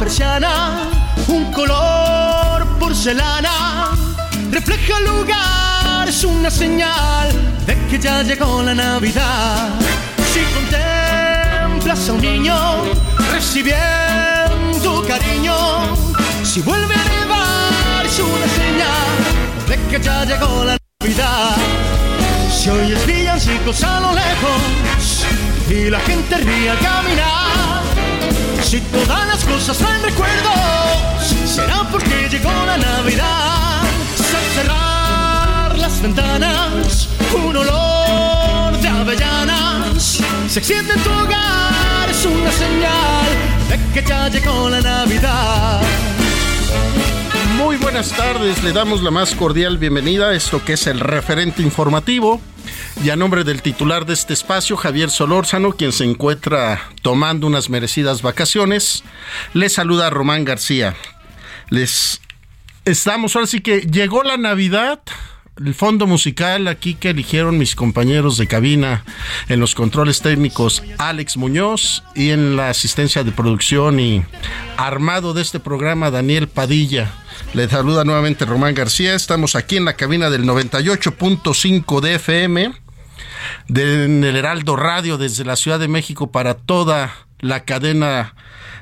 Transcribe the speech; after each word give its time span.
Persiana, 0.00 0.88
un 1.28 1.52
color 1.52 2.66
porcelana 2.78 3.90
refleja 4.50 4.96
el 4.96 5.04
lugar, 5.04 6.08
es 6.08 6.24
una 6.24 6.50
señal 6.50 7.28
de 7.66 7.74
que 7.86 7.98
ya 7.98 8.22
llegó 8.22 8.62
la 8.62 8.74
Navidad. 8.74 9.68
Si 10.32 10.40
contemplas 10.56 12.08
a 12.08 12.12
un 12.14 12.20
niño 12.22 12.56
recibiendo 13.30 15.04
cariño, 15.06 15.54
si 16.44 16.62
vuelve 16.62 16.94
a 16.94 17.04
nevar, 17.16 18.06
es 18.06 18.18
una 18.18 18.48
señal 18.60 19.12
de 19.68 19.76
que 19.90 20.02
ya 20.02 20.24
llegó 20.24 20.64
la 20.64 20.78
Navidad. 21.00 21.56
Si 22.50 22.70
oyes 22.70 23.06
villancicos 23.06 23.84
a 23.84 24.00
lo 24.00 24.14
lejos 24.14 25.26
y 25.68 25.90
la 25.90 26.00
gente 26.00 26.38
ríe 26.38 26.70
al 26.70 26.78
caminar, 26.78 27.79
si 28.62 28.80
todas 28.80 29.26
las 29.26 29.44
cosas 29.44 29.78
traen 29.78 30.02
recuerdos, 30.02 31.34
será 31.46 31.88
porque 31.90 32.28
llegó 32.30 32.50
la 32.66 32.76
Navidad. 32.76 33.82
Al 33.82 34.44
cerrar 34.54 35.78
las 35.78 36.00
ventanas, 36.02 37.08
un 37.34 37.56
olor 37.56 38.78
de 38.80 38.88
avellanas 38.88 40.20
se 40.48 40.58
extiende 40.58 40.94
en 40.94 41.00
tu 41.02 41.10
hogar, 41.10 42.08
es 42.10 42.24
una 42.24 42.52
señal 42.52 43.26
de 43.68 44.00
que 44.00 44.08
ya 44.08 44.28
llegó 44.28 44.68
la 44.68 44.80
Navidad. 44.80 45.80
Muy 47.56 47.76
buenas 47.76 48.10
tardes, 48.10 48.62
le 48.62 48.72
damos 48.72 49.02
la 49.02 49.10
más 49.10 49.34
cordial 49.34 49.78
bienvenida 49.78 50.28
a 50.28 50.34
esto 50.34 50.64
que 50.64 50.74
es 50.74 50.86
el 50.86 51.00
referente 51.00 51.62
informativo. 51.62 52.40
Y 53.02 53.08
a 53.08 53.16
nombre 53.16 53.44
del 53.44 53.62
titular 53.62 54.04
de 54.04 54.12
este 54.12 54.34
espacio, 54.34 54.76
Javier 54.76 55.08
Solórzano, 55.08 55.72
quien 55.72 55.90
se 55.90 56.04
encuentra 56.04 56.82
tomando 57.00 57.46
unas 57.46 57.70
merecidas 57.70 58.20
vacaciones, 58.20 59.04
le 59.54 59.70
saluda 59.70 60.08
a 60.08 60.10
Román 60.10 60.44
García. 60.44 60.94
Les 61.70 62.20
estamos, 62.84 63.34
ahora 63.34 63.46
sí 63.46 63.62
que 63.62 63.80
llegó 63.80 64.22
la 64.22 64.36
Navidad, 64.36 65.00
el 65.56 65.74
fondo 65.74 66.06
musical 66.06 66.68
aquí 66.68 66.92
que 66.92 67.08
eligieron 67.10 67.56
mis 67.56 67.74
compañeros 67.74 68.36
de 68.36 68.46
cabina 68.46 69.02
en 69.48 69.60
los 69.60 69.74
controles 69.74 70.20
técnicos 70.20 70.82
Alex 70.98 71.38
Muñoz 71.38 72.02
y 72.14 72.30
en 72.30 72.56
la 72.56 72.68
asistencia 72.68 73.24
de 73.24 73.32
producción 73.32 73.98
y 73.98 74.22
armado 74.76 75.32
de 75.32 75.40
este 75.40 75.58
programa 75.58 76.10
Daniel 76.10 76.48
Padilla. 76.48 77.10
Le 77.54 77.66
saluda 77.66 78.04
nuevamente 78.04 78.44
Román 78.44 78.74
García. 78.74 79.14
Estamos 79.14 79.54
aquí 79.54 79.78
en 79.78 79.86
la 79.86 79.94
cabina 79.94 80.28
del 80.28 80.44
98.5 80.44 82.00
de 82.00 82.14
FM 82.16 82.89
del 83.68 84.24
Heraldo 84.24 84.76
Radio 84.76 85.18
desde 85.18 85.44
la 85.44 85.56
Ciudad 85.56 85.78
de 85.78 85.88
México 85.88 86.30
para 86.30 86.54
toda 86.54 87.14
la 87.40 87.64
cadena 87.64 88.34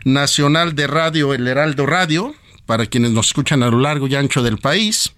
nacional 0.04 0.74
de 0.74 0.86
radio, 0.86 1.34
el 1.34 1.46
Heraldo 1.46 1.86
Radio, 1.86 2.34
para 2.66 2.86
quienes 2.86 3.12
nos 3.12 3.28
escuchan 3.28 3.62
a 3.62 3.70
lo 3.70 3.78
largo 3.78 4.06
y 4.06 4.14
ancho 4.14 4.42
del 4.42 4.58
país. 4.58 5.12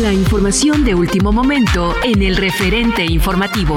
La 0.00 0.12
información 0.12 0.84
de 0.84 0.94
último 0.94 1.30
momento 1.32 1.94
en 2.02 2.22
el 2.22 2.36
referente 2.36 3.04
informativo. 3.04 3.76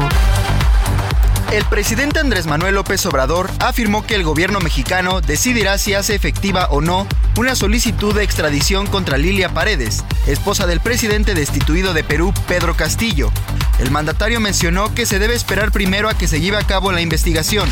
El 1.54 1.66
presidente 1.66 2.20
Andrés 2.20 2.48
Manuel 2.48 2.74
López 2.74 3.06
Obrador 3.06 3.48
afirmó 3.60 4.04
que 4.04 4.16
el 4.16 4.24
gobierno 4.24 4.60
mexicano 4.60 5.22
decidirá 5.22 5.78
si 5.78 5.94
hace 5.94 6.16
efectiva 6.16 6.66
o 6.72 6.82
no 6.82 7.08
una 7.38 7.56
solicitud 7.56 8.12
de 8.16 8.24
extradición 8.24 8.88
contra 8.88 9.20
Lilia 9.20 9.50
Paredes, 9.50 10.04
esposa 10.26 10.66
del 10.66 10.80
presidente 10.80 11.36
destituido 11.36 11.94
de 11.94 12.04
Perú, 12.04 12.34
Pedro 12.48 12.76
Castillo. 12.76 13.32
El 13.78 13.92
mandatario 13.92 14.40
mencionó 14.40 14.96
que 14.96 15.06
se 15.06 15.20
debe 15.20 15.36
esperar 15.36 15.72
primero 15.72 16.10
a 16.10 16.16
que 16.16 16.28
se 16.28 16.42
lleve 16.42 16.58
a 16.58 16.66
cabo 16.66 16.92
la 16.92 17.02
investigación. 17.02 17.70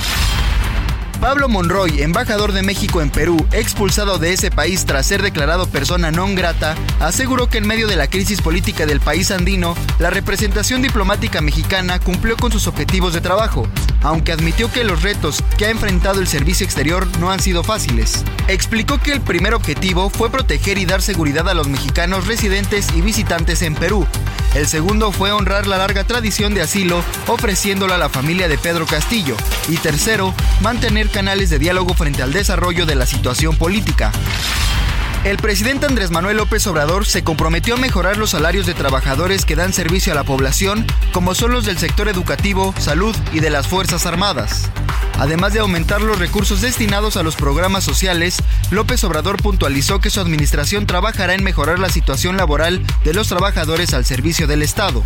Pablo 1.22 1.48
Monroy, 1.48 2.02
embajador 2.02 2.52
de 2.52 2.64
México 2.64 3.00
en 3.00 3.12
Perú, 3.12 3.46
expulsado 3.52 4.18
de 4.18 4.34
ese 4.34 4.50
país 4.50 4.88
tras 4.88 5.06
ser 5.06 5.22
declarado 5.22 5.68
persona 5.70 6.10
non 6.10 6.34
grata, 6.34 6.74
aseguró 6.98 7.46
que 7.46 7.62
en 7.62 7.70
medio 7.70 7.86
de 7.86 7.96
la 7.96 8.10
crisis 8.10 8.42
política 8.42 8.90
del 8.90 9.00
país 9.00 9.30
andino, 9.30 9.78
la 10.00 10.10
representación 10.10 10.82
diplomática 10.82 11.40
mexicana 11.40 12.00
cumplió 12.00 12.38
con 12.38 12.52
sus 12.52 12.66
objetivos 12.66 13.14
de 13.14 13.22
trabajo, 13.22 13.70
aunque 14.02 14.32
admitió 14.32 14.72
que 14.74 14.84
los 14.84 15.04
retos 15.04 15.44
que 15.60 15.68
ha 15.68 15.70
enfrentado 15.70 16.20
el 16.22 16.28
servicio 16.28 16.66
exterior 16.66 17.06
no 17.20 17.30
han 17.30 17.40
sido 17.40 17.64
fáciles. 17.64 18.26
Explicó 18.48 18.98
que 18.98 19.14
el 19.14 19.22
primer 19.22 19.54
objetivo 19.54 20.10
fue 20.10 20.32
proteger 20.32 20.80
y 20.80 20.86
dar 20.86 21.04
seguridad 21.04 21.48
a 21.48 21.54
los 21.54 21.70
mexicanos 21.70 22.26
residentes 22.26 22.88
y 22.96 23.02
visitantes 23.02 23.62
en 23.62 23.76
Perú. 23.76 24.08
El 24.54 24.68
segundo 24.68 25.12
fue 25.12 25.32
honrar 25.32 25.66
la 25.66 25.78
larga 25.78 26.04
tradición 26.04 26.54
de 26.54 26.62
asilo 26.62 27.04
ofreciéndola 27.28 27.96
a 27.96 27.98
la 27.98 28.10
familia 28.10 28.50
de 28.50 28.58
Pedro 28.58 28.86
Castillo. 28.86 29.38
Y 29.70 29.78
tercero, 29.78 30.34
mantener 30.60 31.10
canales 31.10 31.50
de 31.50 31.60
diálogo 31.60 31.94
frente 31.94 32.22
al 32.22 32.34
desarrollo 32.34 32.86
de 32.86 32.96
la 32.96 33.06
situación 33.06 33.56
política. 33.56 34.12
El 35.24 35.38
presidente 35.38 35.86
Andrés 35.86 36.10
Manuel 36.10 36.38
López 36.38 36.66
Obrador 36.66 37.06
se 37.06 37.24
comprometió 37.24 37.76
a 37.76 37.78
mejorar 37.78 38.18
los 38.18 38.32
salarios 38.32 38.66
de 38.66 38.74
trabajadores 38.74 39.46
que 39.46 39.56
dan 39.56 39.72
servicio 39.72 40.12
a 40.12 40.16
la 40.16 40.24
población, 40.24 40.88
como 41.12 41.36
son 41.36 41.52
los 41.52 41.64
del 41.64 41.78
sector 41.78 42.10
educativo, 42.10 42.74
salud 42.80 43.16
y 43.32 43.40
de 43.40 43.52
las 43.52 43.68
Fuerzas 43.68 44.08
Armadas. 44.08 44.72
Además 45.20 45.54
de 45.54 45.60
aumentar 45.60 46.02
los 46.02 46.18
recursos 46.18 46.62
destinados 46.62 47.18
a 47.18 47.24
los 47.24 47.36
programas 47.36 47.84
sociales, 47.84 48.38
López 48.72 49.04
Obrador 49.04 49.38
puntualizó 49.38 50.00
que 50.00 50.10
su 50.10 50.20
administración 50.20 50.88
trabajará 50.88 51.36
en 51.36 51.44
mejorar 51.44 51.78
la 51.78 51.90
situación 51.90 52.36
laboral 52.36 52.84
de 53.04 53.14
los 53.14 53.28
trabajadores 53.28 53.94
al 53.94 54.06
servicio 54.06 54.48
del 54.48 54.64
Estado 54.64 55.04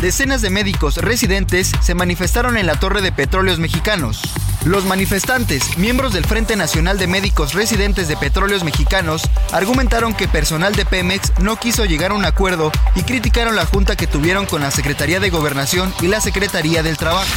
decenas 0.00 0.42
de 0.42 0.50
médicos 0.50 0.98
residentes 0.98 1.72
se 1.80 1.94
manifestaron 1.94 2.56
en 2.56 2.66
la 2.66 2.78
Torre 2.78 3.00
de 3.00 3.12
Petróleos 3.12 3.58
Mexicanos. 3.58 4.22
Los 4.66 4.84
manifestantes, 4.84 5.78
miembros 5.78 6.12
del 6.12 6.24
Frente 6.24 6.56
Nacional 6.56 6.98
de 6.98 7.06
Médicos 7.06 7.52
Residentes 7.52 8.08
de 8.08 8.16
Petróleos 8.16 8.64
Mexicanos, 8.64 9.22
argumentaron 9.52 10.12
que 10.12 10.26
personal 10.26 10.74
de 10.74 10.84
Pemex 10.84 11.34
no 11.38 11.54
quiso 11.54 11.84
llegar 11.84 12.10
a 12.10 12.14
un 12.14 12.24
acuerdo 12.24 12.72
y 12.96 13.04
criticaron 13.04 13.54
la 13.54 13.64
junta 13.64 13.94
que 13.94 14.08
tuvieron 14.08 14.44
con 14.44 14.62
la 14.62 14.72
Secretaría 14.72 15.20
de 15.20 15.30
Gobernación 15.30 15.94
y 16.02 16.08
la 16.08 16.20
Secretaría 16.20 16.82
del 16.82 16.96
Trabajo. 16.96 17.30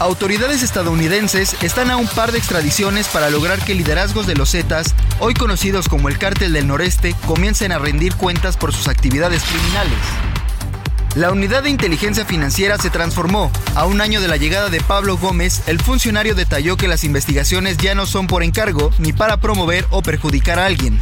Autoridades 0.00 0.62
estadounidenses 0.62 1.56
están 1.62 1.90
a 1.90 1.96
un 1.96 2.06
par 2.06 2.30
de 2.30 2.36
extradiciones 2.36 3.08
para 3.08 3.30
lograr 3.30 3.64
que 3.64 3.74
liderazgos 3.74 4.26
de 4.26 4.34
los 4.34 4.50
Zetas, 4.50 4.94
hoy 5.20 5.32
conocidos 5.32 5.88
como 5.88 6.10
el 6.10 6.18
Cártel 6.18 6.52
del 6.52 6.66
Noreste, 6.66 7.16
comiencen 7.26 7.72
a 7.72 7.78
rendir 7.78 8.14
cuentas 8.16 8.58
por 8.58 8.74
sus 8.74 8.88
actividades 8.88 9.42
criminales. 9.44 10.37
La 11.18 11.32
unidad 11.32 11.64
de 11.64 11.70
inteligencia 11.70 12.24
financiera 12.24 12.78
se 12.78 12.90
transformó. 12.90 13.50
A 13.74 13.86
un 13.86 14.00
año 14.00 14.20
de 14.20 14.28
la 14.28 14.36
llegada 14.36 14.68
de 14.68 14.80
Pablo 14.80 15.16
Gómez, 15.16 15.62
el 15.66 15.80
funcionario 15.80 16.36
detalló 16.36 16.76
que 16.76 16.86
las 16.86 17.02
investigaciones 17.02 17.76
ya 17.76 17.96
no 17.96 18.06
son 18.06 18.28
por 18.28 18.44
encargo 18.44 18.92
ni 19.00 19.12
para 19.12 19.38
promover 19.38 19.84
o 19.90 20.00
perjudicar 20.00 20.60
a 20.60 20.66
alguien. 20.66 21.00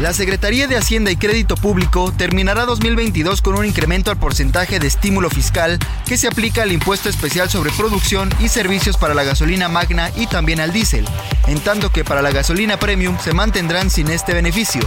La 0.00 0.14
Secretaría 0.14 0.66
de 0.66 0.78
Hacienda 0.78 1.10
y 1.10 1.16
Crédito 1.16 1.56
Público 1.56 2.10
terminará 2.10 2.64
2022 2.64 3.42
con 3.42 3.54
un 3.58 3.66
incremento 3.66 4.10
al 4.10 4.16
porcentaje 4.16 4.78
de 4.78 4.86
estímulo 4.86 5.28
fiscal 5.28 5.78
que 6.06 6.16
se 6.16 6.26
aplica 6.26 6.62
al 6.62 6.72
impuesto 6.72 7.10
especial 7.10 7.50
sobre 7.50 7.70
producción 7.72 8.30
y 8.40 8.48
servicios 8.48 8.96
para 8.96 9.12
la 9.12 9.24
gasolina 9.24 9.68
magna 9.68 10.10
y 10.16 10.26
también 10.26 10.58
al 10.60 10.72
diésel, 10.72 11.04
en 11.48 11.60
tanto 11.60 11.92
que 11.92 12.02
para 12.02 12.22
la 12.22 12.30
gasolina 12.30 12.78
premium 12.78 13.18
se 13.22 13.34
mantendrán 13.34 13.90
sin 13.90 14.08
este 14.08 14.32
beneficio. 14.32 14.80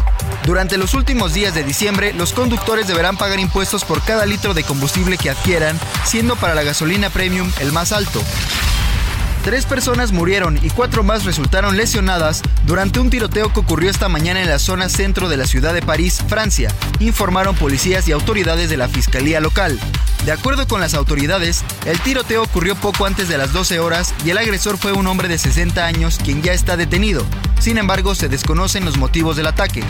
Durante 0.47 0.79
los 0.79 0.95
últimos 0.95 1.35
días 1.35 1.53
de 1.53 1.63
diciembre, 1.63 2.11
los 2.13 2.33
conductores 2.33 2.87
deberán 2.87 3.15
pagar 3.15 3.39
impuestos 3.39 3.85
por 3.85 4.03
cada 4.03 4.25
litro 4.25 4.55
de 4.55 4.63
combustible 4.63 5.19
que 5.19 5.29
adquieran, 5.29 5.79
siendo 6.05 6.35
para 6.37 6.55
la 6.55 6.63
gasolina 6.63 7.11
premium 7.11 7.51
el 7.59 7.71
más 7.71 7.91
alto. 7.91 8.19
Tres 9.43 9.65
personas 9.65 10.13
murieron 10.13 10.57
y 10.63 10.69
cuatro 10.69 11.03
más 11.03 11.25
resultaron 11.25 11.75
lesionadas 11.75 12.41
durante 12.65 13.01
un 13.01 13.09
tiroteo 13.09 13.51
que 13.51 13.59
ocurrió 13.59 13.89
esta 13.89 14.07
mañana 14.07 14.41
en 14.41 14.47
la 14.47 14.57
zona 14.57 14.87
centro 14.87 15.27
de 15.27 15.35
la 15.35 15.45
ciudad 15.45 15.73
de 15.73 15.81
París, 15.81 16.23
Francia, 16.29 16.73
informaron 16.99 17.53
policías 17.53 18.07
y 18.07 18.13
autoridades 18.13 18.69
de 18.69 18.77
la 18.77 18.87
Fiscalía 18.87 19.41
local. 19.41 19.77
De 20.25 20.31
acuerdo 20.31 20.65
con 20.65 20.79
las 20.79 20.93
autoridades, 20.93 21.65
el 21.85 21.99
tiroteo 21.99 22.41
ocurrió 22.41 22.75
poco 22.75 23.05
antes 23.05 23.27
de 23.27 23.37
las 23.37 23.51
12 23.51 23.79
horas 23.81 24.13
y 24.23 24.29
el 24.29 24.37
agresor 24.37 24.77
fue 24.77 24.93
un 24.93 25.07
hombre 25.07 25.27
de 25.27 25.37
60 25.37 25.85
años 25.85 26.19
quien 26.23 26.41
ya 26.41 26.53
está 26.53 26.77
detenido. 26.77 27.25
Sin 27.59 27.77
embargo, 27.77 28.15
se 28.15 28.29
desconocen 28.29 28.85
los 28.85 28.97
motivos 28.97 29.35
del 29.35 29.47
ataque. 29.47 29.83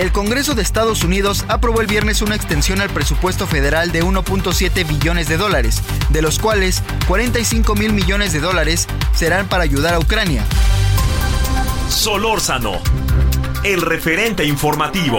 El 0.00 0.12
Congreso 0.12 0.54
de 0.54 0.62
Estados 0.62 1.04
Unidos 1.04 1.44
aprobó 1.48 1.82
el 1.82 1.86
viernes 1.86 2.22
una 2.22 2.34
extensión 2.34 2.80
al 2.80 2.88
presupuesto 2.88 3.46
federal 3.46 3.92
de 3.92 4.02
1.7 4.02 4.88
billones 4.88 5.28
de 5.28 5.36
dólares, 5.36 5.82
de 6.08 6.22
los 6.22 6.38
cuales 6.38 6.82
45 7.06 7.74
mil 7.74 7.92
millones 7.92 8.32
de 8.32 8.40
dólares 8.40 8.88
serán 9.12 9.46
para 9.46 9.62
ayudar 9.62 9.92
a 9.92 9.98
Ucrania. 9.98 10.42
Solórzano, 11.90 12.80
el 13.62 13.82
referente 13.82 14.46
informativo. 14.46 15.18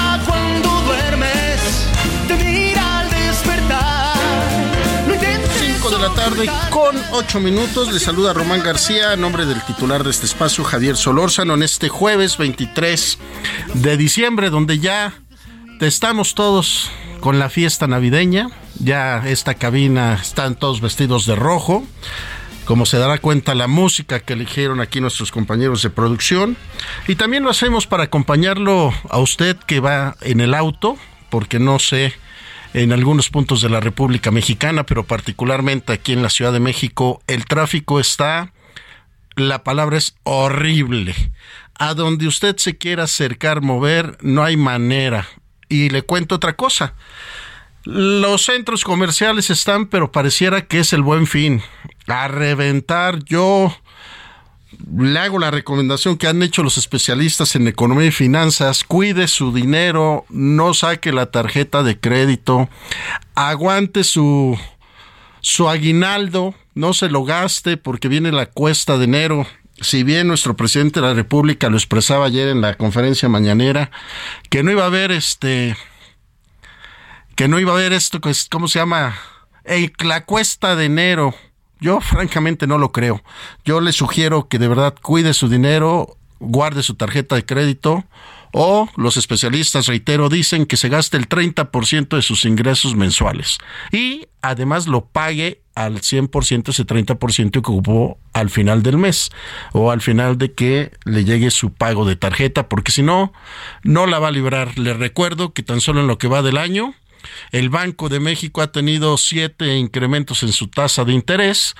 tarde 6.15 6.49
con 6.69 6.95
8 7.11 7.39
minutos. 7.39 7.91
Le 7.91 7.99
saluda 7.99 8.33
Román 8.33 8.61
García, 8.63 9.11
a 9.11 9.15
nombre 9.15 9.45
del 9.45 9.61
titular 9.61 10.03
de 10.03 10.09
este 10.09 10.25
espacio, 10.25 10.63
Javier 10.63 10.97
Solórzano, 10.97 11.53
en 11.53 11.63
este 11.63 11.89
jueves 11.89 12.37
23 12.37 13.17
de 13.75 13.97
diciembre, 13.97 14.49
donde 14.49 14.79
ya 14.79 15.13
estamos 15.79 16.35
todos 16.35 16.89
con 17.19 17.39
la 17.39 17.49
fiesta 17.49 17.87
navideña. 17.87 18.49
Ya 18.79 19.23
esta 19.27 19.55
cabina 19.55 20.19
están 20.21 20.55
todos 20.55 20.81
vestidos 20.81 21.25
de 21.25 21.35
rojo. 21.35 21.85
Como 22.65 22.85
se 22.85 22.97
dará 22.97 23.17
cuenta 23.17 23.55
la 23.55 23.67
música 23.67 24.19
que 24.19 24.33
eligieron 24.33 24.81
aquí 24.81 25.01
nuestros 25.01 25.31
compañeros 25.31 25.81
de 25.83 25.89
producción. 25.89 26.57
Y 27.07 27.15
también 27.15 27.43
lo 27.43 27.49
hacemos 27.49 27.87
para 27.87 28.03
acompañarlo 28.03 28.93
a 29.09 29.19
usted 29.19 29.57
que 29.57 29.79
va 29.79 30.15
en 30.21 30.41
el 30.41 30.53
auto, 30.53 30.97
porque 31.29 31.59
no 31.59 31.79
sé 31.79 32.13
en 32.73 32.93
algunos 32.93 33.29
puntos 33.29 33.61
de 33.61 33.69
la 33.69 33.79
República 33.79 34.31
Mexicana, 34.31 34.85
pero 34.85 35.03
particularmente 35.03 35.93
aquí 35.93 36.13
en 36.13 36.21
la 36.21 36.29
Ciudad 36.29 36.53
de 36.53 36.59
México, 36.59 37.21
el 37.27 37.45
tráfico 37.45 37.99
está, 37.99 38.53
la 39.35 39.63
palabra 39.63 39.97
es 39.97 40.15
horrible. 40.23 41.15
A 41.77 41.93
donde 41.93 42.27
usted 42.27 42.57
se 42.57 42.77
quiera 42.77 43.03
acercar, 43.03 43.61
mover, 43.61 44.17
no 44.21 44.43
hay 44.43 44.55
manera. 44.55 45.27
Y 45.67 45.89
le 45.89 46.03
cuento 46.03 46.35
otra 46.35 46.55
cosa. 46.55 46.93
Los 47.83 48.45
centros 48.45 48.83
comerciales 48.83 49.49
están, 49.49 49.87
pero 49.87 50.11
pareciera 50.11 50.61
que 50.61 50.79
es 50.79 50.93
el 50.93 51.01
buen 51.01 51.25
fin. 51.25 51.61
A 52.07 52.27
reventar, 52.27 53.23
yo 53.25 53.75
le 54.97 55.19
hago 55.19 55.39
la 55.39 55.51
recomendación 55.51 56.17
que 56.17 56.27
han 56.27 56.41
hecho 56.43 56.63
los 56.63 56.77
especialistas 56.77 57.55
en 57.55 57.67
economía 57.67 58.07
y 58.07 58.11
finanzas, 58.11 58.83
cuide 58.83 59.27
su 59.27 59.53
dinero, 59.53 60.25
no 60.29 60.73
saque 60.73 61.11
la 61.11 61.31
tarjeta 61.31 61.83
de 61.83 61.99
crédito, 61.99 62.69
aguante 63.35 64.03
su, 64.03 64.57
su 65.41 65.69
aguinaldo, 65.69 66.55
no 66.73 66.93
se 66.93 67.09
lo 67.09 67.23
gaste 67.23 67.77
porque 67.77 68.07
viene 68.07 68.31
la 68.31 68.45
cuesta 68.45 68.97
de 68.97 69.05
enero. 69.05 69.47
Si 69.79 70.03
bien 70.03 70.27
nuestro 70.27 70.55
presidente 70.55 71.01
de 71.01 71.07
la 71.07 71.13
República 71.13 71.69
lo 71.69 71.77
expresaba 71.77 72.25
ayer 72.25 72.49
en 72.49 72.61
la 72.61 72.75
conferencia 72.75 73.29
mañanera, 73.29 73.91
que 74.49 74.63
no 74.63 74.71
iba 74.71 74.83
a 74.83 74.87
haber 74.87 75.11
este, 75.11 75.75
que 77.35 77.47
no 77.47 77.59
iba 77.59 77.71
a 77.71 77.75
haber 77.75 77.93
esto, 77.93 78.19
¿cómo 78.49 78.67
se 78.67 78.79
llama? 78.79 79.17
la 79.99 80.25
cuesta 80.25 80.75
de 80.75 80.85
enero 80.85 81.35
Yo 81.81 81.99
francamente 81.99 82.67
no 82.67 82.77
lo 82.77 82.91
creo. 82.91 83.23
Yo 83.65 83.81
le 83.81 83.91
sugiero 83.91 84.47
que 84.47 84.59
de 84.59 84.67
verdad 84.67 84.95
cuide 85.01 85.33
su 85.33 85.49
dinero, 85.49 86.15
guarde 86.39 86.83
su 86.83 86.93
tarjeta 86.93 87.35
de 87.35 87.45
crédito 87.45 88.05
o 88.53 88.89
los 88.97 89.17
especialistas, 89.17 89.87
reitero, 89.87 90.29
dicen 90.29 90.65
que 90.65 90.77
se 90.77 90.89
gaste 90.89 91.17
el 91.17 91.27
30% 91.27 92.15
de 92.15 92.21
sus 92.21 92.45
ingresos 92.45 92.95
mensuales 92.95 93.57
y 93.91 94.27
además 94.41 94.87
lo 94.87 95.05
pague 95.05 95.61
al 95.73 96.01
100% 96.01 96.69
ese 96.69 96.85
30% 96.85 97.51
que 97.51 97.59
ocupó 97.59 98.17
al 98.33 98.49
final 98.49 98.83
del 98.83 98.97
mes 98.97 99.31
o 99.71 99.89
al 99.89 100.01
final 100.01 100.37
de 100.37 100.51
que 100.53 100.91
le 101.05 101.23
llegue 101.23 101.49
su 101.49 101.71
pago 101.71 102.05
de 102.05 102.15
tarjeta, 102.15 102.67
porque 102.67 102.91
si 102.91 103.03
no, 103.03 103.31
no 103.83 104.05
la 104.05 104.19
va 104.19 104.27
a 104.27 104.31
librar. 104.31 104.77
Le 104.77 104.93
recuerdo 104.93 105.53
que 105.53 105.63
tan 105.63 105.79
solo 105.79 106.01
en 106.01 106.07
lo 106.07 106.17
que 106.17 106.27
va 106.27 106.41
del 106.41 106.57
año, 106.57 106.93
el 107.51 107.69
Banco 107.69 108.09
de 108.09 108.19
México 108.19 108.61
ha 108.61 108.71
tenido 108.71 109.17
siete 109.17 109.77
incrementos 109.77 110.43
en 110.43 110.51
su 110.51 110.67
tasa 110.67 111.05
de 111.05 111.13
interés, 111.13 111.75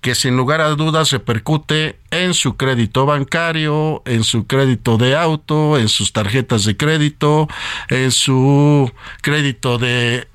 que 0.00 0.14
sin 0.14 0.36
lugar 0.36 0.60
a 0.60 0.68
dudas 0.70 1.10
repercute 1.10 1.98
en 2.10 2.34
su 2.34 2.56
crédito 2.56 3.06
bancario, 3.06 4.02
en 4.04 4.24
su 4.24 4.46
crédito 4.46 4.98
de 4.98 5.16
auto, 5.16 5.78
en 5.78 5.88
sus 5.88 6.12
tarjetas 6.12 6.64
de 6.64 6.76
crédito, 6.76 7.48
en 7.88 8.12
su 8.12 8.92
crédito 9.22 9.78
de 9.78 10.28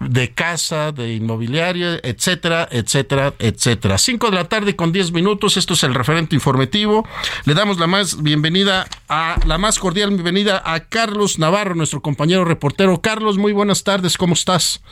de 0.00 0.32
casa, 0.32 0.92
de 0.92 1.14
inmobiliaria, 1.14 1.98
etcétera, 2.02 2.68
etcétera, 2.70 3.32
etcétera. 3.38 3.98
Cinco 3.98 4.30
de 4.30 4.36
la 4.36 4.44
tarde 4.44 4.76
con 4.76 4.92
diez 4.92 5.12
minutos, 5.12 5.56
esto 5.56 5.74
es 5.74 5.82
el 5.84 5.94
referente 5.94 6.34
informativo. 6.34 7.06
Le 7.46 7.54
damos 7.54 7.78
la 7.78 7.86
más 7.86 8.22
bienvenida 8.22 8.86
a 9.08 9.36
la 9.46 9.58
más 9.58 9.78
cordial 9.78 10.10
bienvenida 10.10 10.62
a 10.64 10.80
Carlos 10.80 11.38
Navarro, 11.38 11.74
nuestro 11.74 12.00
compañero 12.00 12.44
reportero. 12.44 13.00
Carlos, 13.00 13.38
muy 13.38 13.52
buenas 13.52 13.84
tardes, 13.84 14.18
¿cómo 14.18 14.34
estás? 14.34 14.82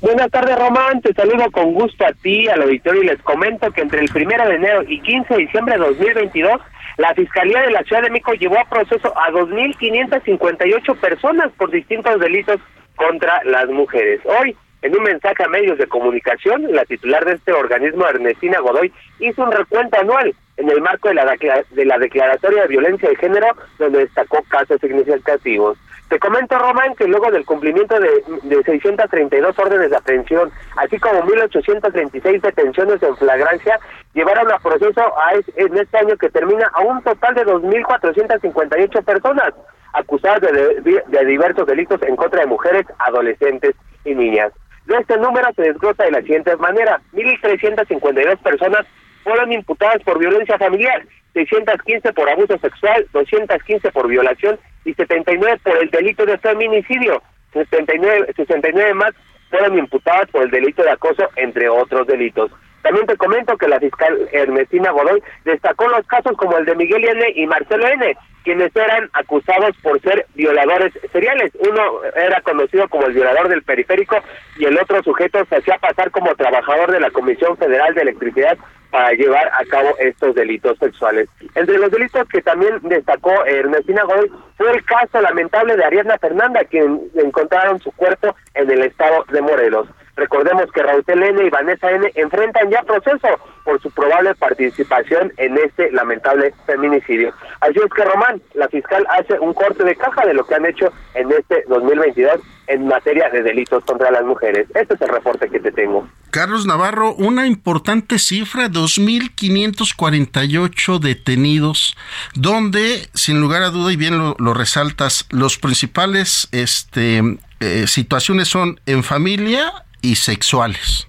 Buenas 0.00 0.30
tardes, 0.30 0.58
Román. 0.58 1.00
Te 1.00 1.14
saludo 1.14 1.50
con 1.50 1.72
gusto 1.72 2.04
a 2.06 2.12
ti, 2.12 2.46
al 2.48 2.62
auditorio, 2.62 3.02
y 3.02 3.06
les 3.06 3.22
comento 3.22 3.70
que 3.72 3.80
entre 3.80 4.00
el 4.00 4.10
primero 4.10 4.46
de 4.46 4.56
enero 4.56 4.82
y 4.86 5.00
15 5.00 5.32
de 5.32 5.40
diciembre 5.40 5.78
de 5.78 5.86
2022, 5.86 6.60
la 6.98 7.14
Fiscalía 7.14 7.62
de 7.62 7.70
la 7.70 7.82
Ciudad 7.84 8.02
de 8.02 8.10
México 8.10 8.34
llevó 8.34 8.58
a 8.58 8.68
proceso 8.68 9.12
a 9.16 9.30
2.558 9.32 10.96
personas 10.96 11.52
por 11.56 11.70
distintos 11.70 12.20
delitos 12.20 12.60
contra 12.96 13.42
las 13.44 13.68
mujeres. 13.68 14.20
Hoy, 14.24 14.56
en 14.82 14.96
un 14.96 15.02
mensaje 15.02 15.42
a 15.42 15.48
medios 15.48 15.78
de 15.78 15.86
comunicación, 15.86 16.70
la 16.72 16.84
titular 16.84 17.24
de 17.24 17.34
este 17.34 17.52
organismo, 17.52 18.06
Ernestina 18.06 18.60
Godoy, 18.60 18.92
hizo 19.18 19.42
un 19.42 19.52
recuento 19.52 19.98
anual 19.98 20.34
en 20.56 20.70
el 20.70 20.80
marco 20.80 21.08
de 21.08 21.14
la, 21.14 21.36
de 21.70 21.84
la 21.84 21.98
Declaratoria 21.98 22.62
de 22.62 22.68
Violencia 22.68 23.08
de 23.08 23.16
Género, 23.16 23.48
donde 23.78 24.00
destacó 24.00 24.42
casos 24.48 24.80
significativos. 24.80 25.78
Te 26.08 26.18
comento, 26.18 26.58
Román, 26.58 26.94
que 26.96 27.08
luego 27.08 27.30
del 27.30 27.46
cumplimiento 27.46 27.98
de, 27.98 28.22
de 28.42 28.62
632 28.62 29.58
órdenes 29.58 29.90
de 29.90 29.96
aprehensión, 29.96 30.50
así 30.76 30.98
como 30.98 31.22
1.836 31.22 32.42
detenciones 32.42 33.02
en 33.02 33.16
flagrancia, 33.16 33.80
llevaron 34.12 34.52
a 34.52 34.58
proceso 34.58 35.00
a 35.00 35.32
en 35.34 35.78
este 35.78 35.98
año 35.98 36.16
que 36.16 36.28
termina 36.28 36.70
a 36.74 36.82
un 36.82 37.02
total 37.02 37.34
de 37.34 37.46
2.458 37.46 39.02
personas 39.02 39.54
acusadas 39.94 40.40
de, 40.40 41.02
de, 41.06 41.24
diversos 41.24 41.66
delitos 41.66 42.02
en 42.02 42.16
contra 42.16 42.40
de 42.40 42.46
mujeres, 42.46 42.84
adolescentes 42.98 43.74
y 44.04 44.14
niñas. 44.14 44.52
De 44.86 44.96
este 44.96 45.16
número 45.16 45.48
se 45.54 45.62
desglosa 45.62 46.04
de 46.04 46.10
la 46.10 46.20
siguiente 46.20 46.54
manera. 46.56 47.00
1.352 47.14 48.38
personas 48.38 48.86
fueron 49.22 49.52
imputadas 49.52 50.02
por 50.02 50.18
violencia 50.18 50.58
familiar, 50.58 51.06
615 51.32 52.12
por 52.12 52.28
abuso 52.28 52.58
sexual, 52.58 53.06
215 53.12 53.90
por 53.92 54.08
violación 54.08 54.58
y 54.84 54.92
79 54.94 55.60
por 55.62 55.82
el 55.82 55.90
delito 55.90 56.26
de 56.26 56.36
feminicidio. 56.38 57.22
69, 57.54 58.32
69 58.36 58.94
más 58.94 59.14
fueron 59.48 59.78
imputadas 59.78 60.28
por 60.30 60.42
el 60.42 60.50
delito 60.50 60.82
de 60.82 60.90
acoso, 60.90 61.28
entre 61.36 61.68
otros 61.68 62.06
delitos. 62.06 62.50
También 62.84 63.06
te 63.06 63.16
comento 63.16 63.56
que 63.56 63.66
la 63.66 63.80
fiscal 63.80 64.28
Ernestina 64.30 64.90
Godoy 64.90 65.22
destacó 65.46 65.88
los 65.88 66.06
casos 66.06 66.36
como 66.36 66.58
el 66.58 66.66
de 66.66 66.76
Miguel 66.76 67.02
N. 67.02 67.32
y 67.34 67.46
Marcelo 67.46 67.88
N., 67.88 68.14
quienes 68.44 68.76
eran 68.76 69.08
acusados 69.14 69.74
por 69.82 69.98
ser 70.02 70.26
violadores 70.34 70.92
seriales. 71.10 71.50
Uno 71.66 72.04
era 72.14 72.42
conocido 72.42 72.86
como 72.90 73.06
el 73.06 73.14
violador 73.14 73.48
del 73.48 73.62
periférico 73.62 74.16
y 74.58 74.66
el 74.66 74.78
otro 74.78 75.02
sujeto 75.02 75.42
se 75.46 75.56
hacía 75.56 75.78
pasar 75.78 76.10
como 76.10 76.34
trabajador 76.34 76.92
de 76.92 77.00
la 77.00 77.10
Comisión 77.10 77.56
Federal 77.56 77.94
de 77.94 78.02
Electricidad 78.02 78.58
para 78.90 79.12
llevar 79.12 79.48
a 79.48 79.64
cabo 79.64 79.96
estos 79.98 80.34
delitos 80.34 80.76
sexuales. 80.78 81.26
Entre 81.54 81.78
los 81.78 81.90
delitos 81.90 82.28
que 82.28 82.42
también 82.42 82.80
destacó 82.82 83.46
Ernestina 83.46 84.04
Godoy 84.04 84.30
fue 84.58 84.70
el 84.72 84.84
caso 84.84 85.22
lamentable 85.22 85.74
de 85.74 85.84
Ariadna 85.84 86.18
Fernanda, 86.18 86.62
quien 86.64 87.00
encontraron 87.14 87.80
su 87.80 87.90
cuerpo 87.92 88.36
en 88.52 88.70
el 88.70 88.82
estado 88.82 89.24
de 89.32 89.40
Morelos. 89.40 89.88
Recordemos 90.16 90.70
que 90.72 90.82
Raúl 90.82 91.04
N 91.06 91.44
y 91.44 91.50
Vanessa 91.50 91.90
N 91.90 92.10
enfrentan 92.14 92.70
ya 92.70 92.82
proceso 92.82 93.28
por 93.64 93.80
su 93.80 93.90
probable 93.90 94.34
participación 94.34 95.32
en 95.38 95.56
este 95.58 95.90
lamentable 95.92 96.52
feminicidio. 96.66 97.32
Así 97.60 97.78
es 97.78 97.90
que 97.94 98.04
Román, 98.04 98.42
la 98.54 98.68
fiscal 98.68 99.06
hace 99.18 99.38
un 99.40 99.54
corte 99.54 99.84
de 99.84 99.96
caja 99.96 100.26
de 100.26 100.34
lo 100.34 100.46
que 100.46 100.54
han 100.54 100.66
hecho 100.66 100.92
en 101.14 101.32
este 101.32 101.64
2022 101.68 102.40
en 102.66 102.86
materia 102.86 103.30
de 103.30 103.42
delitos 103.42 103.82
contra 103.84 104.10
las 104.10 104.24
mujeres. 104.24 104.66
Este 104.74 104.94
es 104.94 105.00
el 105.00 105.08
reporte 105.08 105.48
que 105.48 105.60
te 105.60 105.72
tengo. 105.72 106.06
Carlos 106.30 106.66
Navarro, 106.66 107.14
una 107.14 107.46
importante 107.46 108.18
cifra, 108.18 108.68
2.548 108.68 110.98
detenidos, 110.98 111.96
donde, 112.34 113.08
sin 113.14 113.40
lugar 113.40 113.62
a 113.62 113.70
duda, 113.70 113.90
y 113.92 113.96
bien 113.96 114.18
lo, 114.18 114.36
lo 114.38 114.52
resaltas, 114.54 115.26
los 115.30 115.58
principales 115.58 116.48
este, 116.52 117.38
eh, 117.60 117.86
situaciones 117.86 118.48
son 118.48 118.80
en 118.86 119.04
familia 119.04 119.84
y 120.04 120.16
sexuales. 120.16 121.08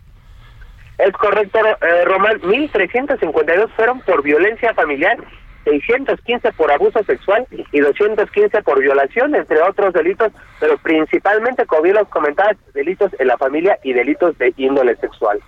Es 0.98 1.12
correcto, 1.12 1.60
eh, 1.60 2.06
Román. 2.06 2.40
1.352 2.40 3.70
fueron 3.76 4.00
por 4.02 4.24
violencia 4.24 4.74
familiar, 4.74 5.18
615 5.66 6.54
por 6.54 6.72
abuso 6.72 7.04
sexual 7.04 7.46
y 7.74 7.80
215 7.82 8.64
por 8.64 8.80
violación, 8.80 9.36
entre 9.36 9.62
otros 9.62 9.94
delitos, 9.94 10.32
pero 10.62 10.78
principalmente, 10.78 11.66
como 11.66 11.82
bien 11.82 11.96
los 11.96 12.08
comentabas, 12.08 12.56
delitos 12.74 13.12
en 13.20 13.28
la 13.28 13.38
familia 13.38 13.78
y 13.84 13.92
delitos 13.92 14.38
de 14.38 14.54
índole 14.56 14.96
sexual. 14.96 15.40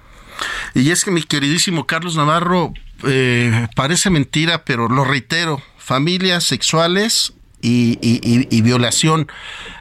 Y 0.73 0.91
es 0.91 1.05
que 1.05 1.11
mi 1.11 1.23
queridísimo 1.23 1.87
Carlos 1.87 2.17
Navarro, 2.17 2.73
eh, 3.07 3.67
parece 3.75 4.09
mentira, 4.09 4.65
pero 4.65 4.89
lo 4.89 5.05
reitero, 5.05 5.61
familias 5.77 6.43
sexuales 6.43 7.36
y, 7.61 8.61
violación. 8.61 9.27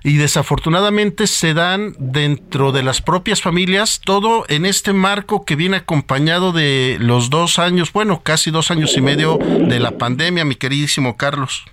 Y 0.03 0.17
desafortunadamente 0.17 1.27
se 1.27 1.55
dan 1.55 1.95
dentro 1.99 2.73
de 2.73 2.83
las 2.83 3.03
propias 3.03 3.43
familias, 3.43 4.01
todo 4.05 4.45
en 4.49 4.67
este 4.67 4.93
marco 4.93 5.45
que 5.45 5.57
viene 5.57 5.79
acompañado 5.79 6.53
de 6.53 6.97
los 7.01 7.31
dos 7.31 7.59
años, 7.59 7.93
bueno, 7.93 8.21
casi 8.23 8.51
dos 8.51 8.71
años 8.71 8.97
y 8.97 9.01
medio 9.01 9.39
de 9.39 9.81
la 9.81 9.93
pandemia, 9.93 10.45
mi 10.45 10.55
queridísimo 10.55 11.17
Carlos. 11.17 11.65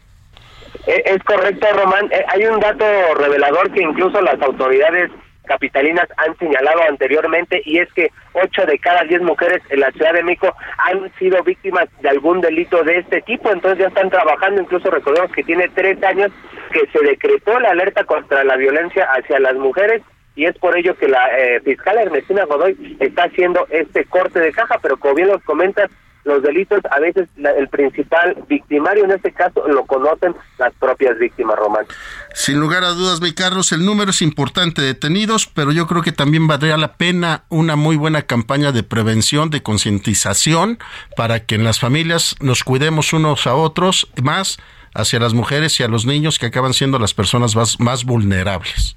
Eh, 0.88 1.04
es 1.06 1.24
correcto, 1.24 1.68
Román. 1.74 2.12
Eh, 2.12 2.26
hay 2.30 2.46
un 2.46 2.60
dato 2.60 2.86
revelador 3.16 3.72
que 3.72 3.82
incluso 3.82 4.20
las 4.22 4.42
autoridades 4.42 5.12
capitalinas 5.46 6.08
han 6.18 6.38
señalado 6.38 6.82
anteriormente 6.88 7.62
y 7.66 7.80
es 7.80 7.92
que 7.94 8.10
ocho 8.34 8.66
de 8.66 8.80
cada 8.80 9.04
diez 9.04 9.22
mujeres 9.22 9.62
en 9.70 9.82
la 9.82 9.92
Ciudad 9.92 10.14
de 10.14 10.24
México 10.24 10.56
han 10.78 11.12
sido 11.20 11.44
víctimas 11.44 11.88
de 12.02 12.10
algún 12.10 12.42
delito 12.42 12.84
de 12.84 13.00
este 13.00 13.22
tipo, 13.22 13.52
entonces 13.52 13.80
ya 13.80 13.88
están 13.88 14.10
trabajando, 14.10 14.62
incluso 14.62 14.90
recordemos 14.90 15.32
que 15.32 15.44
tiene 15.44 15.70
tres 15.76 16.02
años 16.04 16.32
que 16.72 16.88
se 16.92 17.06
decretó 17.06 17.60
la 17.60 17.72
alerta 17.72 18.04
contra 18.04 18.44
la 18.44 18.56
violencia 18.58 19.06
hacia 19.12 19.40
las 19.40 19.56
mujeres 19.56 20.02
y 20.36 20.46
es 20.46 20.58
por 20.58 20.76
ello 20.78 20.98
que 20.98 21.08
la 21.08 21.28
eh, 21.38 21.62
fiscal 21.62 21.98
Ernestina 21.98 22.46
Godoy 22.46 22.98
está 23.00 23.26
haciendo 23.26 23.68
este 23.70 24.06
corte 24.06 24.40
de 24.40 24.52
caja, 24.52 24.80
pero 24.82 24.98
como 24.98 25.14
bien 25.16 25.28
los 25.28 25.44
comentas, 25.44 25.92
los 26.24 26.42
delitos, 26.42 26.80
a 26.90 27.00
veces 27.00 27.28
el 27.36 27.68
principal 27.68 28.38
victimario 28.48 29.06
en 29.06 29.12
este 29.12 29.32
caso 29.32 29.68
lo 29.68 29.86
conocen 29.86 30.36
las 30.58 30.74
propias 30.76 31.18
víctimas, 31.20 31.58
Román. 31.58 31.86
Sin 32.34 32.60
lugar 32.60 32.84
a 32.84 32.90
dudas, 32.90 33.22
mi 33.22 33.34
Carlos, 33.34 33.72
el 33.72 33.86
número 33.86 34.12
es 34.12 34.22
importante 34.22 34.82
de 34.82 34.88
detenidos, 34.88 35.48
pero 35.48 35.72
yo 35.72 35.86
creo 35.88 36.02
que 36.02 36.12
también 36.12 36.48
valdría 36.48 36.78
la 36.78 36.94
pena 36.94 37.44
una 37.50 37.76
muy 37.76 37.98
buena 37.98 38.22
campaña 38.22 38.72
de 38.72 38.84
prevención, 38.84 39.50
de 39.50 39.62
concientización, 39.62 40.80
para 41.18 41.46
que 41.46 41.56
en 41.56 41.64
las 41.64 41.80
familias 41.80 42.36
nos 42.40 42.64
cuidemos 42.64 43.14
unos 43.14 43.46
a 43.46 43.56
otros, 43.56 44.10
más 44.22 44.58
hacia 44.96 45.20
las 45.20 45.34
mujeres 45.34 45.80
y 45.80 45.84
a 45.84 45.88
los 45.88 46.06
niños 46.06 46.40
que 46.40 46.46
acaban 46.46 46.74
siendo 46.74 47.00
las 47.00 47.14
personas 47.14 47.56
más, 47.56 47.80
más 47.80 48.06
vulnerables. 48.06 48.96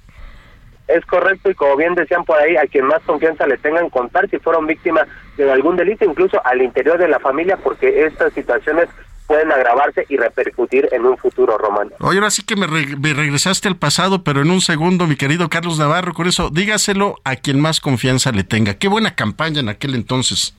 Es 0.87 1.05
correcto 1.05 1.49
y 1.49 1.55
como 1.55 1.75
bien 1.75 1.95
decían 1.95 2.23
por 2.23 2.37
ahí, 2.37 2.55
a 2.55 2.65
quien 2.67 2.85
más 2.85 3.01
confianza 3.05 3.45
le 3.45 3.57
tengan 3.57 3.89
contar 3.89 4.29
si 4.29 4.37
fueron 4.39 4.65
víctimas 4.65 5.07
de 5.37 5.51
algún 5.51 5.75
delito, 5.75 6.05
incluso 6.05 6.41
al 6.45 6.61
interior 6.61 6.97
de 6.97 7.07
la 7.07 7.19
familia, 7.19 7.57
porque 7.57 8.05
estas 8.05 8.33
situaciones 8.33 8.89
pueden 9.27 9.51
agravarse 9.51 10.05
y 10.09 10.17
repercutir 10.17 10.87
en 10.91 11.05
un 11.05 11.17
futuro, 11.17 11.57
Román. 11.57 11.91
Oye, 11.99 12.17
ahora 12.17 12.31
sí 12.31 12.43
que 12.43 12.55
me, 12.55 12.65
regresaste 12.65 13.67
al 13.67 13.75
pasado, 13.75 14.23
pero 14.23 14.41
en 14.41 14.49
un 14.49 14.61
segundo, 14.61 15.05
mi 15.05 15.17
querido 15.17 15.49
Carlos 15.49 15.77
Navarro, 15.77 16.13
con 16.13 16.27
eso, 16.27 16.49
dígaselo 16.49 17.15
a 17.25 17.35
quien 17.35 17.59
más 17.59 17.81
confianza 17.81 18.31
le 18.31 18.43
tenga. 18.43 18.75
Qué 18.75 18.87
buena 18.87 19.15
campaña 19.15 19.59
en 19.59 19.69
aquel 19.69 19.95
entonces. 19.95 20.55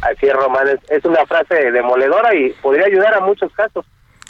Así 0.00 0.26
es, 0.26 0.32
Román, 0.32 0.68
es 0.88 1.04
una 1.04 1.26
frase 1.26 1.70
demoledora 1.72 2.34
y 2.34 2.50
podría 2.62 2.86
ayudar 2.86 3.14
a 3.14 3.20
muchos 3.20 3.52
casos. 3.52 3.84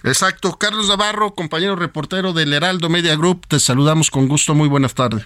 Exacto. 0.04 0.56
Carlos 0.58 0.88
Navarro, 0.88 1.34
compañero 1.34 1.76
reportero 1.76 2.32
del 2.32 2.52
Heraldo 2.52 2.88
Media 2.88 3.14
Group, 3.14 3.46
te 3.46 3.60
saludamos 3.60 4.10
con 4.10 4.26
gusto. 4.26 4.54
Muy 4.54 4.68
buenas 4.68 4.94
tardes. 4.94 5.22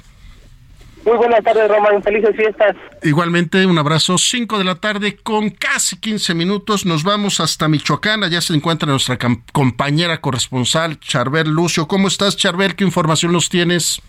Muy 1.06 1.18
buenas 1.18 1.44
tardes, 1.44 1.68
Román. 1.68 2.02
Felices 2.02 2.34
fiestas. 2.34 2.74
Igualmente, 3.04 3.64
un 3.64 3.78
abrazo. 3.78 4.18
5 4.18 4.58
de 4.58 4.64
la 4.64 4.74
tarde 4.74 5.14
con 5.14 5.50
casi 5.50 6.00
15 6.00 6.34
minutos. 6.34 6.84
Nos 6.84 7.04
vamos 7.04 7.38
hasta 7.38 7.68
Michoacán. 7.68 8.24
Allá 8.24 8.40
se 8.40 8.52
encuentra 8.54 8.88
nuestra 8.88 9.16
compañera 9.52 10.20
corresponsal, 10.20 10.98
Charbel 10.98 11.48
Lucio. 11.48 11.86
¿Cómo 11.86 12.08
estás, 12.08 12.36
Charbel? 12.36 12.74
¿Qué 12.74 12.82
información 12.82 13.32
nos 13.32 13.48
tienes? 13.48 14.02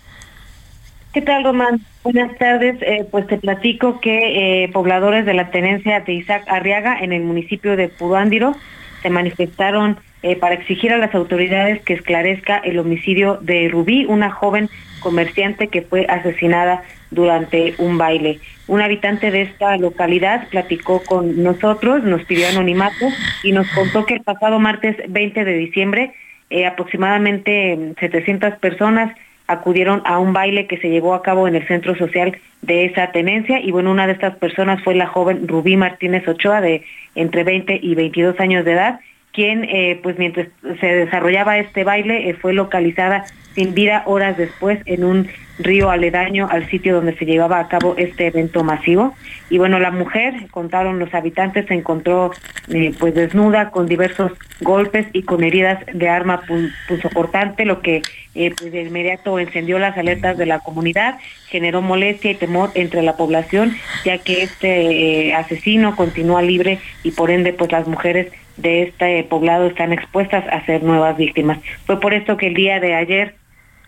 ¿Qué 1.13 1.21
tal, 1.21 1.43
Román? 1.43 1.81
Buenas 2.03 2.35
tardes. 2.39 2.81
Eh, 2.81 3.07
pues 3.11 3.27
te 3.27 3.37
platico 3.37 3.99
que 3.99 4.63
eh, 4.63 4.69
pobladores 4.69 5.23
de 5.27 5.35
la 5.35 5.51
tenencia 5.51 5.99
de 5.99 6.13
Isaac 6.13 6.45
Arriaga 6.47 6.97
en 6.99 7.13
el 7.13 7.21
municipio 7.21 7.75
de 7.75 7.89
Purándiro 7.89 8.55
se 9.03 9.11
manifestaron 9.11 9.99
eh, 10.23 10.35
para 10.35 10.55
exigir 10.55 10.91
a 10.91 10.97
las 10.97 11.13
autoridades 11.13 11.81
que 11.83 11.93
esclarezca 11.93 12.57
el 12.57 12.79
homicidio 12.79 13.37
de 13.41 13.69
Rubí, 13.69 14.05
una 14.05 14.31
joven 14.31 14.69
comerciante 14.99 15.67
que 15.67 15.83
fue 15.83 16.05
asesinada 16.09 16.83
durante 17.11 17.75
un 17.77 17.97
baile. 17.97 18.39
Un 18.67 18.81
habitante 18.81 19.31
de 19.31 19.43
esta 19.43 19.77
localidad 19.77 20.47
platicó 20.49 21.03
con 21.03 21.43
nosotros, 21.43 22.03
nos 22.03 22.23
pidió 22.25 22.47
anonimato 22.49 23.07
y 23.43 23.51
nos 23.51 23.69
contó 23.69 24.05
que 24.05 24.15
el 24.15 24.21
pasado 24.21 24.59
martes 24.59 24.97
20 25.07 25.45
de 25.45 25.53
diciembre 25.53 26.13
eh, 26.49 26.65
aproximadamente 26.65 27.93
700 27.99 28.55
personas 28.55 29.15
acudieron 29.47 30.01
a 30.05 30.19
un 30.19 30.33
baile 30.33 30.67
que 30.67 30.77
se 30.77 30.89
llevó 30.89 31.13
a 31.13 31.21
cabo 31.21 31.47
en 31.47 31.55
el 31.55 31.67
centro 31.67 31.95
social 31.95 32.37
de 32.61 32.85
esa 32.85 33.11
tenencia 33.11 33.61
y 33.61 33.71
bueno, 33.71 33.91
una 33.91 34.07
de 34.07 34.13
estas 34.13 34.35
personas 34.35 34.83
fue 34.83 34.95
la 34.95 35.07
joven 35.07 35.47
Rubí 35.47 35.77
Martínez 35.77 36.27
Ochoa 36.27 36.59
de 36.59 36.83
entre 37.15 37.43
20 37.43 37.79
y 37.81 37.95
22 37.95 38.39
años 38.39 38.65
de 38.65 38.73
edad 38.73 38.99
quien 39.37 39.65
eh, 39.65 39.99
pues 40.01 40.17
mientras 40.17 40.47
se 40.81 40.87
desarrollaba 40.87 41.59
este 41.59 41.83
baile 41.83 42.27
eh, 42.27 42.33
fue 42.33 42.53
localizada 42.53 43.23
sin 43.53 43.75
vida 43.75 44.01
horas 44.07 44.35
después 44.35 44.79
en 44.85 45.03
un 45.03 45.27
río 45.59 45.91
aledaño 45.91 46.47
al 46.49 46.67
sitio 46.69 46.95
donde 46.95 47.15
se 47.15 47.25
llevaba 47.25 47.59
a 47.59 47.67
cabo 47.67 47.93
este 47.97 48.27
evento 48.27 48.63
masivo. 48.63 49.13
Y 49.51 49.59
bueno, 49.59 49.77
la 49.77 49.91
mujer, 49.91 50.33
contaron 50.49 50.97
los 50.97 51.13
habitantes, 51.13 51.67
se 51.67 51.75
encontró 51.75 52.31
eh, 52.69 52.93
pues 52.97 53.13
desnuda 53.13 53.69
con 53.69 53.85
diversos 53.85 54.31
golpes 54.61 55.05
y 55.13 55.21
con 55.21 55.43
heridas 55.43 55.85
de 55.93 56.09
arma 56.09 56.41
punzocortante, 56.87 57.63
lo 57.65 57.81
que 57.81 58.01
pues 58.33 58.71
de 58.71 58.83
inmediato 58.83 59.37
encendió 59.39 59.77
las 59.77 59.97
alertas 59.97 60.37
de 60.37 60.45
la 60.47 60.59
comunidad, 60.59 61.19
generó 61.47 61.81
molestia 61.83 62.31
y 62.31 62.35
temor 62.35 62.71
entre 62.73 63.01
la 63.03 63.17
población, 63.17 63.75
ya 64.03 64.17
que 64.19 64.43
este 64.43 65.33
asesino 65.33 65.95
continúa 65.95 66.41
libre 66.41 66.79
y 67.03 67.11
por 67.11 67.31
ende 67.31 67.53
pues 67.53 67.71
las 67.71 67.87
mujeres 67.87 68.31
de 68.57 68.83
este 68.83 69.23
poblado 69.23 69.67
están 69.67 69.93
expuestas 69.93 70.45
a 70.51 70.65
ser 70.65 70.83
nuevas 70.83 71.15
víctimas. 71.17 71.59
Fue 71.85 71.99
por 71.99 72.13
esto 72.13 72.37
que 72.37 72.47
el 72.47 72.53
día 72.53 72.79
de 72.79 72.95
ayer 72.95 73.35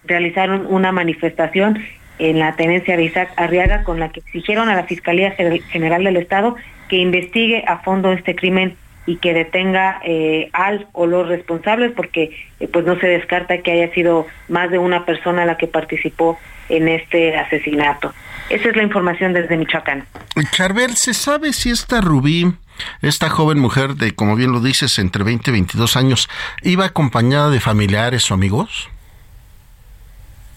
realizaron 0.06 0.66
una 0.70 0.92
manifestación 0.92 1.84
en 2.20 2.40
la 2.40 2.56
tenencia 2.56 2.98
de 2.98 3.04
Isaac 3.04 3.32
Arriaga 3.38 3.84
con 3.84 4.00
la 4.00 4.10
que 4.10 4.20
exigieron 4.20 4.70
a 4.70 4.76
la 4.76 4.84
Fiscalía 4.84 5.32
General 5.72 6.04
del 6.04 6.18
Estado 6.18 6.56
que 6.90 6.98
investigue 6.98 7.64
a 7.68 7.78
fondo 7.80 8.12
este 8.12 8.36
crimen 8.36 8.76
y 9.06 9.18
que 9.18 9.34
detenga 9.34 10.00
eh, 10.04 10.50
al 10.54 10.88
o 10.92 11.08
los 11.08 11.28
responsables 11.28 11.94
porque 11.96 12.32
eh, 12.60 12.68
pues 12.68 12.86
no 12.86 13.00
se 13.00 13.08
descarta 13.08 13.60
que 13.60 13.72
haya 13.72 13.92
sido 13.94 14.28
más 14.50 14.70
de 14.70 14.78
una 14.78 15.06
persona 15.06 15.46
la 15.46 15.58
que 15.58 15.68
participó 15.68 16.38
en 16.68 16.88
este 16.88 17.36
asesinato. 17.36 18.14
Esa 18.50 18.70
es 18.70 18.76
la 18.76 18.84
información 18.84 19.34
desde 19.34 19.58
Michoacán. 19.58 20.06
Charbel, 20.52 20.96
¿se 20.96 21.14
sabe 21.14 21.54
si 21.54 21.72
esta 21.72 22.02
Rubí 22.02 22.54
esta 23.02 23.30
joven 23.30 23.60
mujer 23.60 23.96
de, 23.96 24.14
como 24.14 24.36
bien 24.36 24.52
lo 24.52 24.60
dices, 24.60 25.00
entre 25.00 25.24
20 25.24 25.50
y 25.50 25.54
22 25.54 25.98
años, 25.98 26.30
iba 26.64 26.86
acompañada 26.86 27.50
de 27.50 27.60
familiares 27.60 28.30
o 28.32 28.34
amigos? 28.34 28.90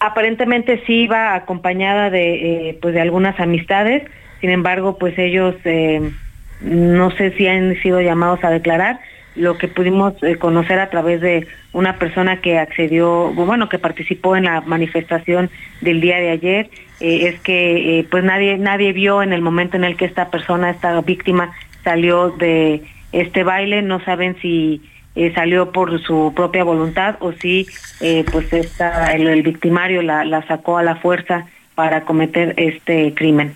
Aparentemente 0.03 0.83
sí 0.85 1.03
iba 1.03 1.33
acompañada 1.33 2.09
de, 2.09 2.69
eh, 2.69 2.79
pues 2.81 2.93
de 2.93 2.99
algunas 2.99 3.39
amistades, 3.39 4.03
sin 4.41 4.49
embargo, 4.49 4.97
pues 4.97 5.17
ellos 5.17 5.55
eh, 5.63 6.11
no 6.59 7.09
sé 7.11 7.31
si 7.37 7.47
han 7.47 7.73
sido 7.81 8.01
llamados 8.01 8.43
a 8.43 8.49
declarar. 8.49 8.99
Lo 9.35 9.57
que 9.57 9.69
pudimos 9.69 10.21
eh, 10.21 10.35
conocer 10.35 10.79
a 10.79 10.89
través 10.89 11.21
de 11.21 11.47
una 11.71 11.97
persona 11.99 12.41
que 12.41 12.59
accedió, 12.59 13.31
bueno, 13.33 13.69
que 13.69 13.79
participó 13.79 14.35
en 14.35 14.43
la 14.43 14.59
manifestación 14.59 15.49
del 15.79 16.01
día 16.01 16.17
de 16.17 16.31
ayer, 16.31 16.69
es 16.99 17.39
que 17.39 18.05
pues 18.11 18.23
nadie 18.23 18.57
nadie 18.57 18.93
vio 18.93 19.23
en 19.23 19.33
el 19.33 19.41
momento 19.41 19.75
en 19.75 19.83
el 19.83 19.97
que 19.97 20.05
esta 20.05 20.29
persona, 20.29 20.69
esta 20.69 20.99
víctima, 21.01 21.51
salió 21.83 22.29
de 22.29 22.83
este 23.11 23.43
baile, 23.43 23.81
no 23.81 24.03
saben 24.03 24.37
si 24.41 24.81
eh, 25.15 25.31
salió 25.35 25.71
por 25.71 26.01
su 26.03 26.33
propia 26.35 26.63
voluntad 26.63 27.17
o 27.19 27.33
si 27.33 27.67
eh, 27.99 28.25
pues 28.31 28.51
esta, 28.51 29.13
el, 29.13 29.41
victimario 29.43 30.01
la, 30.01 30.25
la, 30.25 30.45
sacó 30.47 30.77
a 30.77 30.83
la 30.83 30.95
fuerza 30.95 31.45
para 31.75 32.05
cometer 32.05 32.53
este 32.57 33.13
crimen. 33.13 33.55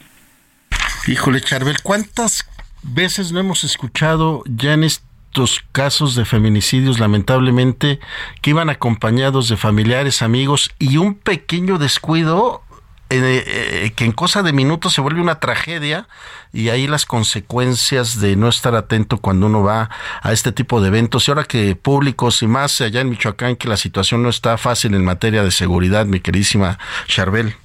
Híjole, 1.08 1.42
Charbel, 1.42 1.78
¿cuántas 1.82 2.48
veces 2.84 3.32
no 3.32 3.40
hemos 3.40 3.64
escuchado 3.64 4.44
ya 4.46 4.74
en 4.74 4.84
estos 4.84 5.64
casos 5.72 6.16
de 6.16 6.26
feminicidios, 6.26 7.00
lamentablemente, 7.00 8.00
que 8.42 8.52
iban 8.52 8.70
acompañados 8.70 9.50
de 9.50 9.58
familiares, 9.58 10.22
amigos 10.22 10.72
y 10.80 10.98
un 10.98 11.16
pequeño 11.16 11.78
descuido 11.78 12.64
eh, 13.10 13.44
eh, 13.48 13.92
que 13.96 14.04
en 14.04 14.12
cosa 14.12 14.44
de 14.44 14.52
minutos 14.52 14.94
se 14.94 15.00
vuelve 15.00 15.22
una 15.22 15.40
tragedia 15.40 16.08
y 16.52 16.70
ahí 16.70 16.88
las 16.88 17.06
consecuencias 17.06 18.20
de 18.20 18.36
no 18.36 18.50
estar 18.50 18.76
atento 18.76 19.20
cuando 19.20 19.46
uno 19.46 19.64
va 19.64 19.90
a 20.22 20.34
este 20.34 20.52
tipo 20.52 20.82
de 20.82 20.90
eventos 20.90 21.28
y 21.28 21.32
ahora 21.32 21.46
que 21.46 21.76
públicos 21.76 22.44
y 22.44 22.48
más 22.48 22.82
allá 22.82 23.00
en 23.00 23.10
Michoacán 23.10 23.56
que 23.56 23.70
la 23.70 23.78
situación 23.78 24.24
no 24.24 24.30
está 24.30 24.58
fácil 24.58 24.94
en 24.94 25.06
materia 25.06 25.44
de 25.44 25.52
seguridad, 25.52 26.06
mi 26.06 26.20
queridísima 26.20 26.80
Charbel. 27.08 27.56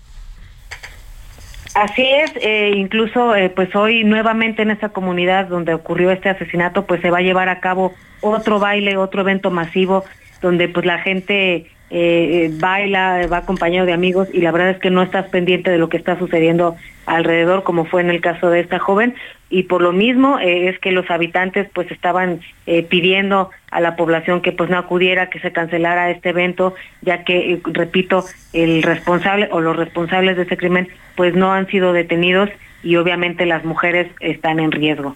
Así 1.75 2.07
es, 2.07 2.33
eh, 2.37 2.73
incluso 2.77 3.33
pues 3.57 3.75
hoy 3.75 4.05
nuevamente 4.05 4.63
en 4.63 4.71
esta 4.71 4.91
comunidad 4.91 5.47
donde 5.47 5.75
ocurrió 5.75 6.13
este 6.13 6.29
asesinato 6.29 6.87
pues 6.87 7.01
se 7.01 7.11
va 7.11 7.19
a 7.19 7.23
llevar 7.23 7.49
a 7.49 7.59
cabo 7.59 7.95
otro 8.21 8.61
baile, 8.61 8.97
otro 8.97 9.23
evento 9.23 9.51
masivo 9.51 10.05
donde 10.41 10.69
pues 10.69 10.87
la 10.87 10.99
gente 10.99 11.71
eh, 11.95 12.51
baila, 12.55 13.27
va 13.31 13.39
acompañado 13.39 13.85
de 13.85 13.93
amigos 13.93 14.27
y 14.33 14.41
la 14.41 14.51
verdad 14.51 14.71
es 14.71 14.79
que 14.79 14.89
no 14.89 15.03
estás 15.03 15.27
pendiente 15.29 15.71
de 15.71 15.77
lo 15.77 15.91
que 15.91 15.99
está 15.99 16.19
sucediendo 16.19 16.75
alrededor, 17.05 17.65
como 17.65 17.85
fue 17.85 18.01
en 18.01 18.09
el 18.09 18.23
caso 18.23 18.49
de 18.49 18.61
esta 18.61 18.79
joven, 18.79 19.15
y 19.51 19.65
por 19.65 19.83
lo 19.83 19.93
mismo 19.93 20.39
eh, 20.39 20.71
es 20.71 20.79
que 20.79 20.91
los 20.91 21.11
habitantes 21.11 21.69
pues 21.75 21.91
estaban 21.91 22.41
eh, 22.67 22.83
pidiendo 22.83 23.51
a 23.71 23.83
la 23.83 23.95
población 23.95 24.41
que 24.41 24.53
pues 24.53 24.71
no 24.71 24.79
acudiera, 24.79 25.29
que 25.29 25.41
se 25.41 25.53
cancelara 25.53 26.11
este 26.11 26.31
evento, 26.31 26.75
ya 27.03 27.25
que, 27.25 27.61
repito, 27.65 28.25
el 28.55 28.83
responsable 28.83 29.49
o 29.51 29.61
los 29.61 29.77
responsables 29.77 30.39
de 30.39 30.45
ese 30.45 30.57
crimen 30.57 30.89
pues 31.15 31.35
no 31.35 31.53
han 31.53 31.67
sido 31.67 31.93
detenidos 31.93 32.49
y 32.83 32.97
obviamente 32.97 33.45
las 33.45 33.65
mujeres 33.67 34.09
están 34.21 34.61
en 34.61 34.73
riesgo. 34.73 35.15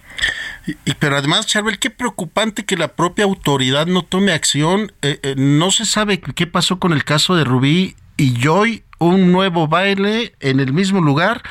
Y, 0.66 0.94
pero 0.98 1.16
además, 1.16 1.46
Charbel, 1.46 1.78
qué 1.78 1.90
preocupante 1.90 2.64
que 2.64 2.76
la 2.76 2.88
propia 2.88 3.24
autoridad 3.24 3.86
no 3.86 4.02
tome 4.02 4.32
acción. 4.32 4.92
Eh, 5.02 5.20
eh, 5.22 5.34
no 5.36 5.70
se 5.70 5.84
sabe 5.84 6.20
qué 6.20 6.46
pasó 6.46 6.78
con 6.78 6.92
el 6.92 7.04
caso 7.04 7.36
de 7.36 7.44
Rubí 7.44 7.94
y 8.16 8.40
Joy, 8.40 8.82
un 8.98 9.30
nuevo 9.30 9.68
baile 9.68 10.34
en 10.40 10.60
el 10.60 10.72
mismo 10.72 11.00
lugar. 11.00 11.42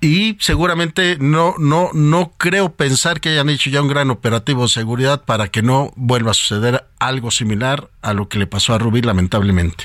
Y 0.00 0.36
seguramente 0.40 1.16
no, 1.20 1.54
no, 1.58 1.90
no 1.92 2.32
creo 2.36 2.72
pensar 2.72 3.20
que 3.20 3.28
hayan 3.28 3.48
hecho 3.48 3.70
ya 3.70 3.82
un 3.82 3.88
gran 3.88 4.10
operativo 4.10 4.62
de 4.62 4.68
seguridad 4.68 5.24
para 5.24 5.46
que 5.46 5.62
no 5.62 5.92
vuelva 5.94 6.32
a 6.32 6.34
suceder 6.34 6.84
algo 6.98 7.30
similar 7.30 7.88
a 8.02 8.12
lo 8.12 8.28
que 8.28 8.40
le 8.40 8.48
pasó 8.48 8.74
a 8.74 8.78
Rubí, 8.78 9.00
lamentablemente. 9.00 9.84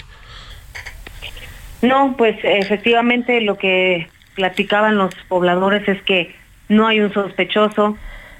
No, 1.83 2.15
pues 2.17 2.35
efectivamente 2.41 3.41
lo 3.41 3.57
que 3.59 4.09
platicaban 4.33 4.97
los 4.97 5.13
pobladores 5.27 5.87
es 5.87 6.01
que 6.01 6.35
no 6.69 6.87
hay 6.87 6.99
un 6.99 7.13
sospechoso, 7.13 7.95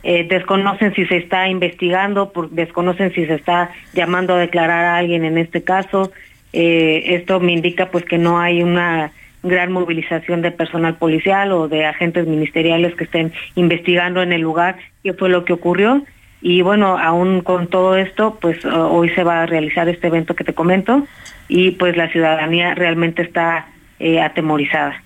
eh, 0.10 0.26
desconocen 0.26 0.96
si 0.96 1.06
se 1.06 1.18
está 1.18 1.50
investigando, 1.50 2.32
desconocen 2.52 3.14
si 3.14 3.26
se 3.26 3.34
está 3.34 3.72
llamando 3.92 4.36
a 4.36 4.40
declarar 4.40 4.86
a 4.86 4.96
alguien 4.96 5.26
en 5.26 5.38
este 5.38 5.64
caso. 5.64 6.14
Eh, 6.54 7.16
esto 7.16 7.42
me 7.42 7.52
indica 7.52 7.92
pues 7.92 8.06
que 8.06 8.18
no 8.18 8.40
hay 8.40 8.64
una 8.64 9.12
gran 9.44 9.74
movilización 9.74 10.42
de 10.42 10.52
personal 10.52 10.96
policial 10.96 11.52
o 11.52 11.68
de 11.68 11.86
agentes 11.86 12.26
ministeriales 12.26 12.96
que 12.96 13.04
estén 13.04 13.34
investigando 13.56 14.22
en 14.22 14.32
el 14.32 14.40
lugar 14.40 14.78
qué 15.04 15.12
fue 15.12 15.28
lo 15.28 15.44
que 15.44 15.52
ocurrió. 15.52 16.02
Y 16.42 16.62
bueno, 16.62 16.98
aún 16.98 17.42
con 17.42 17.68
todo 17.68 17.98
esto, 17.98 18.38
pues 18.40 18.64
hoy 18.64 19.10
se 19.10 19.26
va 19.26 19.42
a 19.42 19.46
realizar 19.46 19.90
este 19.90 20.08
evento 20.08 20.38
que 20.38 20.46
te 20.46 20.54
comento 20.54 21.06
y 21.50 21.72
pues 21.72 21.98
la 21.98 22.08
ciudadanía 22.08 22.76
realmente 22.76 23.24
está 23.24 23.68
eh, 24.00 24.22
atemorizada. 24.22 25.04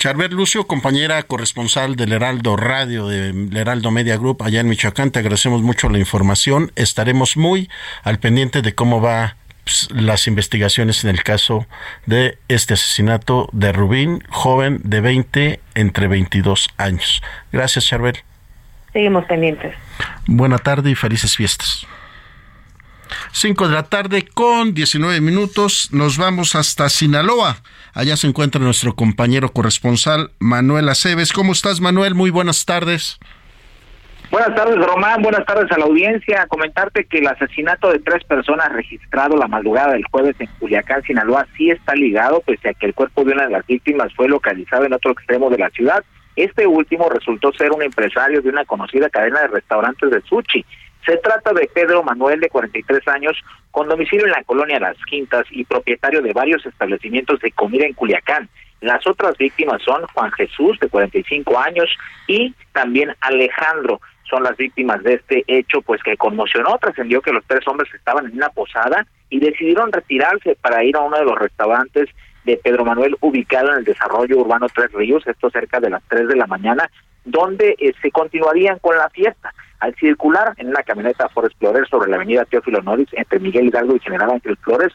Charbel 0.00 0.30
Lucio, 0.30 0.66
compañera 0.66 1.22
corresponsal 1.24 1.94
del 1.94 2.14
Heraldo 2.14 2.56
Radio, 2.56 3.06
del 3.06 3.54
Heraldo 3.54 3.90
Media 3.90 4.16
Group 4.16 4.42
allá 4.42 4.60
en 4.60 4.68
Michoacán, 4.70 5.10
te 5.10 5.18
agradecemos 5.18 5.60
mucho 5.60 5.90
la 5.90 5.98
información. 5.98 6.72
Estaremos 6.74 7.36
muy 7.36 7.68
al 8.02 8.18
pendiente 8.18 8.62
de 8.62 8.74
cómo 8.74 9.02
va 9.02 9.36
pues, 9.64 9.90
las 9.90 10.26
investigaciones 10.26 11.04
en 11.04 11.10
el 11.10 11.22
caso 11.22 11.66
de 12.06 12.38
este 12.48 12.72
asesinato 12.72 13.50
de 13.52 13.72
Rubín, 13.72 14.24
joven 14.30 14.80
de 14.84 15.02
20 15.02 15.60
entre 15.74 16.08
22 16.08 16.70
años. 16.78 17.22
Gracias, 17.52 17.84
Charbel. 17.84 18.16
Seguimos 18.94 19.26
pendientes. 19.26 19.74
Buena 20.26 20.56
tarde 20.56 20.92
y 20.92 20.94
felices 20.94 21.36
fiestas. 21.36 21.86
5 23.32 23.68
de 23.68 23.74
la 23.74 23.84
tarde 23.84 24.26
con 24.32 24.74
19 24.74 25.20
minutos. 25.20 25.90
Nos 25.92 26.18
vamos 26.18 26.54
hasta 26.54 26.88
Sinaloa. 26.88 27.56
Allá 27.94 28.16
se 28.16 28.26
encuentra 28.26 28.60
nuestro 28.60 28.94
compañero 28.94 29.52
corresponsal 29.52 30.30
Manuel 30.38 30.88
Aceves. 30.88 31.32
¿Cómo 31.32 31.52
estás, 31.52 31.80
Manuel? 31.80 32.14
Muy 32.14 32.30
buenas 32.30 32.64
tardes. 32.64 33.18
Buenas 34.30 34.54
tardes, 34.54 34.76
Román. 34.76 35.22
Buenas 35.22 35.44
tardes 35.44 35.72
a 35.72 35.78
la 35.78 35.86
audiencia. 35.86 36.46
Comentarte 36.46 37.04
que 37.04 37.18
el 37.18 37.26
asesinato 37.26 37.90
de 37.90 37.98
tres 37.98 38.22
personas 38.22 38.72
registrado 38.72 39.36
la 39.36 39.48
madrugada 39.48 39.94
del 39.94 40.04
jueves 40.04 40.36
en 40.38 40.46
Culiacán, 40.60 41.02
Sinaloa, 41.02 41.48
sí 41.56 41.70
está 41.70 41.96
ligado, 41.96 42.40
pese 42.46 42.68
a 42.68 42.74
que 42.74 42.86
el 42.86 42.94
cuerpo 42.94 43.24
de 43.24 43.32
una 43.32 43.46
de 43.46 43.50
las 43.50 43.66
víctimas 43.66 44.14
fue 44.14 44.28
localizado 44.28 44.84
en 44.84 44.92
otro 44.92 45.10
extremo 45.10 45.50
de 45.50 45.58
la 45.58 45.68
ciudad. 45.70 46.04
Este 46.36 46.64
último 46.64 47.08
resultó 47.08 47.52
ser 47.52 47.72
un 47.72 47.82
empresario 47.82 48.40
de 48.40 48.50
una 48.50 48.64
conocida 48.64 49.10
cadena 49.10 49.40
de 49.40 49.48
restaurantes 49.48 50.10
de 50.10 50.22
sushi. 50.22 50.64
Se 51.04 51.16
trata 51.16 51.52
de 51.52 51.68
Pedro 51.72 52.02
Manuel, 52.02 52.40
de 52.40 52.48
43 52.48 53.08
años, 53.08 53.36
con 53.70 53.88
domicilio 53.88 54.26
en 54.26 54.32
la 54.32 54.44
colonia 54.44 54.78
Las 54.78 54.96
Quintas 55.08 55.46
y 55.50 55.64
propietario 55.64 56.20
de 56.22 56.32
varios 56.32 56.64
establecimientos 56.66 57.40
de 57.40 57.52
comida 57.52 57.86
en 57.86 57.94
Culiacán. 57.94 58.48
Las 58.80 59.06
otras 59.06 59.36
víctimas 59.36 59.82
son 59.82 60.06
Juan 60.14 60.32
Jesús, 60.32 60.78
de 60.80 60.88
45 60.88 61.58
años, 61.58 61.88
y 62.26 62.54
también 62.72 63.14
Alejandro. 63.20 64.00
Son 64.28 64.42
las 64.42 64.56
víctimas 64.56 65.02
de 65.02 65.14
este 65.14 65.44
hecho, 65.46 65.82
pues 65.82 66.02
que 66.02 66.16
conmocionó, 66.16 66.78
trascendió 66.78 67.20
que 67.20 67.32
los 67.32 67.44
tres 67.46 67.66
hombres 67.66 67.92
estaban 67.94 68.26
en 68.26 68.34
una 68.34 68.48
posada 68.50 69.06
y 69.28 69.40
decidieron 69.40 69.92
retirarse 69.92 70.56
para 70.60 70.84
ir 70.84 70.96
a 70.96 71.00
uno 71.00 71.18
de 71.18 71.24
los 71.24 71.38
restaurantes 71.38 72.08
de 72.44 72.56
Pedro 72.56 72.84
Manuel 72.84 73.16
ubicado 73.20 73.70
en 73.72 73.78
el 73.78 73.84
desarrollo 73.84 74.38
urbano 74.38 74.66
Tres 74.74 74.92
Ríos, 74.92 75.26
esto 75.26 75.50
cerca 75.50 75.80
de 75.80 75.90
las 75.90 76.02
3 76.08 76.28
de 76.28 76.36
la 76.36 76.46
mañana, 76.46 76.90
donde 77.24 77.76
eh, 77.78 77.92
se 78.00 78.10
continuarían 78.10 78.78
con 78.78 78.96
la 78.96 79.08
fiesta. 79.10 79.52
Al 79.80 79.94
circular 79.94 80.52
en 80.58 80.68
una 80.68 80.82
camioneta 80.82 81.28
Ford 81.30 81.46
Explorer 81.46 81.88
sobre 81.88 82.10
la 82.10 82.16
avenida 82.16 82.44
Teófilo 82.44 82.82
Noris 82.82 83.08
entre 83.12 83.40
Miguel 83.40 83.66
Hidalgo 83.66 83.96
y 83.96 84.00
General 84.00 84.30
Ángel 84.30 84.58
Flores, 84.58 84.92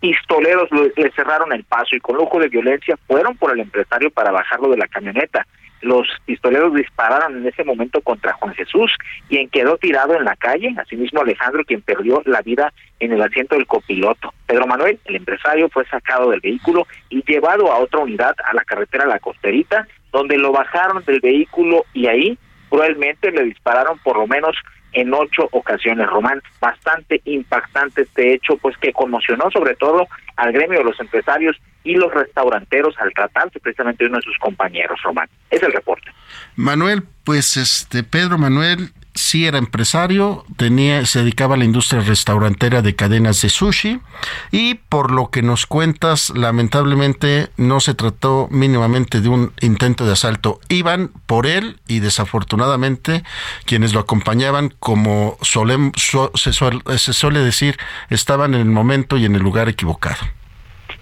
pistoleros 0.00 0.68
le 0.72 1.10
cerraron 1.12 1.52
el 1.52 1.64
paso 1.64 1.94
y 1.94 2.00
con 2.00 2.16
lujo 2.16 2.38
de 2.38 2.48
violencia 2.48 2.96
fueron 3.06 3.36
por 3.36 3.52
el 3.52 3.60
empresario 3.60 4.10
para 4.10 4.32
bajarlo 4.32 4.68
de 4.68 4.76
la 4.76 4.88
camioneta. 4.88 5.46
Los 5.80 6.06
pistoleros 6.24 6.74
dispararon 6.74 7.38
en 7.38 7.46
ese 7.46 7.64
momento 7.64 8.00
contra 8.02 8.32
Juan 8.34 8.54
Jesús, 8.54 8.92
quien 9.28 9.48
quedó 9.48 9.76
tirado 9.78 10.14
en 10.14 10.24
la 10.24 10.36
calle, 10.36 10.74
asimismo 10.78 11.20
Alejandro, 11.20 11.64
quien 11.64 11.82
perdió 11.82 12.22
la 12.24 12.40
vida 12.40 12.72
en 13.00 13.12
el 13.12 13.20
asiento 13.20 13.56
del 13.56 13.66
copiloto. 13.66 14.32
Pedro 14.46 14.66
Manuel, 14.66 15.00
el 15.04 15.16
empresario, 15.16 15.68
fue 15.68 15.84
sacado 15.86 16.30
del 16.30 16.40
vehículo 16.40 16.86
y 17.08 17.24
llevado 17.24 17.72
a 17.72 17.78
otra 17.78 18.00
unidad 18.00 18.36
a 18.44 18.54
la 18.54 18.64
carretera 18.64 19.06
La 19.06 19.18
Costerita, 19.18 19.88
donde 20.12 20.38
lo 20.38 20.52
bajaron 20.52 21.04
del 21.04 21.20
vehículo 21.20 21.84
y 21.92 22.06
ahí 22.06 22.38
cruelmente 22.68 23.30
le 23.30 23.44
dispararon 23.44 23.98
por 23.98 24.16
lo 24.16 24.26
menos 24.26 24.56
en 24.92 25.12
ocho 25.14 25.48
ocasiones, 25.52 26.06
Román. 26.06 26.42
Bastante 26.60 27.20
impactante 27.24 28.02
este 28.02 28.34
hecho, 28.34 28.56
pues 28.58 28.76
que 28.76 28.92
conmocionó 28.92 29.50
sobre 29.50 29.74
todo 29.74 30.06
al 30.36 30.52
gremio 30.52 30.78
de 30.78 30.84
los 30.84 31.00
empresarios 31.00 31.56
y 31.84 31.94
los 31.94 32.12
restauranteros 32.12 32.94
al 32.98 33.12
tratarse 33.12 33.58
precisamente 33.58 34.04
de 34.04 34.08
uno 34.08 34.18
de 34.18 34.24
sus 34.24 34.38
compañeros, 34.38 35.00
Román. 35.02 35.28
Es 35.50 35.62
el 35.62 35.72
reporte. 35.72 36.10
Manuel, 36.56 37.02
pues 37.24 37.56
este 37.56 38.04
Pedro 38.04 38.38
Manuel 38.38 38.90
sí 39.14 39.46
era 39.46 39.58
empresario, 39.58 40.44
tenía, 40.56 41.04
se 41.06 41.20
dedicaba 41.20 41.54
a 41.54 41.58
la 41.58 41.64
industria 41.64 42.00
restaurantera 42.02 42.82
de 42.82 42.96
cadenas 42.96 43.42
de 43.42 43.48
sushi 43.48 44.00
y 44.50 44.74
por 44.74 45.10
lo 45.10 45.30
que 45.30 45.42
nos 45.42 45.66
cuentas, 45.66 46.30
lamentablemente 46.30 47.48
no 47.56 47.80
se 47.80 47.94
trató 47.94 48.48
mínimamente 48.50 49.20
de 49.20 49.28
un 49.28 49.52
intento 49.60 50.06
de 50.06 50.12
asalto. 50.12 50.60
Iban 50.68 51.10
por 51.26 51.46
él 51.46 51.78
y 51.86 52.00
desafortunadamente 52.00 53.22
quienes 53.64 53.92
lo 53.92 54.00
acompañaban, 54.00 54.72
como 54.78 55.36
se, 55.42 56.52
se 56.96 57.12
suele 57.12 57.38
decir, 57.40 57.76
estaban 58.10 58.54
en 58.54 58.60
el 58.60 58.70
momento 58.70 59.16
y 59.16 59.24
en 59.24 59.34
el 59.34 59.42
lugar 59.42 59.68
equivocado. 59.68 60.18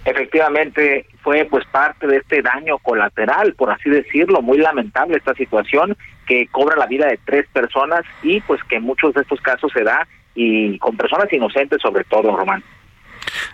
Efectivamente, 0.03 1.05
fue 1.21 1.45
pues 1.45 1.65
parte 1.65 2.07
de 2.07 2.17
este 2.17 2.41
daño 2.41 2.79
colateral, 2.79 3.53
por 3.53 3.69
así 3.69 3.89
decirlo, 3.89 4.41
muy 4.41 4.57
lamentable 4.57 5.17
esta 5.17 5.35
situación 5.35 5.95
que 6.25 6.47
cobra 6.47 6.75
la 6.77 6.87
vida 6.87 7.07
de 7.07 7.19
tres 7.25 7.45
personas 7.51 8.01
y 8.23 8.41
pues 8.41 8.63
que 8.63 8.79
muchos 8.79 9.13
de 9.13 9.21
estos 9.21 9.41
casos 9.41 9.71
se 9.73 9.83
da 9.83 10.07
y 10.35 10.77
con 10.79 10.95
personas 10.95 11.31
inocentes 11.31 11.81
sobre 11.81 12.03
todo, 12.03 12.35
Román. 12.35 12.63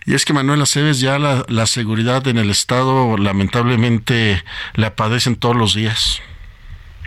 Y 0.05 0.15
es 0.15 0.25
que 0.25 0.33
Manuel 0.33 0.61
Aceves 0.61 0.99
ya 1.01 1.19
la, 1.19 1.43
la 1.49 1.65
seguridad 1.65 2.27
en 2.27 2.37
el 2.37 2.49
Estado 2.49 3.17
lamentablemente 3.17 4.41
la 4.75 4.95
padecen 4.95 5.35
todos 5.35 5.55
los 5.55 5.75
días. 5.75 6.21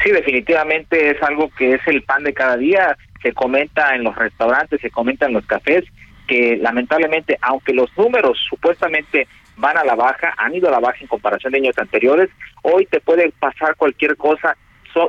Sí, 0.02 0.10
definitivamente 0.10 1.10
es 1.10 1.22
algo 1.22 1.50
que 1.50 1.74
es 1.74 1.86
el 1.86 2.02
pan 2.02 2.24
de 2.24 2.32
cada 2.32 2.56
día, 2.56 2.96
se 3.22 3.32
comenta 3.32 3.94
en 3.94 4.04
los 4.04 4.16
restaurantes, 4.16 4.80
se 4.80 4.90
comenta 4.90 5.26
en 5.26 5.34
los 5.34 5.44
cafés, 5.46 5.84
que 6.26 6.56
lamentablemente, 6.56 7.38
aunque 7.42 7.74
los 7.74 7.90
números 7.98 8.38
supuestamente 8.48 9.26
van 9.56 9.76
a 9.76 9.84
la 9.84 9.94
baja, 9.94 10.32
han 10.38 10.54
ido 10.54 10.68
a 10.68 10.72
la 10.72 10.80
baja 10.80 10.98
en 11.00 11.06
comparación 11.06 11.52
de 11.52 11.58
años 11.58 11.76
anteriores, 11.76 12.30
hoy 12.62 12.86
te 12.86 13.00
puede 13.00 13.30
pasar 13.38 13.76
cualquier 13.76 14.16
cosa 14.16 14.56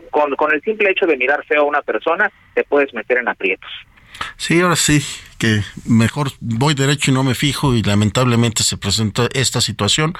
con, 0.09 0.35
con 0.35 0.53
el 0.53 0.61
simple 0.61 0.91
hecho 0.91 1.05
de 1.05 1.17
mirar 1.17 1.43
feo 1.45 1.61
a 1.61 1.65
una 1.65 1.81
persona, 1.81 2.31
te 2.53 2.63
puedes 2.63 2.93
meter 2.93 3.17
en 3.17 3.27
aprietos. 3.27 3.69
Sí, 4.37 4.61
ahora 4.61 4.75
sí, 4.75 5.01
que 5.37 5.61
mejor 5.87 6.29
voy 6.39 6.73
derecho 6.73 7.11
y 7.11 7.13
no 7.13 7.23
me 7.23 7.35
fijo 7.35 7.73
y 7.73 7.81
lamentablemente 7.81 8.63
se 8.63 8.77
presentó 8.77 9.27
esta 9.33 9.61
situación 9.61 10.13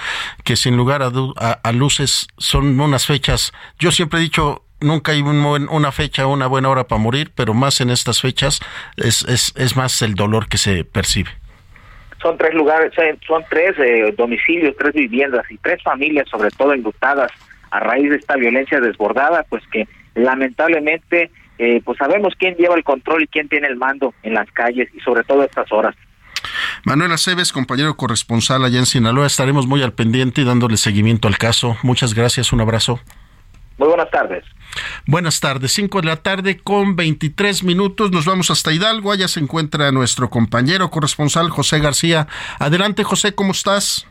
que 0.43 0.55
sin 0.55 0.77
lugar 0.77 1.01
a, 1.03 1.51
a, 1.51 1.71
luces 1.71 2.27
son 2.37 2.79
unas 2.79 3.05
fechas, 3.05 3.51
yo 3.79 3.91
siempre 3.91 4.19
he 4.19 4.23
dicho, 4.23 4.63
nunca 4.79 5.11
hay 5.11 5.21
una 5.21 5.91
fecha, 5.91 6.25
una 6.25 6.47
buena 6.47 6.69
hora 6.69 6.87
para 6.87 7.01
morir, 7.01 7.31
pero 7.35 7.53
más 7.53 7.81
en 7.81 7.89
estas 7.89 8.21
fechas 8.21 8.61
es, 8.97 9.23
es, 9.23 9.53
es 9.55 9.75
más 9.75 10.01
el 10.01 10.15
dolor 10.15 10.47
que 10.47 10.57
se 10.57 10.83
percibe. 10.83 11.29
Son 12.21 12.37
tres 12.37 12.53
lugares, 12.53 12.93
son 13.25 13.43
tres 13.49 13.77
eh, 13.79 14.13
domicilios, 14.15 14.75
tres 14.77 14.93
viviendas 14.93 15.49
y 15.49 15.57
tres 15.57 15.81
familias 15.81 16.29
sobre 16.29 16.51
todo 16.51 16.73
enlutadas 16.73 17.31
a 17.71 17.79
raíz 17.79 18.09
de 18.09 18.17
esta 18.17 18.35
violencia 18.35 18.79
desbordada, 18.79 19.43
pues 19.49 19.63
que 19.71 19.87
lamentablemente 20.13 21.31
eh, 21.57 21.81
pues 21.83 21.97
sabemos 21.97 22.33
quién 22.37 22.55
lleva 22.55 22.75
el 22.75 22.83
control 22.83 23.23
y 23.23 23.27
quién 23.27 23.47
tiene 23.47 23.67
el 23.67 23.77
mando 23.77 24.13
en 24.23 24.33
las 24.33 24.51
calles 24.51 24.89
y 24.93 24.99
sobre 24.99 25.23
todo 25.23 25.41
a 25.41 25.45
estas 25.45 25.71
horas. 25.71 25.95
Manuel 26.83 27.11
Aceves, 27.11 27.51
compañero 27.51 27.95
corresponsal 27.95 28.65
allá 28.65 28.79
en 28.79 28.85
Sinaloa, 28.85 29.27
estaremos 29.27 29.67
muy 29.67 29.83
al 29.83 29.93
pendiente 29.93 30.41
y 30.41 30.43
dándole 30.43 30.77
seguimiento 30.77 31.27
al 31.27 31.37
caso. 31.37 31.77
Muchas 31.83 32.13
gracias, 32.13 32.51
un 32.51 32.61
abrazo. 32.61 32.99
Muy 33.77 33.87
buenas 33.87 34.11
tardes. 34.11 34.43
Buenas 35.05 35.39
tardes, 35.39 35.71
5 35.73 36.01
de 36.01 36.07
la 36.07 36.17
tarde 36.17 36.57
con 36.57 36.95
23 36.95 37.63
minutos. 37.63 38.11
Nos 38.11 38.25
vamos 38.25 38.51
hasta 38.51 38.71
Hidalgo. 38.71 39.11
Allá 39.11 39.27
se 39.27 39.39
encuentra 39.39 39.91
nuestro 39.91 40.29
compañero 40.29 40.89
corresponsal 40.89 41.49
José 41.49 41.79
García. 41.79 42.27
Adelante, 42.59 43.03
José, 43.03 43.33
¿cómo 43.35 43.51
estás? 43.51 44.07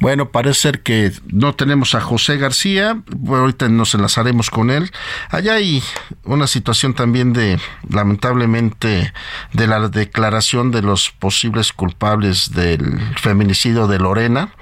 Bueno, 0.00 0.30
parece 0.30 0.60
ser 0.60 0.82
que 0.82 1.12
no 1.26 1.54
tenemos 1.54 1.94
a 1.94 2.00
José 2.00 2.36
García, 2.36 3.02
ahorita 3.26 3.68
nos 3.68 3.94
enlazaremos 3.94 4.50
con 4.50 4.70
él. 4.70 4.90
Allá 5.30 5.54
hay 5.54 5.82
una 6.24 6.46
situación 6.46 6.94
también 6.94 7.32
de, 7.32 7.58
lamentablemente, 7.88 9.12
de 9.52 9.66
la 9.66 9.88
declaración 9.88 10.70
de 10.70 10.82
los 10.82 11.10
posibles 11.10 11.72
culpables 11.72 12.52
del 12.52 13.00
feminicidio 13.16 13.86
de 13.86 13.98
Lorena, 13.98 14.54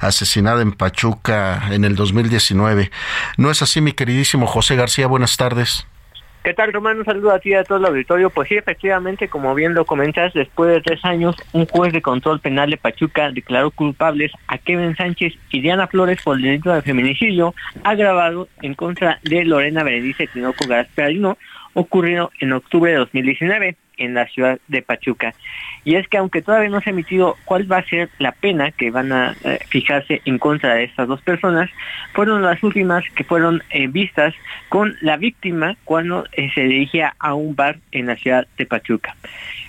asesinada 0.00 0.62
en 0.62 0.72
Pachuca 0.72 1.68
en 1.70 1.84
el 1.84 1.94
2019. 1.94 2.90
¿No 3.36 3.50
es 3.50 3.62
así, 3.62 3.80
mi 3.80 3.92
queridísimo 3.92 4.46
José 4.46 4.74
García? 4.74 5.06
Buenas 5.06 5.36
tardes. 5.36 5.86
¿Qué 6.44 6.54
tal, 6.54 6.72
Román? 6.72 6.98
Un 6.98 7.04
saludo 7.04 7.32
a 7.32 7.40
ti 7.40 7.50
y 7.50 7.54
a 7.54 7.64
todo 7.64 7.78
el 7.78 7.84
auditorio. 7.84 8.30
Pues 8.30 8.48
sí, 8.48 8.56
efectivamente, 8.56 9.28
como 9.28 9.54
bien 9.54 9.74
lo 9.74 9.84
comentas, 9.84 10.32
después 10.32 10.70
de 10.72 10.80
tres 10.80 11.04
años, 11.04 11.36
un 11.52 11.66
juez 11.66 11.92
de 11.92 12.00
control 12.00 12.40
penal 12.40 12.70
de 12.70 12.76
Pachuca 12.76 13.30
declaró 13.30 13.70
culpables 13.70 14.32
a 14.46 14.56
Kevin 14.56 14.96
Sánchez 14.96 15.34
y 15.50 15.60
Diana 15.60 15.88
Flores 15.88 16.22
por 16.22 16.36
el 16.36 16.42
delito 16.42 16.72
de 16.72 16.82
feminicidio 16.82 17.54
agravado 17.82 18.48
en 18.62 18.74
contra 18.74 19.18
de 19.24 19.44
Lorena 19.44 19.82
Berenice 19.82 20.28
Tinoco 20.28 20.66
Gasperino, 20.66 21.36
ocurrido 21.74 22.30
en 22.40 22.52
octubre 22.52 22.92
de 22.92 22.98
2019 22.98 23.76
en 23.98 24.14
la 24.14 24.26
ciudad 24.26 24.58
de 24.68 24.82
Pachuca. 24.82 25.34
Y 25.88 25.96
es 25.96 26.06
que 26.06 26.18
aunque 26.18 26.42
todavía 26.42 26.68
no 26.68 26.82
se 26.82 26.90
ha 26.90 26.92
emitido 26.92 27.38
cuál 27.46 27.70
va 27.72 27.78
a 27.78 27.82
ser 27.82 28.10
la 28.18 28.32
pena 28.32 28.72
que 28.72 28.90
van 28.90 29.10
a 29.10 29.34
eh, 29.42 29.58
fijarse 29.70 30.20
en 30.26 30.36
contra 30.38 30.74
de 30.74 30.84
estas 30.84 31.08
dos 31.08 31.22
personas, 31.22 31.70
fueron 32.12 32.42
las 32.42 32.62
últimas 32.62 33.02
que 33.14 33.24
fueron 33.24 33.62
eh, 33.70 33.86
vistas 33.86 34.34
con 34.68 34.98
la 35.00 35.16
víctima 35.16 35.78
cuando 35.84 36.26
eh, 36.32 36.50
se 36.54 36.60
dirigía 36.64 37.14
a 37.18 37.32
un 37.32 37.56
bar 37.56 37.78
en 37.90 38.04
la 38.04 38.16
ciudad 38.16 38.46
de 38.58 38.66
Pachuca. 38.66 39.16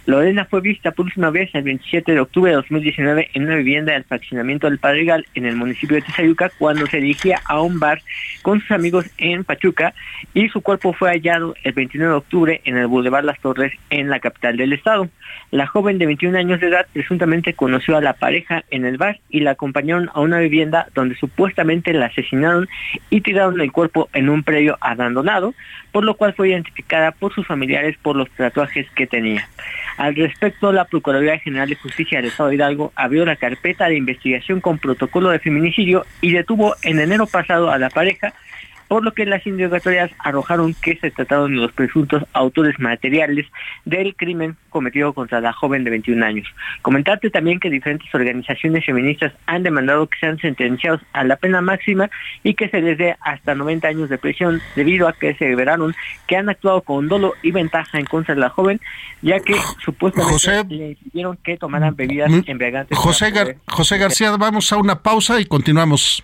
Lorena 0.05 0.43
fue 0.43 0.59
vista 0.59 0.91
por 0.91 1.05
última 1.05 1.29
vez 1.29 1.51
el 1.53 1.63
27 1.63 2.11
de 2.11 2.19
octubre 2.19 2.49
de 2.49 2.55
2019 2.55 3.29
en 3.33 3.43
una 3.43 3.55
vivienda 3.55 3.93
del 3.93 4.03
fraccionamiento 4.03 4.67
del 4.67 4.79
Padregal 4.79 5.25
en 5.35 5.45
el 5.45 5.55
municipio 5.55 5.95
de 5.95 6.01
Tizayuca 6.01 6.51
cuando 6.57 6.87
se 6.87 6.97
dirigía 6.97 7.39
a 7.45 7.61
un 7.61 7.79
bar 7.79 8.01
con 8.41 8.59
sus 8.59 8.71
amigos 8.71 9.05
en 9.19 9.43
Pachuca 9.43 9.93
y 10.33 10.49
su 10.49 10.61
cuerpo 10.61 10.93
fue 10.93 11.11
hallado 11.11 11.53
el 11.63 11.73
29 11.73 11.89
29 11.89 12.11
de 12.11 12.17
octubre 12.17 12.61
en 12.65 12.77
el 12.77 12.87
Boulevard 12.87 13.23
Las 13.23 13.39
Torres 13.39 13.71
en 13.89 14.09
la 14.09 14.19
capital 14.19 14.57
del 14.57 14.73
estado. 14.73 15.09
La 15.51 15.65
joven 15.65 15.97
de 15.97 16.05
21 16.05 16.37
años 16.37 16.59
de 16.59 16.67
edad 16.67 16.85
presuntamente 16.93 17.53
conoció 17.53 17.97
a 17.97 18.01
la 18.01 18.13
pareja 18.13 18.63
en 18.69 18.85
el 18.85 18.97
bar 18.97 19.19
y 19.29 19.39
la 19.39 19.51
acompañaron 19.51 20.09
a 20.13 20.19
una 20.19 20.39
vivienda 20.39 20.87
donde 20.93 21.15
supuestamente 21.15 21.91
la 21.93 22.05
asesinaron 22.05 22.69
y 23.09 23.21
tiraron 23.21 23.59
el 23.59 23.71
cuerpo 23.71 24.09
en 24.13 24.29
un 24.29 24.43
predio 24.43 24.77
abandonado, 24.79 25.55
por 25.91 26.03
lo 26.03 26.13
cual 26.13 26.33
fue 26.33 26.49
identificada 26.49 27.11
por 27.11 27.33
sus 27.33 27.47
familiares 27.47 27.97
por 28.01 28.15
los 28.15 28.29
tatuajes 28.31 28.87
que 28.91 29.07
tenía. 29.07 29.49
Al 29.97 30.15
respecto, 30.15 30.71
la 30.71 30.85
Procuraduría 30.85 31.39
General 31.39 31.67
de 31.67 31.75
Justicia 31.75 32.19
del 32.19 32.29
Estado 32.29 32.49
de 32.49 32.55
Hidalgo 32.55 32.93
abrió 32.95 33.25
la 33.25 33.35
carpeta 33.35 33.87
de 33.89 33.97
investigación 33.97 34.61
con 34.61 34.77
protocolo 34.77 35.29
de 35.29 35.39
feminicidio 35.39 36.05
y 36.21 36.31
detuvo 36.31 36.75
en 36.83 36.99
enero 36.99 37.25
pasado 37.25 37.71
a 37.71 37.77
la 37.77 37.89
pareja 37.89 38.33
por 38.89 39.03
lo 39.05 39.13
que 39.13 39.25
las 39.25 39.45
indagatorias 39.45 40.11
arrojaron 40.17 40.73
que 40.73 40.97
se 40.97 41.11
trataron 41.11 41.51
de 41.51 41.61
los 41.61 41.71
presuntos 41.71 42.23
autores 42.33 42.79
materiales 42.79 43.45
del 43.85 44.15
crimen 44.15 44.57
cometido 44.69 45.13
contra 45.13 45.39
la 45.39 45.53
joven 45.53 45.83
de 45.83 45.91
21 45.91 46.25
años. 46.25 46.47
Comentarte 46.81 47.29
también 47.29 47.59
que 47.59 47.69
diferentes 47.69 48.13
organizaciones 48.13 48.83
feministas 48.83 49.31
han 49.45 49.61
demandado 49.61 50.07
que 50.07 50.17
sean 50.17 50.39
sentenciados 50.39 51.01
a 51.13 51.23
la 51.23 51.35
pena 51.35 51.61
máxima 51.61 52.09
y 52.43 52.55
que 52.55 52.67
se 52.67 52.81
les 52.81 52.97
dé 52.97 53.15
hasta 53.21 53.53
90 53.53 53.87
años 53.87 54.09
de 54.09 54.17
prisión 54.17 54.59
debido 54.75 55.07
a 55.07 55.13
que 55.13 55.35
se 55.35 55.45
revelaron 55.45 55.95
que 56.25 56.35
han 56.35 56.49
actuado 56.49 56.81
con 56.81 57.07
dolo 57.07 57.35
y 57.43 57.51
ventaja 57.51 57.99
en 57.99 58.05
contra 58.05 58.33
de 58.33 58.41
la 58.41 58.49
joven, 58.49 58.81
ya 59.21 59.39
que 59.39 59.53
supuestamente 59.85 60.63
le 60.73 60.95
pidieron 60.95 61.37
que 61.37 61.57
tomaran 61.57 61.95
bebidas 61.95 62.31
embriagantes. 62.47 62.97
José, 62.97 63.31
José 63.67 63.97
García, 63.99 64.35
vamos 64.35 64.73
a 64.73 64.77
una 64.77 65.03
pausa 65.03 65.39
y 65.39 65.45
continuamos. 65.45 66.23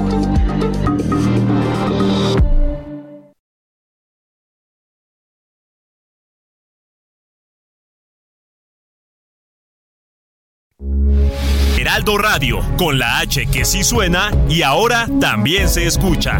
Heraldo 11.91 12.17
Radio, 12.17 12.61
con 12.77 12.97
la 12.97 13.19
H 13.19 13.47
que 13.47 13.65
sí 13.65 13.83
suena 13.83 14.31
y 14.47 14.61
ahora 14.61 15.09
también 15.19 15.67
se 15.67 15.85
escucha. 15.85 16.39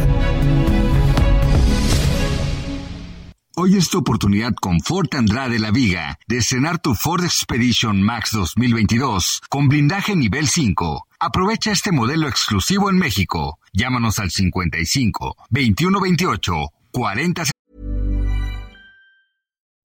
Hoy 3.58 3.76
es 3.76 3.90
tu 3.90 3.98
oportunidad 3.98 4.54
con 4.54 4.80
Ford 4.80 5.10
Andrade 5.14 5.60
La 5.60 5.72
Viga 5.72 6.18
de 6.26 6.38
estrenar 6.38 6.80
tu 6.80 6.96
Ford 6.96 7.26
Expedition 7.26 8.02
Max 8.02 8.32
2022 8.32 9.42
con 9.50 9.68
blindaje 9.68 10.16
nivel 10.16 10.48
5. 10.48 11.06
Aprovecha 11.20 11.72
este 11.72 11.92
modelo 11.92 12.30
exclusivo 12.30 12.90
en 12.90 12.96
México. 12.96 13.60
Llámanos 13.74 14.20
al 14.20 14.32
55 14.32 15.36
2128 15.50 16.54
40 16.94 17.44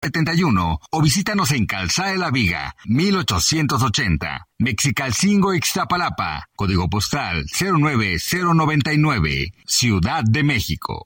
71 0.00 0.80
o 0.90 1.02
visítanos 1.02 1.50
en 1.52 1.66
Calzada 1.66 2.10
de 2.10 2.18
la 2.18 2.30
Viga, 2.30 2.76
1880, 2.86 4.46
Mexicalcingo, 4.58 5.54
Ixtapalapa, 5.54 6.48
código 6.54 6.88
postal 6.88 7.44
09099, 7.58 9.52
Ciudad 9.66 10.22
de 10.24 10.42
México. 10.44 11.04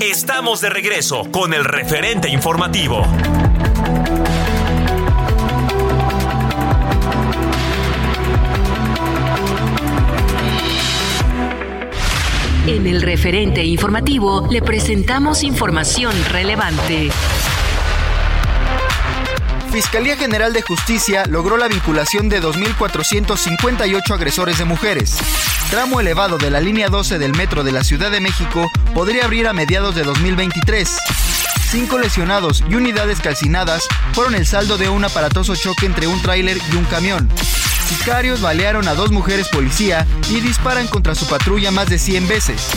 Estamos 0.00 0.60
de 0.60 0.70
regreso 0.70 1.30
con 1.32 1.54
el 1.54 1.64
referente 1.64 2.28
informativo. 2.28 3.02
En 12.66 12.84
el 12.88 13.00
referente 13.00 13.62
informativo 13.62 14.48
le 14.50 14.60
presentamos 14.60 15.44
información 15.44 16.12
relevante. 16.30 17.10
Fiscalía 19.70 20.16
General 20.16 20.52
de 20.52 20.62
Justicia 20.62 21.22
logró 21.28 21.58
la 21.58 21.68
vinculación 21.68 22.28
de 22.28 22.42
2.458 22.42 24.10
agresores 24.10 24.58
de 24.58 24.64
mujeres. 24.64 25.16
Tramo 25.70 26.00
elevado 26.00 26.38
de 26.38 26.50
la 26.50 26.60
línea 26.60 26.88
12 26.88 27.20
del 27.20 27.36
metro 27.36 27.62
de 27.62 27.70
la 27.70 27.84
Ciudad 27.84 28.10
de 28.10 28.20
México 28.20 28.68
podría 28.94 29.26
abrir 29.26 29.46
a 29.46 29.52
mediados 29.52 29.94
de 29.94 30.02
2023. 30.02 30.98
Cinco 31.68 31.98
lesionados 31.98 32.62
y 32.70 32.76
unidades 32.76 33.20
calcinadas 33.20 33.88
fueron 34.12 34.36
el 34.36 34.46
saldo 34.46 34.78
de 34.78 34.88
un 34.88 35.04
aparatoso 35.04 35.56
choque 35.56 35.86
entre 35.86 36.06
un 36.06 36.22
tráiler 36.22 36.58
y 36.72 36.76
un 36.76 36.84
camión. 36.84 37.28
Sicarios 37.88 38.40
balearon 38.40 38.86
a 38.86 38.94
dos 38.94 39.10
mujeres 39.10 39.48
policía 39.48 40.06
y 40.30 40.40
disparan 40.40 40.86
contra 40.86 41.14
su 41.14 41.26
patrulla 41.26 41.72
más 41.72 41.88
de 41.88 41.98
100 41.98 42.28
veces. 42.28 42.68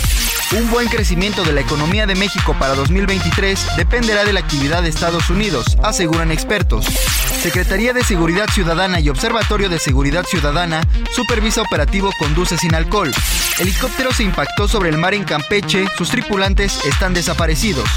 Un 0.57 0.69
buen 0.71 0.87
crecimiento 0.87 1.43
de 1.43 1.53
la 1.53 1.61
economía 1.61 2.07
de 2.07 2.15
México 2.15 2.55
para 2.57 2.73
2023 2.73 3.77
dependerá 3.77 4.25
de 4.25 4.33
la 4.33 4.39
actividad 4.39 4.81
de 4.81 4.89
Estados 4.89 5.29
Unidos, 5.29 5.77
aseguran 5.83 6.31
expertos. 6.31 6.85
Secretaría 6.85 7.93
de 7.93 8.03
Seguridad 8.03 8.47
Ciudadana 8.51 8.99
y 8.99 9.09
Observatorio 9.09 9.69
de 9.69 9.77
Seguridad 9.77 10.25
Ciudadana 10.25 10.81
supervisa 11.15 11.61
operativo 11.61 12.09
Conduce 12.17 12.57
sin 12.57 12.73
alcohol. 12.73 13.11
Helicóptero 13.59 14.11
se 14.11 14.23
impactó 14.23 14.67
sobre 14.67 14.89
el 14.89 14.97
mar 14.97 15.13
en 15.13 15.23
Campeche, 15.23 15.85
sus 15.95 16.09
tripulantes 16.09 16.83
están 16.85 17.13
desaparecidos. 17.13 17.87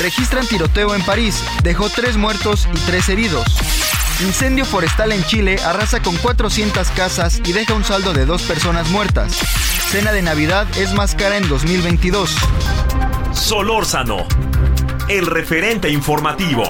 Registran 0.00 0.46
tiroteo 0.46 0.94
en 0.94 1.02
París, 1.02 1.42
dejó 1.62 1.88
tres 1.88 2.16
muertos 2.16 2.68
y 2.72 2.78
tres 2.80 3.08
heridos. 3.08 3.44
Incendio 4.20 4.64
forestal 4.64 5.12
en 5.12 5.24
Chile 5.24 5.56
arrasa 5.64 6.00
con 6.00 6.16
400 6.16 6.88
casas 6.90 7.40
y 7.44 7.52
deja 7.52 7.74
un 7.74 7.84
saldo 7.84 8.12
de 8.12 8.26
dos 8.26 8.42
personas 8.42 8.88
muertas. 8.90 9.32
Cena 9.90 10.12
de 10.12 10.22
Navidad 10.22 10.66
es 10.76 10.92
más 10.94 11.14
cara 11.14 11.36
en 11.36 11.48
2022. 11.48 12.34
Solórzano, 13.32 14.26
el 15.08 15.26
referente 15.26 15.88
informativo. 15.90 16.64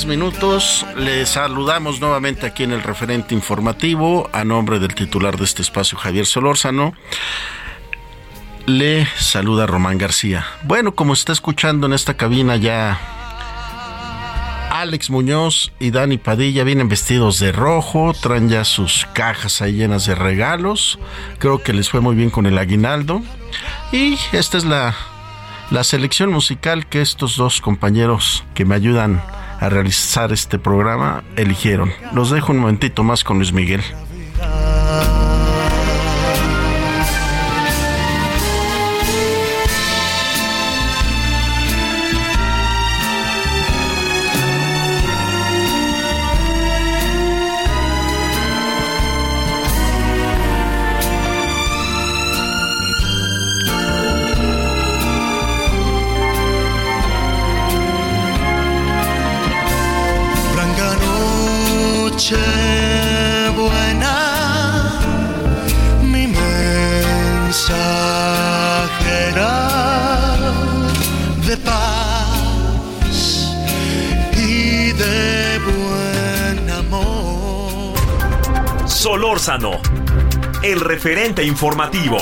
33 0.00 0.06
minutos. 0.06 0.86
Les 0.96 1.30
saludamos 1.30 2.00
nuevamente 2.00 2.46
aquí 2.46 2.64
en 2.64 2.72
el 2.72 2.82
referente 2.82 3.34
informativo 3.34 4.28
a 4.32 4.44
nombre 4.44 4.78
del 4.78 4.94
titular 4.94 5.36
de 5.36 5.44
este 5.44 5.62
espacio, 5.62 5.98
Javier 5.98 6.26
Solórzano. 6.26 6.94
Le 8.66 9.06
saluda 9.18 9.66
Román 9.66 9.98
García. 9.98 10.46
Bueno, 10.62 10.94
como 10.94 11.12
está 11.12 11.32
escuchando 11.32 11.86
en 11.86 11.92
esta 11.92 12.14
cabina 12.14 12.56
ya 12.56 12.98
Alex 14.70 15.10
Muñoz 15.10 15.72
y 15.78 15.90
Dani 15.90 16.18
Padilla 16.18 16.64
vienen 16.64 16.88
vestidos 16.88 17.38
de 17.38 17.52
rojo, 17.52 18.14
traen 18.14 18.48
ya 18.48 18.64
sus 18.64 19.06
cajas 19.12 19.60
ahí 19.60 19.72
llenas 19.72 20.06
de 20.06 20.14
regalos. 20.14 20.98
Creo 21.38 21.62
que 21.62 21.72
les 21.72 21.90
fue 21.90 22.00
muy 22.00 22.14
bien 22.14 22.30
con 22.30 22.46
el 22.46 22.58
aguinaldo. 22.58 23.22
Y 23.92 24.18
esta 24.32 24.56
es 24.58 24.64
la, 24.64 24.94
la 25.70 25.84
selección 25.84 26.30
musical 26.30 26.86
que 26.86 27.02
estos 27.02 27.36
dos 27.36 27.60
compañeros 27.60 28.44
que 28.54 28.64
me 28.64 28.74
ayudan 28.74 29.22
a 29.60 29.68
realizar 29.68 30.32
este 30.32 30.58
programa 30.58 31.22
eligieron. 31.36 31.92
Los 32.12 32.30
dejo 32.30 32.52
un 32.52 32.58
momentito 32.58 33.04
más 33.04 33.22
con 33.22 33.36
Luis 33.36 33.52
Miguel. 33.52 33.82
5 79.58 79.82
el 80.62 80.78
referente 80.78 81.42
informativo. 81.44 82.18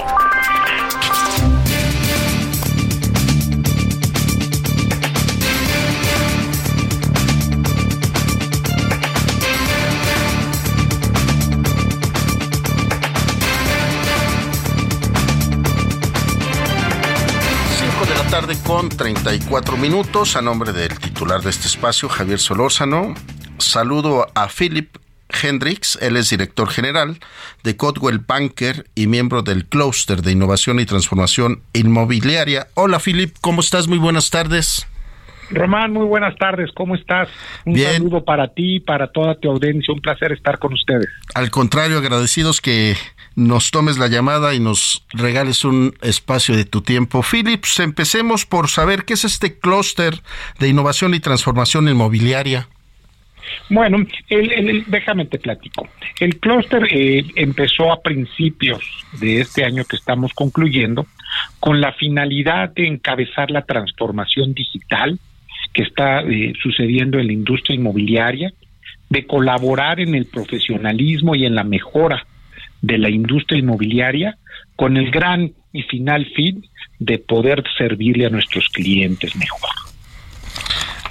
de 18.06 18.14
la 18.14 18.30
tarde 18.30 18.56
con 18.64 18.88
34 18.88 19.76
minutos 19.76 20.34
a 20.36 20.40
nombre 20.40 20.72
del 20.72 20.98
titular 20.98 21.42
de 21.42 21.50
este 21.50 21.66
espacio, 21.66 22.08
Javier 22.08 22.38
Solórzano. 22.38 23.12
Saludo 23.58 24.26
a 24.34 24.48
Philip 24.48 24.96
Hendrix, 25.42 25.98
él 26.01 26.16
es 26.16 26.31
director 26.31 26.68
general 26.68 27.18
de 27.62 27.77
Codwell 27.77 28.18
Banker 28.18 28.87
y 28.94 29.07
miembro 29.07 29.42
del 29.42 29.66
Clúster 29.66 30.22
de 30.22 30.33
Innovación 30.33 30.81
y 30.81 30.87
Transformación 30.87 31.62
Inmobiliaria. 31.72 32.68
Hola 32.74 32.98
Philip, 32.98 33.37
¿cómo 33.40 33.61
estás? 33.61 33.88
Muy 33.88 33.98
buenas 33.98 34.31
tardes. 34.31 34.87
Román, 35.51 35.92
muy 35.92 36.05
buenas 36.05 36.37
tardes, 36.37 36.70
¿cómo 36.74 36.94
estás? 36.94 37.29
Un 37.64 37.79
saludo 37.79 38.22
para 38.24 38.48
ti, 38.48 38.77
y 38.77 38.81
para 38.81 39.11
toda 39.11 39.35
tu 39.35 39.51
audiencia, 39.51 39.94
un 39.94 40.01
placer 40.01 40.33
estar 40.33 40.59
con 40.59 40.74
ustedes. 40.74 41.09
Al 41.35 41.51
contrario, 41.51 41.98
agradecidos 41.98 42.61
que 42.61 42.96
nos 43.35 43.70
tomes 43.70 43.98
la 43.98 44.09
llamada 44.09 44.53
y 44.53 44.61
nos 44.61 45.07
regales 45.11 45.64
un 45.64 45.94
espacio 46.03 46.57
de 46.57 46.64
tu 46.64 46.83
tiempo. 46.83 47.22
Philips, 47.22 47.81
empecemos 47.81 48.44
por 48.44 48.68
saber 48.68 49.05
qué 49.05 49.14
es 49.14 49.24
este 49.24 49.59
clúster 49.59 50.20
de 50.59 50.68
innovación 50.68 51.14
y 51.14 51.20
transformación 51.20 51.88
inmobiliaria. 51.88 52.68
Bueno, 53.70 54.04
el, 54.28 54.84
déjame 54.87 55.26
te 55.26 55.38
platico. 55.38 55.88
El 56.20 56.38
clúster 56.38 56.87
eh, 56.90 57.24
empezó 57.37 57.92
a 57.92 58.00
principios 58.00 58.80
de 59.20 59.40
este 59.40 59.64
año 59.64 59.84
que 59.84 59.96
estamos 59.96 60.32
concluyendo 60.32 61.06
con 61.61 61.80
la 61.80 61.92
finalidad 61.92 62.70
de 62.70 62.87
encabezar 62.87 63.50
la 63.50 63.62
transformación 63.62 64.54
digital 64.54 65.18
que 65.72 65.82
está 65.82 66.20
eh, 66.20 66.54
sucediendo 66.62 67.18
en 67.18 67.26
la 67.26 67.32
industria 67.32 67.76
inmobiliaria, 67.76 68.52
de 69.11 69.26
colaborar 69.26 70.00
en 70.00 70.14
el 70.14 70.26
profesionalismo 70.26 71.34
y 71.34 71.46
en 71.46 71.54
la 71.54 71.64
mejora 71.64 72.26
de 72.82 72.98
la 72.98 73.11
industria 73.11 73.58
inmobiliaria 73.58 74.37
con 74.76 74.96
el 74.96 75.11
gran 75.11 75.52
y 75.72 75.82
final 75.82 76.26
fin 76.34 76.64
de 76.98 77.18
poder 77.18 77.62
servirle 77.76 78.26
a 78.26 78.30
nuestros 78.30 78.68
clientes 78.68 79.34
mejor. 79.37 79.88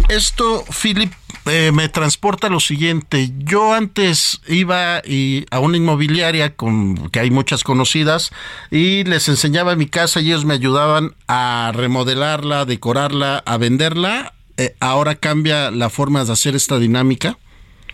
Esto, 0.09 0.63
Philip, 0.71 1.11
eh, 1.51 1.71
me 1.73 1.89
transporta 1.89 2.47
lo 2.47 2.61
siguiente. 2.61 3.27
Yo 3.39 3.73
antes 3.73 4.41
iba 4.47 5.01
y, 5.05 5.45
a 5.51 5.59
una 5.59 5.75
inmobiliaria 5.75 6.55
con 6.55 7.09
que 7.09 7.19
hay 7.19 7.29
muchas 7.29 7.65
conocidas 7.65 8.31
y 8.71 9.03
les 9.03 9.27
enseñaba 9.27 9.75
mi 9.75 9.87
casa 9.87 10.21
y 10.21 10.27
ellos 10.27 10.45
me 10.45 10.53
ayudaban 10.53 11.11
a 11.27 11.73
remodelarla, 11.75 12.61
a 12.61 12.65
decorarla, 12.65 13.43
a 13.45 13.57
venderla. 13.57 14.33
Eh, 14.57 14.75
ahora 14.79 15.15
cambia 15.15 15.71
la 15.71 15.89
forma 15.89 16.23
de 16.23 16.31
hacer 16.31 16.55
esta 16.55 16.79
dinámica. 16.79 17.37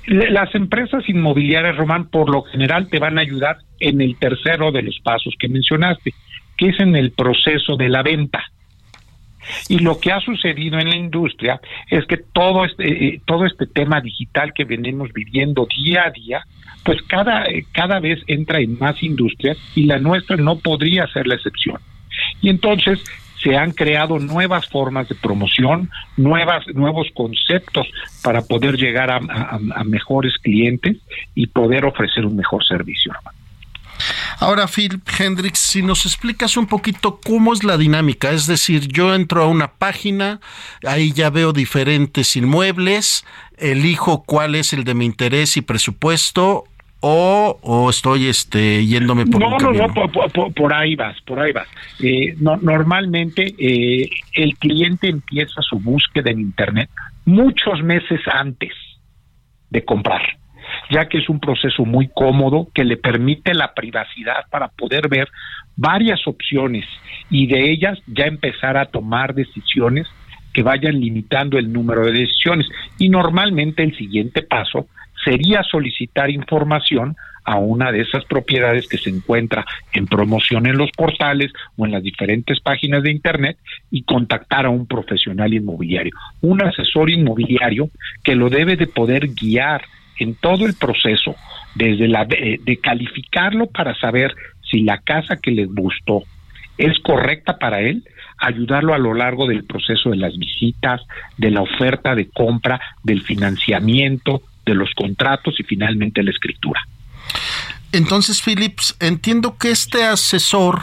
Las 0.06 0.54
empresas 0.54 1.04
inmobiliarias, 1.08 1.78
Román, 1.78 2.10
por 2.10 2.30
lo 2.30 2.44
general 2.44 2.90
te 2.90 3.00
van 3.00 3.18
a 3.18 3.22
ayudar 3.22 3.58
en 3.80 4.02
el 4.02 4.18
tercero 4.18 4.72
de 4.72 4.84
los 4.84 5.00
pasos 5.00 5.34
que 5.40 5.50
mencionaste, 5.50 6.14
que 6.58 6.70
es 6.70 6.80
en 6.80 6.96
el 6.96 7.12
proceso 7.12 7.76
de 7.76 7.90
la 7.90 8.04
venta. 8.04 8.53
Y 9.70 9.80
lo 9.80 10.00
que 10.00 10.12
ha 10.12 10.20
sucedido 10.20 10.80
en 10.80 10.90
la 10.90 10.96
industria 10.96 11.60
es 11.90 12.06
que 12.06 12.18
todo 12.18 12.66
este, 12.66 13.08
eh, 13.08 13.22
todo 13.26 13.46
este 13.46 13.68
tema 13.68 14.02
digital 14.02 14.54
que 14.54 14.66
venimos 14.66 15.12
viviendo 15.14 15.68
día 15.84 16.06
a 16.06 16.12
día, 16.12 16.46
pues 16.84 17.02
cada, 17.04 17.46
eh, 17.46 17.66
cada 17.72 18.00
vez 18.00 18.22
entra 18.28 18.60
en 18.60 18.78
más 18.80 19.02
industrias 19.04 19.58
y 19.76 19.86
la 19.86 20.00
nuestra 20.00 20.38
no 20.38 20.58
podría 20.58 21.08
ser 21.08 21.28
la 21.28 21.36
excepción. 21.36 21.80
Y 22.42 22.50
entonces 22.50 23.04
se 23.42 23.58
han 23.58 23.72
creado 23.72 24.20
nuevas 24.20 24.68
formas 24.70 25.10
de 25.10 25.16
promoción, 25.16 25.90
nuevas, 26.16 26.66
nuevos 26.74 27.08
conceptos 27.14 27.88
para 28.24 28.42
poder 28.42 28.78
llegar 28.78 29.12
a, 29.12 29.18
a 29.18 29.84
mejores 29.84 30.38
clientes 30.38 30.98
y 31.36 31.48
poder 31.48 31.84
ofrecer 31.84 32.26
un 32.26 32.38
mejor 32.38 32.64
servicio. 32.66 33.12
Ahora, 34.40 34.68
Phil 34.68 35.02
Hendrix, 35.18 35.60
si 35.60 35.82
nos 35.82 36.06
explicas 36.06 36.58
un 36.58 36.68
poquito 36.68 37.20
cómo 37.24 37.54
es 37.54 37.64
la 37.64 37.78
dinámica, 37.78 38.32
es 38.32 38.48
decir, 38.48 38.88
yo 38.88 39.14
entro 39.16 39.44
a 39.44 39.48
una 39.48 39.74
página, 39.74 40.40
ahí 40.86 41.12
ya 41.12 41.30
veo 41.30 41.54
diferentes 41.54 42.36
inmuebles, 42.36 43.26
elijo 43.58 44.24
cuál 44.24 44.56
es 44.56 44.74
el 44.74 44.84
de 44.84 44.94
mi 44.94 45.06
interés 45.06 45.56
y 45.58 45.62
presupuesto, 45.62 46.66
o, 47.06 47.90
estoy 47.90 48.28
este 48.28 48.86
yéndome 48.86 49.26
por 49.26 49.42
no, 49.42 49.58
no, 49.58 49.74
no, 49.74 49.94
por, 49.94 50.54
por, 50.54 50.74
ahí 50.74 50.96
vas, 50.96 51.20
por 51.22 51.38
ahí 51.38 51.52
vas. 51.52 51.68
Eh, 52.00 52.34
normalmente 52.40 53.54
eh, 53.58 54.10
el 54.32 54.58
cliente 54.58 55.10
empieza 55.10 55.62
su 55.62 55.80
búsqueda 55.80 56.32
en 56.32 56.40
Internet 56.40 56.90
muchos 57.26 57.84
meses 57.84 58.22
antes 58.32 58.72
de 59.70 59.84
comprar 59.84 60.22
ya 60.90 61.08
que 61.08 61.20
es 61.20 61.30
un 61.30 61.40
proceso 61.40 61.86
muy 61.86 62.10
cómodo 62.14 62.68
que 62.74 62.84
le 62.84 62.98
permite 62.98 63.54
la 63.54 63.74
privacidad 63.74 64.46
para 64.50 64.68
poder 64.70 65.08
ver 65.08 65.30
varias 65.76 66.28
opciones 66.28 66.86
y 67.30 67.48
de 67.48 67.72
ellas 67.72 68.00
ya 68.08 68.26
empezar 68.26 68.78
a 68.78 68.86
tomar 68.86 69.34
decisiones 69.34 70.08
que 70.54 70.64
vayan 70.64 71.00
limitando 71.00 71.58
el 71.58 71.74
número 71.74 72.06
de 72.06 72.12
decisiones. 72.12 72.68
Y 73.00 73.10
normalmente 73.10 73.84
el 73.84 73.98
siguiente 73.98 74.44
paso 74.44 74.88
sería 75.24 75.64
solicitar 75.64 76.30
información 76.30 77.16
a 77.46 77.58
una 77.58 77.92
de 77.92 78.02
esas 78.02 78.24
propiedades 78.26 78.88
que 78.88 78.98
se 78.98 79.10
encuentra 79.10 79.66
en 79.92 80.08
promoción 80.08 80.66
en 80.66 80.78
los 80.78 80.92
portales 80.92 81.52
o 81.76 81.86
en 81.86 81.92
las 81.92 82.04
diferentes 82.04 82.60
páginas 82.62 83.04
de 83.04 83.12
Internet 83.12 83.58
y 83.92 84.04
contactar 84.04 84.66
a 84.66 84.70
un 84.70 84.88
profesional 84.88 85.54
inmobiliario, 85.54 86.14
un 86.42 86.64
asesor 86.64 87.10
inmobiliario 87.10 87.90
que 88.24 88.36
lo 88.36 88.50
debe 88.50 88.78
de 88.78 88.88
poder 88.88 89.28
guiar 89.28 89.84
en 90.18 90.36
todo 90.36 90.66
el 90.66 90.76
proceso, 90.76 91.36
desde 91.76 92.08
la 92.08 92.26
de, 92.26 92.80
calificarlo 92.82 93.68
para 93.68 93.96
saber 93.96 94.36
si 94.70 94.82
la 94.82 95.00
casa 95.00 95.38
que 95.38 95.52
les 95.52 95.68
gustó 95.74 96.24
es 96.78 96.98
correcta 97.00 97.58
para 97.58 97.82
él, 97.82 98.04
ayudarlo 98.38 98.94
a 98.94 98.98
lo 98.98 99.14
largo 99.14 99.48
del 99.48 99.64
proceso 99.64 100.10
de 100.10 100.18
las 100.18 100.38
visitas, 100.38 101.02
de 101.38 101.52
la 101.52 101.62
oferta 101.62 102.16
de 102.16 102.30
compra, 102.30 102.82
del 103.04 103.22
financiamiento, 103.22 104.42
de 104.66 104.74
los 104.74 104.92
contratos 104.96 105.60
y 105.60 105.64
finalmente 105.64 106.24
la 106.24 106.32
escritura. 106.32 106.82
Entonces, 107.92 108.42
Philips, 108.42 108.98
entiendo 109.00 109.58
que 109.58 109.70
este 109.70 110.04
asesor, 110.04 110.82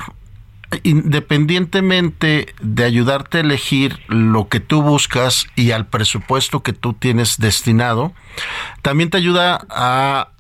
independientemente 0.83 2.55
de 2.61 2.85
ayudarte 2.85 3.39
a 3.39 3.41
elegir 3.41 3.99
lo 4.09 4.49
que 4.49 4.61
tú 4.61 4.83
buscas 4.83 5.47
y 5.57 5.73
al 5.73 5.87
presupuesto 5.87 6.63
que 6.63 6.73
tú 6.73 6.93
tienes 6.93 7.39
destinado, 7.39 8.13
también 8.83 9.11
te 9.11 9.17
ayuda 9.17 9.67
a 9.69 10.31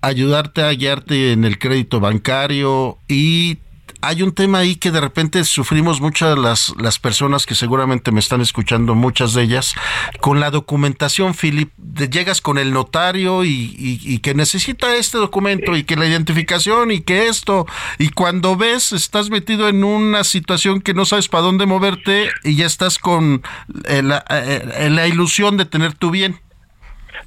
ayudarte 0.00 0.62
a 0.62 0.70
guiarte 0.72 1.32
en 1.32 1.44
el 1.44 1.58
crédito 1.58 2.00
bancario 2.00 2.98
y 3.06 3.58
hay 4.02 4.22
un 4.22 4.32
tema 4.34 4.58
ahí 4.58 4.76
que 4.76 4.90
de 4.90 5.00
repente 5.00 5.44
sufrimos 5.44 6.00
muchas 6.00 6.38
las, 6.38 6.74
las 6.80 6.98
personas 6.98 7.46
que 7.46 7.54
seguramente 7.54 8.12
me 8.12 8.20
están 8.20 8.40
escuchando, 8.40 8.94
muchas 8.94 9.34
de 9.34 9.42
ellas, 9.42 9.74
con 10.20 10.40
la 10.40 10.50
documentación, 10.50 11.34
Philip. 11.34 11.70
Llegas 12.10 12.40
con 12.40 12.58
el 12.58 12.72
notario 12.72 13.44
y, 13.44 13.74
y, 13.76 14.18
que 14.20 14.34
necesita 14.34 14.96
este 14.96 15.18
documento 15.18 15.76
y 15.76 15.84
que 15.84 15.96
la 15.96 16.06
identificación 16.06 16.90
y 16.90 17.02
que 17.02 17.28
esto. 17.28 17.66
Y 17.98 18.10
cuando 18.10 18.56
ves, 18.56 18.92
estás 18.92 19.30
metido 19.30 19.68
en 19.68 19.84
una 19.84 20.24
situación 20.24 20.80
que 20.80 20.94
no 20.94 21.04
sabes 21.04 21.28
para 21.28 21.42
dónde 21.42 21.66
moverte 21.66 22.28
y 22.44 22.56
ya 22.56 22.66
estás 22.66 22.98
con 22.98 23.42
eh, 23.88 24.02
eh, 24.30 24.90
la 24.90 25.06
ilusión 25.08 25.56
de 25.56 25.66
tener 25.66 25.94
tu 25.94 26.10
bien. 26.10 26.36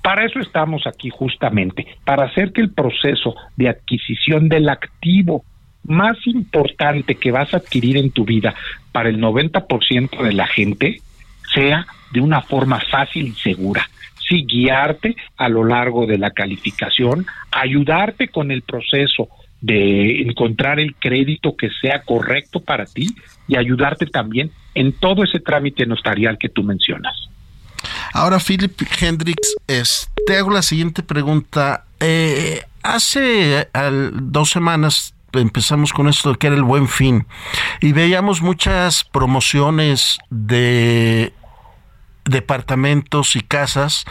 Para 0.01 0.25
eso 0.25 0.39
estamos 0.39 0.85
aquí 0.85 1.09
justamente, 1.09 1.85
para 2.03 2.25
hacer 2.25 2.51
que 2.51 2.61
el 2.61 2.71
proceso 2.71 3.35
de 3.55 3.69
adquisición 3.69 4.49
del 4.49 4.67
activo 4.69 5.45
más 5.85 6.17
importante 6.25 7.15
que 7.15 7.31
vas 7.31 7.53
a 7.53 7.57
adquirir 7.57 7.97
en 7.97 8.11
tu 8.11 8.25
vida 8.25 8.55
para 8.91 9.09
el 9.09 9.19
90% 9.19 10.21
de 10.21 10.33
la 10.33 10.47
gente 10.47 11.01
sea 11.53 11.85
de 12.11 12.21
una 12.21 12.41
forma 12.41 12.79
fácil 12.91 13.27
y 13.27 13.33
segura. 13.33 13.89
Sí, 14.27 14.45
guiarte 14.45 15.15
a 15.37 15.49
lo 15.49 15.63
largo 15.63 16.05
de 16.05 16.17
la 16.17 16.31
calificación, 16.31 17.25
ayudarte 17.51 18.29
con 18.29 18.51
el 18.51 18.61
proceso 18.61 19.27
de 19.59 20.21
encontrar 20.21 20.79
el 20.79 20.95
crédito 20.95 21.55
que 21.55 21.69
sea 21.81 22.01
correcto 22.01 22.59
para 22.59 22.85
ti 22.85 23.07
y 23.47 23.57
ayudarte 23.57 24.05
también 24.05 24.51
en 24.75 24.93
todo 24.93 25.23
ese 25.23 25.39
trámite 25.39 25.85
notarial 25.85 26.37
que 26.37 26.49
tú 26.49 26.63
mencionas. 26.63 27.15
Ahora, 28.13 28.39
Philip 28.39 28.79
Hendricks, 29.01 29.55
te 30.25 30.37
hago 30.37 30.51
la 30.51 30.61
siguiente 30.61 31.03
pregunta. 31.03 31.85
Eh, 31.99 32.61
hace 32.81 33.67
dos 34.13 34.49
semanas 34.49 35.12
empezamos 35.33 35.93
con 35.93 36.07
esto 36.07 36.31
de 36.31 36.37
que 36.37 36.47
era 36.47 36.55
el 36.55 36.63
buen 36.63 36.87
fin 36.87 37.25
y 37.81 37.91
veíamos 37.91 38.41
muchas 38.41 39.03
promociones 39.03 40.19
de 40.29 41.33
departamentos 42.25 43.35
y 43.35 43.41
casas 43.41 44.05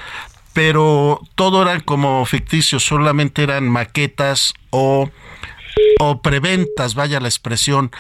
pero 0.53 1.21
todo 1.35 1.63
eran 1.63 1.81
como 1.81 2.25
ficticios 2.27 2.85
solamente 2.85 3.43
eran 3.43 3.69
maquetas 3.69 4.55
o 4.71 5.11
o 6.01 6.21
preventas, 6.21 6.95
vaya 6.95 7.21
la 7.21 7.29
expresión. 7.29 7.91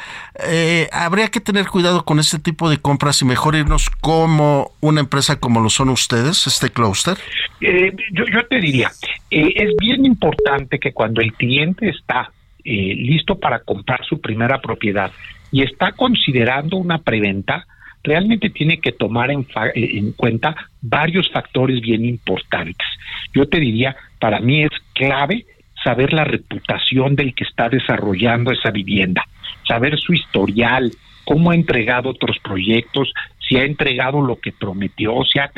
Eh, 0.44 0.88
habría 0.92 1.28
que 1.28 1.40
tener 1.40 1.66
cuidado 1.66 2.04
con 2.04 2.18
este 2.18 2.38
tipo 2.38 2.68
de 2.68 2.78
compras 2.78 3.22
y 3.22 3.24
mejor 3.24 3.54
irnos 3.54 3.90
como 4.00 4.72
una 4.80 5.00
empresa 5.00 5.36
como 5.36 5.60
lo 5.60 5.70
son 5.70 5.88
ustedes, 5.88 6.46
este 6.46 6.70
cluster. 6.70 7.16
Eh, 7.60 7.94
yo, 8.12 8.24
yo, 8.26 8.46
te 8.46 8.60
diría, 8.60 8.90
eh, 9.30 9.52
es 9.54 9.76
bien 9.78 10.04
importante 10.04 10.78
que 10.78 10.92
cuando 10.92 11.20
el 11.20 11.32
cliente 11.34 11.88
está 11.88 12.32
eh, 12.64 12.94
listo 12.96 13.38
para 13.38 13.60
comprar 13.60 14.04
su 14.04 14.20
primera 14.20 14.60
propiedad 14.60 15.10
y 15.50 15.62
está 15.62 15.92
considerando 15.92 16.76
una 16.76 16.98
preventa, 16.98 17.66
realmente 18.02 18.50
tiene 18.50 18.78
que 18.78 18.92
tomar 18.92 19.30
en, 19.30 19.46
en, 19.74 20.12
cuenta 20.12 20.56
varios 20.80 21.30
factores 21.30 21.80
bien 21.80 22.04
importantes. 22.04 22.86
Yo 23.34 23.46
te 23.48 23.60
diría, 23.60 23.94
para 24.18 24.40
mí 24.40 24.62
es 24.62 24.70
clave 24.94 25.44
saber 25.84 26.12
la 26.12 26.24
reputación 26.24 27.16
del 27.16 27.34
que 27.34 27.44
está 27.44 27.68
desarrollando 27.68 28.52
esa 28.52 28.70
vivienda, 28.70 29.24
saber 29.66 29.98
su 29.98 30.14
historial, 30.14 30.90
cómo 31.24 31.50
ha 31.50 31.54
entregado 31.54 32.10
otros 32.10 32.38
proyectos, 32.38 33.12
si 33.46 33.56
ha 33.56 33.64
entregado 33.64 34.22
lo 34.22 34.36
que 34.36 34.52
prometió, 34.52 35.22
si 35.24 35.38
ha 35.38 35.50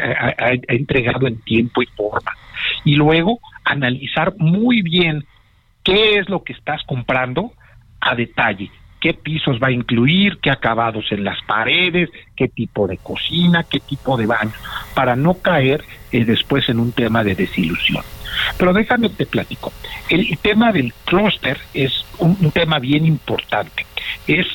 entregado 0.69 1.27
en 1.27 1.41
tiempo 1.43 1.83
y 1.83 1.87
forma. 1.87 2.33
Y 2.85 2.97
luego 2.97 3.41
analizar 3.65 4.35
muy 4.39 4.83
bien 4.83 5.25
qué 5.85 6.19
es 6.19 6.29
lo 6.29 6.43
que 6.43 6.55
estás 6.55 6.83
comprando 6.85 7.53
a 8.01 8.15
detalle, 8.15 8.71
qué 9.01 9.15
pisos 9.15 9.61
va 9.63 9.69
a 9.69 9.73
incluir, 9.73 10.39
qué 10.39 10.51
acabados 10.51 11.13
en 11.13 11.25
las 11.25 11.41
paredes, 11.43 12.11
qué 12.35 12.49
tipo 12.49 12.89
de 12.89 12.97
cocina, 12.97 13.65
qué 13.65 13.79
tipo 13.79 14.17
de 14.17 14.27
baño, 14.27 14.53
para 14.95 15.15
no 15.15 15.35
caer 15.35 15.85
eh, 16.11 16.25
después 16.25 16.69
en 16.69 16.81
un 16.81 16.93
tema 16.93 17.23
de 17.23 17.35
desilusión. 17.35 18.03
Pero 18.59 18.73
déjame 18.73 19.11
te 19.11 19.27
platico. 19.27 19.73
El, 20.09 20.37
tema 20.39 20.73
del 20.73 20.93
clúster 21.05 21.59
es 21.73 22.05
un, 22.19 22.37
un 22.41 22.51
tema 22.51 22.79
bien 22.79 23.05
importante. 23.05 23.87
Es 24.27 24.47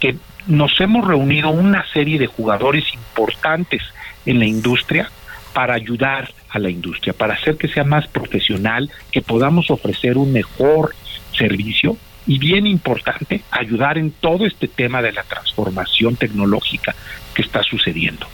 que 0.00 0.16
nos 0.46 0.80
hemos 0.80 1.06
reunido 1.06 1.50
una 1.50 1.84
serie 1.92 2.18
de 2.18 2.26
jugadores 2.26 2.84
importantes 2.94 3.82
en 4.24 4.38
la 4.38 4.46
industria 4.46 5.10
para 5.52 5.74
ayudar 5.74 6.32
a 6.50 6.58
la 6.58 6.70
industria, 6.70 7.12
para 7.12 7.34
hacer 7.34 7.56
que 7.56 7.68
sea 7.68 7.84
más 7.84 8.06
profesional, 8.08 8.90
que 9.10 9.22
podamos 9.22 9.70
ofrecer 9.70 10.16
un 10.18 10.32
mejor 10.32 10.94
servicio 11.36 11.96
y 12.26 12.38
bien 12.38 12.66
importante, 12.66 13.42
ayudar 13.50 13.98
en 13.98 14.10
todo 14.10 14.46
este 14.46 14.66
tema 14.66 15.00
de 15.00 15.12
la 15.12 15.22
transformación 15.22 16.16
tecnológica 16.16 16.94
que 17.34 17.42
está 17.42 17.62
sucediendo. 17.62 18.26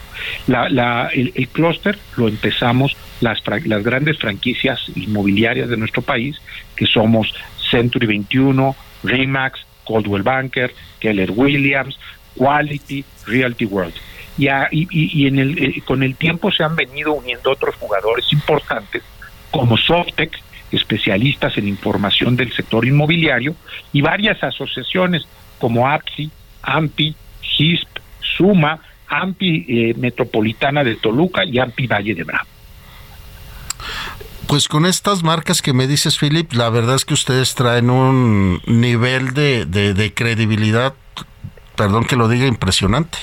La, 0.47 1.09
el, 1.13 1.33
el 1.35 1.49
clúster 1.49 1.99
lo 2.17 2.29
empezamos 2.29 2.97
las, 3.21 3.43
las 3.67 3.83
grandes 3.83 4.19
franquicias 4.19 4.81
inmobiliarias 4.95 5.69
de 5.69 5.77
nuestro 5.77 6.01
país, 6.01 6.41
que 6.75 6.87
somos 6.87 7.35
Century 7.71 8.07
21, 8.07 8.75
Remax, 9.03 9.61
Coldwell 9.85 10.23
Banker, 10.23 10.73
Keller 11.01 11.31
Williams, 11.33 11.99
Quality, 12.37 13.05
Realty 13.27 13.67
World 13.67 13.95
y, 14.39 14.49
y, 14.71 15.27
en 15.27 15.39
el, 15.39 15.59
eh, 15.59 15.83
con 15.85 16.03
el 16.03 16.17
tiempo 16.17 16.51
se 16.51 16.65
han 16.65 16.75
venido 16.75 17.13
uniendo 17.13 17.51
otros 17.51 17.75
jugadores 17.77 18.33
importantes 18.33 19.03
como 19.51 19.77
Softec, 19.77 20.41
especialistas 20.71 21.59
en 21.59 21.69
información 21.69 22.35
del 22.37 22.53
sector 22.53 22.87
inmobiliario, 22.87 23.55
y 23.93 24.01
varias 24.01 24.43
asociaciones 24.43 25.27
como 25.59 25.89
APSI, 25.89 26.31
AMPI, 26.63 27.15
GISP, 27.43 27.99
SUMA, 28.37 28.81
AMPI 29.09 29.67
eh, 29.69 29.95
Metropolitana 29.99 30.83
de 30.83 30.97
Toluca 30.97 31.45
y 31.45 31.59
AMPI 31.59 31.87
Valle 31.87 32.15
de 32.15 32.25
Bravo. 32.25 32.49
Pues 34.47 34.69
con 34.69 34.87
estas 34.87 35.23
marcas 35.23 35.61
que 35.61 35.73
me 35.73 35.87
dices, 35.87 36.19
Philip, 36.19 36.53
la 36.55 36.71
verdad 36.71 36.95
es 36.95 37.05
que 37.05 37.15
ustedes 37.15 37.55
traen 37.55 37.91
un 37.91 38.61
nivel 38.67 39.35
de, 39.35 39.67
de 39.67 40.15
credibilidad, 40.15 40.95
perdón 41.77 42.05
que 42.05 42.17
lo 42.17 42.29
diga, 42.29 42.47
impresionante. 42.47 43.19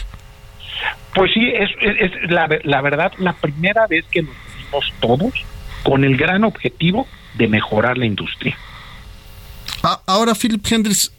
Pues 1.14 1.32
sí, 1.34 1.52
es, 1.54 1.70
es, 1.82 2.32
la, 2.32 2.48
la, 2.64 2.82
verdad 2.82 3.12
la 3.18 3.34
primera 3.34 3.88
vez 3.88 4.06
que 4.12 4.22
nos 4.22 4.36
unimos 4.56 4.94
todos 5.00 5.46
con 5.84 6.04
el 6.04 6.18
gran 6.18 6.44
objetivo 6.44 7.08
de 7.36 7.48
mejorar 7.48 7.98
la 7.98 8.06
industria. 8.06 8.58
Ah, 9.82 10.02
ahora, 10.08 10.36
Philip 10.36 10.66
Hendricks, 10.70 11.12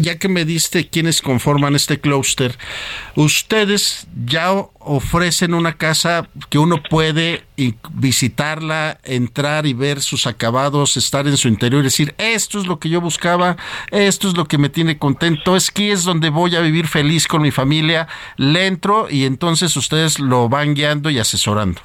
ya 0.00 0.18
que 0.18 0.28
me 0.28 0.44
diste 0.44 0.88
quiénes 0.88 1.20
conforman 1.20 1.74
este 1.74 1.98
clúster, 1.98 2.56
ustedes 3.16 4.06
ya 4.24 4.52
ofrecen 4.78 5.52
una 5.52 5.76
casa 5.76 6.28
que 6.48 6.58
uno 6.58 6.80
puede 6.88 7.44
visitarla, 7.92 9.00
entrar 9.02 9.66
y 9.66 9.72
ver 9.72 10.00
sus 10.00 10.28
acabados, 10.28 10.96
estar 10.96 11.26
en 11.26 11.36
su 11.36 11.48
interior 11.48 11.80
y 11.80 11.84
decir, 11.84 12.14
esto 12.18 12.60
es 12.60 12.66
lo 12.66 12.78
que 12.78 12.88
yo 12.88 13.00
buscaba, 13.00 13.56
esto 13.90 14.28
es 14.28 14.36
lo 14.36 14.46
que 14.46 14.58
me 14.58 14.68
tiene 14.68 14.96
contento, 14.98 15.56
es 15.56 15.72
que 15.72 15.90
es 15.90 16.04
donde 16.04 16.30
voy 16.30 16.54
a 16.54 16.60
vivir 16.60 16.86
feliz 16.86 17.26
con 17.26 17.42
mi 17.42 17.50
familia, 17.50 18.06
le 18.36 18.66
entro 18.66 19.08
y 19.10 19.24
entonces 19.24 19.76
ustedes 19.76 20.20
lo 20.20 20.48
van 20.48 20.74
guiando 20.74 21.10
y 21.10 21.18
asesorando. 21.18 21.80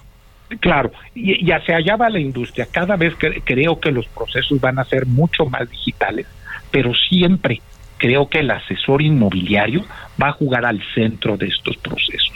Claro, 0.60 0.92
y, 1.14 1.46
ya 1.46 1.64
se 1.66 1.74
hallaba 1.74 2.10
la 2.10 2.20
industria. 2.20 2.68
Cada 2.72 2.96
vez 2.96 3.14
creo 3.44 3.80
que 3.80 3.92
los 3.92 4.08
procesos 4.08 4.60
van 4.60 4.80
a 4.80 4.86
ser 4.86 5.06
mucho 5.06 5.46
más 5.46 5.70
digitales, 5.70 6.26
pero 6.72 6.94
siempre 6.94 7.62
creo 7.98 8.30
que 8.30 8.40
el 8.40 8.50
asesor 8.50 9.02
inmobiliario 9.02 9.86
va 10.22 10.30
a 10.30 10.34
jugar 10.34 10.66
al 10.66 10.82
centro 10.96 11.38
de 11.38 11.48
estos 11.48 11.78
procesos. 11.78 12.34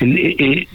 Eh, 0.00 0.36
eh, 0.38 0.68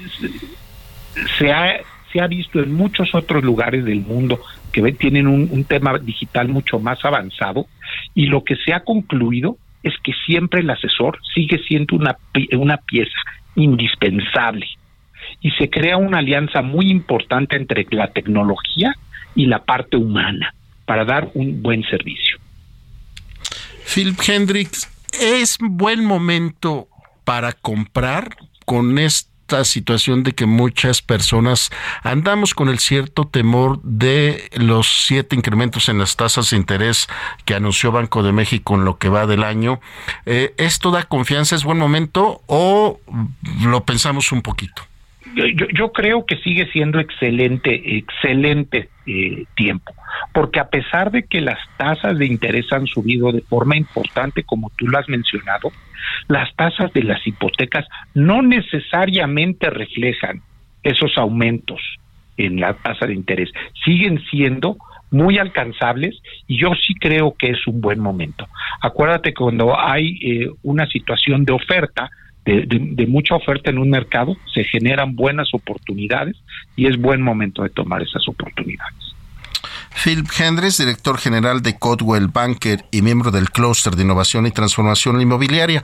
se, 1.37 1.51
ha, 1.51 2.27
visto 2.27 2.59
en 2.59 2.73
muchos 2.73 3.13
otros 3.15 3.43
lugares 3.43 3.85
del 3.85 4.01
mundo 4.01 4.41
que 4.73 4.81
tienen 4.93 5.27
un, 5.27 5.47
un 5.51 5.63
tema 5.63 5.97
digital 5.97 6.49
mucho 6.49 6.79
más 6.79 7.03
avanzado 7.05 7.67
y 8.13 8.25
lo 8.25 8.43
que 8.43 8.55
se 8.55 8.73
ha 8.73 8.81
concluido 8.81 9.57
es 9.83 9.93
que 10.03 10.11
siempre 10.25 10.61
el 10.61 10.69
asesor 10.69 11.19
sigue 11.33 11.59
siendo 11.67 11.95
una, 11.95 12.17
una 12.53 12.77
pieza 12.77 13.17
indispensable 13.55 14.67
y 15.41 15.51
se 15.51 15.69
crea 15.69 15.97
una 15.97 16.19
alianza 16.19 16.61
muy 16.61 16.89
importante 16.89 17.55
entre 17.55 17.85
la 17.89 18.11
tecnología 18.11 18.95
y 19.35 19.47
la 19.47 19.63
parte 19.63 19.97
humana 19.97 20.53
para 20.85 21.05
dar 21.05 21.31
un 21.33 21.61
buen 21.61 21.83
servicio. 21.83 22.37
Philip 23.93 24.19
Hendricks, 24.25 24.89
¿es 25.19 25.57
buen 25.59 26.05
momento 26.05 26.87
para 27.23 27.53
comprar 27.53 28.35
con 28.65 28.99
esta 28.99 29.65
situación 29.65 30.23
de 30.23 30.31
que 30.31 30.45
muchas 30.45 31.01
personas 31.01 31.71
andamos 32.03 32.53
con 32.53 32.69
el 32.69 32.79
cierto 32.79 33.27
temor 33.27 33.81
de 33.83 34.49
los 34.53 35.05
siete 35.05 35.35
incrementos 35.35 35.89
en 35.89 35.99
las 35.99 36.15
tasas 36.15 36.51
de 36.51 36.57
interés 36.57 37.07
que 37.43 37.55
anunció 37.55 37.91
Banco 37.91 38.23
de 38.23 38.31
México 38.31 38.75
en 38.75 38.85
lo 38.85 38.97
que 38.97 39.09
va 39.09 39.27
del 39.27 39.43
año. 39.43 39.81
Eh, 40.25 40.53
¿Esto 40.57 40.91
da 40.91 41.03
confianza? 41.03 41.55
¿Es 41.55 41.65
buen 41.65 41.77
momento 41.77 42.41
o 42.47 42.99
lo 43.61 43.83
pensamos 43.83 44.31
un 44.31 44.41
poquito? 44.41 44.83
Yo, 45.35 45.67
yo 45.73 45.91
creo 45.91 46.25
que 46.25 46.37
sigue 46.37 46.69
siendo 46.71 46.99
excelente, 46.99 47.97
excelente 47.97 48.89
eh, 49.05 49.45
tiempo, 49.55 49.93
porque 50.33 50.59
a 50.59 50.69
pesar 50.69 51.11
de 51.11 51.23
que 51.23 51.41
las 51.41 51.59
tasas 51.77 52.17
de 52.17 52.25
interés 52.25 52.65
han 52.71 52.85
subido 52.85 53.31
de 53.31 53.41
forma 53.41 53.77
importante, 53.77 54.43
como 54.43 54.71
tú 54.77 54.87
lo 54.87 54.97
has 54.97 55.07
mencionado, 55.09 55.71
las 56.27 56.53
tasas 56.55 56.91
de 56.93 57.03
las 57.03 57.25
hipotecas 57.25 57.85
no 58.13 58.41
necesariamente 58.41 59.69
reflejan 59.69 60.41
esos 60.83 61.17
aumentos 61.17 61.79
en 62.37 62.59
la 62.59 62.73
tasa 62.73 63.05
de 63.05 63.13
interés, 63.13 63.49
siguen 63.85 64.19
siendo 64.29 64.77
muy 65.11 65.37
alcanzables 65.37 66.17
y 66.47 66.59
yo 66.59 66.69
sí 66.75 66.95
creo 66.95 67.35
que 67.37 67.51
es 67.51 67.67
un 67.67 67.81
buen 67.81 67.99
momento. 67.99 68.47
Acuérdate 68.81 69.29
que 69.29 69.35
cuando 69.43 69.77
hay 69.79 70.17
eh, 70.21 70.49
una 70.63 70.87
situación 70.87 71.43
de 71.43 71.53
oferta, 71.53 72.09
de, 72.45 73.05
mucha 73.07 73.35
oferta 73.35 73.69
en 73.69 73.77
un 73.77 73.89
mercado, 73.89 74.35
se 74.53 74.63
generan 74.63 75.15
buenas 75.15 75.53
oportunidades 75.53 76.35
y 76.75 76.87
es 76.87 76.97
buen 76.97 77.21
momento 77.21 77.63
de 77.63 77.69
tomar 77.69 78.01
esas 78.01 78.27
oportunidades. 78.27 78.95
Philip 80.03 80.27
Hendricks, 80.39 80.77
director 80.77 81.17
general 81.17 81.61
de 81.61 81.77
Codwell 81.77 82.27
Banker 82.27 82.85
y 82.91 83.01
miembro 83.01 83.29
del 83.29 83.51
Clúster 83.51 83.95
de 83.95 84.03
Innovación 84.03 84.47
y 84.47 84.51
Transformación 84.51 85.21
Inmobiliaria. 85.21 85.83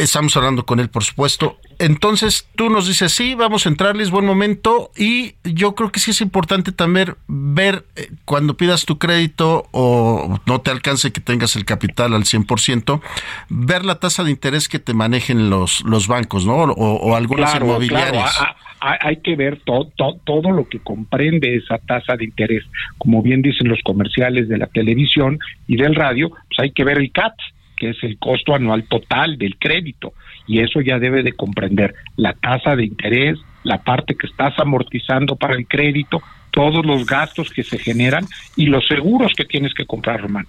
Estamos 0.00 0.34
hablando 0.34 0.64
con 0.64 0.80
él, 0.80 0.88
por 0.88 1.04
supuesto. 1.04 1.58
Entonces, 1.78 2.48
tú 2.56 2.70
nos 2.70 2.88
dices, 2.88 3.12
sí, 3.12 3.34
vamos 3.34 3.66
a 3.66 3.68
entrarles, 3.68 4.10
buen 4.10 4.24
momento. 4.24 4.90
Y 4.96 5.34
yo 5.44 5.74
creo 5.74 5.92
que 5.92 6.00
sí 6.00 6.12
es 6.12 6.22
importante 6.22 6.72
también 6.72 7.16
ver 7.28 7.84
eh, 7.96 8.08
cuando 8.24 8.56
pidas 8.56 8.86
tu 8.86 8.96
crédito 8.96 9.66
o 9.72 10.40
no 10.46 10.60
te 10.62 10.70
alcance 10.70 11.12
que 11.12 11.20
tengas 11.20 11.54
el 11.54 11.66
capital 11.66 12.14
al 12.14 12.24
100%, 12.24 13.02
ver 13.50 13.84
la 13.84 13.96
tasa 13.96 14.24
de 14.24 14.30
interés 14.30 14.70
que 14.70 14.78
te 14.78 14.94
manejen 14.94 15.50
los, 15.50 15.82
los 15.82 16.08
bancos, 16.08 16.46
¿no? 16.46 16.54
O, 16.54 17.14
algunas 17.14 17.54
inmobiliarias. 17.56 18.38
Hay 18.80 19.16
que 19.18 19.36
ver 19.36 19.60
todo, 19.66 19.90
todo 20.24 20.50
lo 20.50 20.66
que 20.66 20.78
comprende 20.78 21.56
esa 21.56 21.76
tasa 21.76 22.16
de 22.16 22.24
interés. 22.24 22.64
Como 22.96 23.22
bien 23.22 23.42
dicen 23.42 23.68
los 23.68 23.80
comerciales 23.82 24.48
de 24.48 24.56
la 24.56 24.66
televisión 24.68 25.38
y 25.66 25.76
del 25.76 25.94
radio, 25.94 26.30
pues 26.30 26.58
hay 26.58 26.70
que 26.72 26.84
ver 26.84 26.96
el 26.96 27.12
CAT 27.12 27.34
que 27.80 27.90
es 27.90 27.96
el 28.02 28.18
costo 28.18 28.54
anual 28.54 28.84
total 28.84 29.38
del 29.38 29.56
crédito, 29.56 30.12
y 30.46 30.60
eso 30.60 30.82
ya 30.82 30.98
debe 30.98 31.22
de 31.22 31.32
comprender 31.32 31.94
la 32.16 32.34
tasa 32.34 32.76
de 32.76 32.84
interés, 32.84 33.38
la 33.64 33.82
parte 33.82 34.14
que 34.14 34.26
estás 34.26 34.52
amortizando 34.58 35.36
para 35.36 35.54
el 35.54 35.66
crédito, 35.66 36.22
todos 36.50 36.84
los 36.84 37.06
gastos 37.06 37.50
que 37.50 37.62
se 37.62 37.78
generan 37.78 38.26
y 38.54 38.66
los 38.66 38.86
seguros 38.86 39.32
que 39.34 39.44
tienes 39.44 39.72
que 39.72 39.86
comprar, 39.86 40.20
Román. 40.20 40.46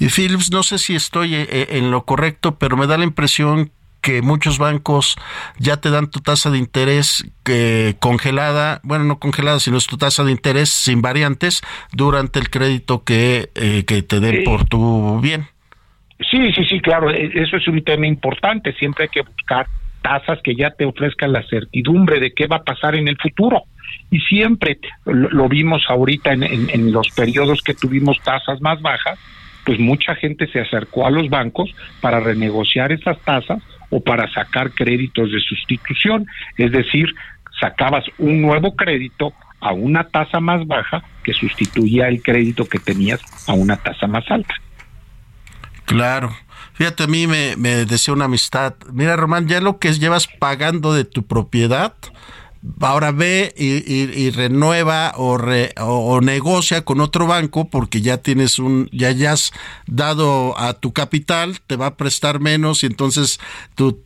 Y 0.00 0.08
Philips, 0.08 0.50
no 0.50 0.62
sé 0.62 0.78
si 0.78 0.94
estoy 0.94 1.34
eh, 1.34 1.46
eh, 1.50 1.66
en 1.70 1.90
lo 1.90 2.04
correcto, 2.04 2.58
pero 2.58 2.76
me 2.76 2.86
da 2.86 2.98
la 2.98 3.04
impresión 3.04 3.70
que 4.00 4.20
muchos 4.20 4.58
bancos 4.58 5.16
ya 5.58 5.76
te 5.76 5.90
dan 5.90 6.10
tu 6.10 6.18
tasa 6.18 6.50
de 6.50 6.58
interés 6.58 7.24
que 7.44 7.96
congelada, 8.00 8.80
bueno, 8.82 9.04
no 9.04 9.20
congelada, 9.20 9.60
sino 9.60 9.78
es 9.78 9.86
tu 9.86 9.96
tasa 9.96 10.24
de 10.24 10.32
interés 10.32 10.70
sin 10.70 11.02
variantes 11.02 11.62
durante 11.92 12.40
el 12.40 12.50
crédito 12.50 13.04
que, 13.04 13.50
eh, 13.54 13.84
que 13.86 14.02
te 14.02 14.18
den 14.18 14.42
por 14.42 14.64
tu 14.64 15.20
bien. 15.20 15.51
Sí, 16.30 16.52
sí, 16.52 16.64
sí, 16.64 16.80
claro, 16.80 17.10
e, 17.10 17.30
eso 17.34 17.56
es 17.56 17.68
un 17.68 17.82
tema 17.82 18.06
importante. 18.06 18.72
Siempre 18.74 19.04
hay 19.04 19.08
que 19.10 19.22
buscar 19.22 19.66
tasas 20.02 20.40
que 20.42 20.54
ya 20.54 20.70
te 20.70 20.84
ofrezcan 20.84 21.32
la 21.32 21.42
certidumbre 21.44 22.20
de 22.20 22.32
qué 22.32 22.46
va 22.46 22.56
a 22.56 22.64
pasar 22.64 22.94
en 22.94 23.08
el 23.08 23.16
futuro. 23.16 23.62
Y 24.10 24.20
siempre 24.20 24.78
lo, 25.04 25.48
vimos 25.48 25.84
ahorita 25.88 26.32
en, 26.32 26.42
en, 26.42 26.92
los 26.92 27.08
periodos 27.10 27.62
que 27.62 27.74
tuvimos 27.74 28.18
tasas 28.22 28.60
más 28.60 28.80
bajas, 28.82 29.18
pues 29.64 29.78
mucha 29.78 30.14
gente 30.14 30.46
se 30.48 30.60
acercó 30.60 31.06
a 31.06 31.10
los 31.10 31.28
bancos 31.28 31.74
para 32.00 32.20
renegociar 32.20 32.90
esas 32.90 33.18
tasas 33.20 33.62
o 33.90 34.00
para 34.00 34.30
sacar 34.32 34.72
créditos 34.72 35.30
de 35.30 35.40
sustitución. 35.40 36.26
Es 36.58 36.72
decir, 36.72 37.14
sacabas 37.60 38.04
un 38.18 38.42
nuevo 38.42 38.74
crédito 38.74 39.32
a 39.60 39.72
una 39.72 40.04
tasa 40.04 40.40
más 40.40 40.66
baja 40.66 41.02
que 41.22 41.32
sustituía 41.32 42.08
el 42.08 42.22
crédito 42.22 42.64
que 42.64 42.80
tenías 42.80 43.20
a 43.48 43.52
una 43.52 43.76
tasa 43.76 44.06
más 44.06 44.28
alta. 44.30 44.54
Claro. 45.92 46.34
Fíjate, 46.74 47.04
a 47.04 47.06
mí 47.06 47.26
me, 47.26 47.56
decía 47.86 48.14
una 48.14 48.24
amistad, 48.24 48.74
mira 48.92 49.16
Román, 49.16 49.46
ya 49.46 49.60
lo 49.60 49.78
que 49.78 49.92
llevas 49.92 50.26
pagando 50.26 50.94
de 50.94 51.04
tu 51.04 51.26
propiedad, 51.26 51.94
ahora 52.80 53.12
ve 53.12 53.52
y, 53.56 54.30
renueva 54.30 55.12
o, 55.16 55.38
o, 55.80 56.20
negocia 56.20 56.84
con 56.84 57.00
otro 57.00 57.26
banco 57.26 57.68
porque 57.68 58.00
ya 58.00 58.18
tienes 58.18 58.58
un, 58.58 58.88
ya 58.90 59.10
has 59.30 59.52
dado 59.86 60.58
a 60.58 60.74
tu 60.74 60.92
capital, 60.92 61.60
te 61.66 61.76
va 61.76 61.86
a 61.86 61.96
prestar 61.96 62.40
menos 62.40 62.82
y 62.84 62.86
entonces 62.86 63.38
tú 63.74 64.02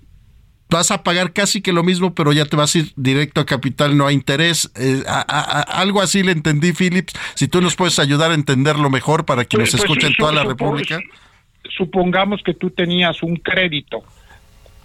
vas 0.69 0.91
a 0.91 1.05
pagar 1.05 1.33
casi 1.33 1.61
que 1.61 1.73
lo 1.73 1.85
mismo, 1.85 2.15
pero 2.15 2.33
ya 2.33 2.47
te 2.47 2.57
vas 2.57 2.75
a 2.75 2.79
ir 2.79 2.93
directo 2.97 3.41
a 3.41 3.47
capital, 3.47 3.97
no 3.97 4.07
a 4.07 4.13
interés. 4.13 4.71
Eh, 4.75 5.05
algo 5.07 6.03
así 6.03 6.25
le 6.25 6.33
entendí, 6.33 6.73
Philips. 6.73 7.13
Si 7.35 7.47
tú 7.47 7.61
nos 7.61 7.77
puedes 7.77 7.99
ayudar 8.01 8.33
a 8.33 8.35
entenderlo 8.35 8.91
mejor 8.91 9.25
para 9.25 9.45
que 9.45 9.57
nos 9.57 9.71
pues, 9.71 9.83
pues, 9.83 9.85
escuchen 9.85 10.15
toda 10.19 10.33
la 10.33 10.43
República 10.43 11.01
supongamos 11.77 12.43
que 12.43 12.55
tú 12.55 12.71
tenías 12.71 13.23
un 13.23 13.37
crédito 13.37 14.03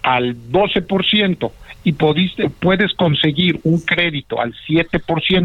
al 0.02 0.36
12% 0.50 1.52
y 1.84 1.92
pudiste, 1.92 2.48
puedes 2.48 2.92
conseguir 2.94 3.60
un 3.64 3.80
crédito 3.80 4.40
al 4.40 4.54
7%, 4.68 5.00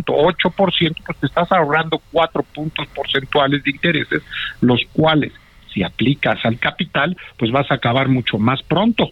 8%, 0.06 0.96
pues 1.06 1.18
te 1.20 1.26
estás 1.26 1.52
ahorrando 1.52 2.02
4 2.12 2.44
puntos 2.44 2.88
porcentuales 2.88 3.64
de 3.64 3.72
intereses, 3.72 4.22
los 4.62 4.82
cuales 4.94 5.32
si 5.74 5.84
aplicas 5.84 6.40
al 6.44 6.60
capital, 6.60 7.18
pues 7.38 7.52
vas 7.52 7.70
a 7.72 7.76
acabar 7.76 8.08
mucho 8.08 8.38
más 8.38 8.62
pronto. 8.64 9.10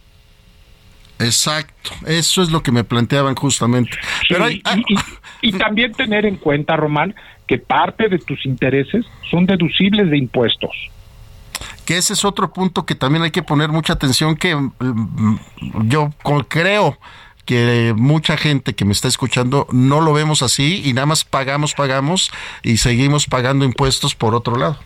Exacto, 1.19 1.91
eso 2.05 2.41
es 2.41 2.51
lo 2.51 2.61
que 2.61 2.71
me 2.71 2.83
planteaban 2.83 3.35
justamente. 3.35 3.97
Pero 4.27 4.49
y, 4.49 4.61
y, 5.41 5.51
también 5.57 5.93
tener 5.93 6.25
en 6.25 6.35
cuenta, 6.35 6.75
Román, 6.75 7.15
que 7.47 7.57
parte 7.57 8.09
de 8.09 8.19
tus 8.19 8.45
intereses 8.45 9.05
son 9.29 9.45
deducibles 9.45 10.09
de 10.09 10.17
impuestos 10.17 10.71
que 11.85 11.97
ese 11.97 12.13
es 12.13 12.25
otro 12.25 12.51
punto 12.51 12.85
que 12.85 12.95
también 12.95 13.23
hay 13.23 13.31
que 13.31 13.43
poner 13.43 13.69
mucha 13.69 13.93
atención, 13.93 14.35
que 14.35 14.55
mm, 14.55 15.37
yo 15.87 16.13
creo 16.47 16.97
que 17.45 17.93
mucha 17.95 18.37
gente 18.37 18.73
que 18.73 18.85
me 18.85 18.91
está 18.91 19.07
escuchando 19.07 19.67
no 19.71 20.01
lo 20.01 20.13
vemos 20.13 20.41
así 20.41 20.81
y 20.83 20.93
nada 20.93 21.05
más 21.05 21.23
pagamos, 21.23 21.73
pagamos 21.73 22.31
y 22.63 22.77
seguimos 22.77 23.27
pagando 23.27 23.65
impuestos 23.65 24.15
por 24.15 24.33
otro 24.33 24.57
lado. 24.57 24.77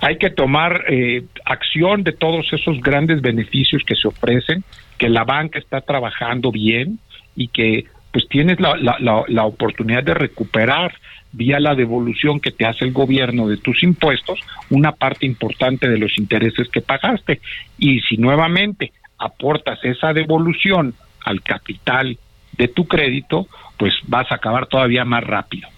Hay 0.00 0.16
que 0.16 0.30
tomar 0.30 0.84
eh, 0.88 1.24
acción 1.44 2.02
de 2.04 2.12
todos 2.12 2.50
esos 2.52 2.80
grandes 2.80 3.20
beneficios 3.20 3.82
que 3.86 3.94
se 3.94 4.08
ofrecen, 4.08 4.64
que 4.98 5.10
la 5.10 5.24
banca 5.24 5.58
está 5.58 5.82
trabajando 5.82 6.50
bien 6.50 6.98
y 7.36 7.48
que 7.48 7.84
pues 8.14 8.28
tienes 8.28 8.60
la, 8.60 8.76
la, 8.76 9.24
la 9.26 9.44
oportunidad 9.44 10.04
de 10.04 10.14
recuperar 10.14 10.94
vía 11.32 11.58
la 11.58 11.74
devolución 11.74 12.38
que 12.38 12.52
te 12.52 12.64
hace 12.64 12.84
el 12.84 12.92
gobierno 12.92 13.48
de 13.48 13.56
tus 13.56 13.82
impuestos, 13.82 14.38
una 14.70 14.92
parte 14.92 15.26
importante 15.26 15.88
de 15.88 15.98
los 15.98 16.16
intereses 16.16 16.68
que 16.68 16.80
pagaste. 16.80 17.40
Y 17.76 18.02
si 18.02 18.16
nuevamente 18.16 18.92
aportas 19.18 19.80
esa 19.82 20.12
devolución 20.12 20.94
al 21.24 21.42
capital 21.42 22.16
de 22.56 22.68
tu 22.68 22.86
crédito, 22.86 23.48
pues 23.76 23.92
vas 24.04 24.30
a 24.30 24.36
acabar 24.36 24.66
todavía 24.66 25.04
más 25.04 25.24
rápido. 25.24 25.68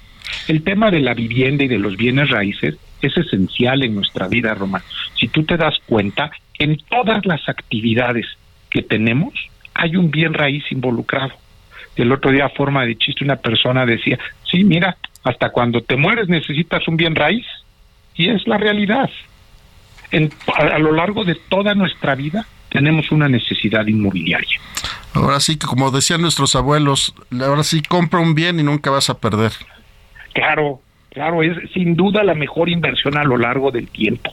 El 0.47 0.63
tema 0.63 0.91
de 0.91 1.01
la 1.01 1.15
vivienda 1.15 1.65
y 1.65 1.69
de 1.69 1.79
los 1.79 1.97
bienes 1.97 2.29
raíces 2.29 2.77
es 3.01 3.17
esencial 3.17 3.83
en 3.83 3.95
nuestra 3.95 4.29
vida, 4.29 4.53
Román. 4.53 4.83
Si 5.19 5.29
tú 5.29 5.43
te 5.45 5.57
das 5.57 5.79
cuenta, 5.87 6.33
en 6.59 6.77
todas 6.91 7.25
las 7.25 7.49
actividades 7.49 8.27
que 8.69 8.83
tenemos 8.83 9.33
hay 9.73 9.97
un 9.97 10.11
bien 10.11 10.35
raíz 10.35 10.71
involucrado. 10.71 11.33
El 11.97 12.13
otro 12.13 12.31
día, 12.31 12.47
a 12.47 12.51
forma 12.51 12.85
de 12.85 12.97
chiste, 12.97 13.25
una 13.25 13.37
persona 13.37 13.87
decía, 13.87 14.19
sí, 14.51 14.65
mira, 14.65 14.97
hasta 15.25 15.51
cuando 15.51 15.81
te 15.83 15.97
mueres 15.97 16.29
necesitas 16.29 16.87
un 16.87 16.97
bien 16.97 17.15
raíz. 17.15 17.47
Y 18.15 18.29
es 18.31 18.47
la 18.47 18.59
realidad. 18.59 19.11
En, 20.11 20.31
a, 20.55 20.79
lo 20.79 20.93
largo 20.93 21.25
de 21.25 21.35
toda 21.35 21.75
nuestra 21.75 22.15
vida 22.15 22.47
tenemos 22.71 23.11
una 23.11 23.29
necesidad 23.29 23.87
inmobiliaria. 23.87 24.61
Ahora 25.15 25.41
sí 25.41 25.59
que 25.59 25.67
como 25.67 25.91
decían 25.91 26.21
nuestros 26.21 26.55
abuelos, 26.55 27.15
ahora 27.41 27.65
sí 27.65 27.83
compra 27.83 28.21
un 28.21 28.35
bien 28.35 28.61
y 28.61 28.63
nunca 28.63 28.91
vas 28.91 29.11
a 29.11 29.19
perder. 29.19 29.53
Claro, 30.33 30.81
claro, 31.11 31.43
es 31.43 31.57
sin 31.73 31.97
duda 31.97 32.23
la 32.23 32.35
mejor 32.35 32.69
inversión 32.69 33.17
a 33.17 33.25
lo 33.25 33.37
largo 33.37 33.71
del 33.71 33.89
tiempo. 33.89 34.33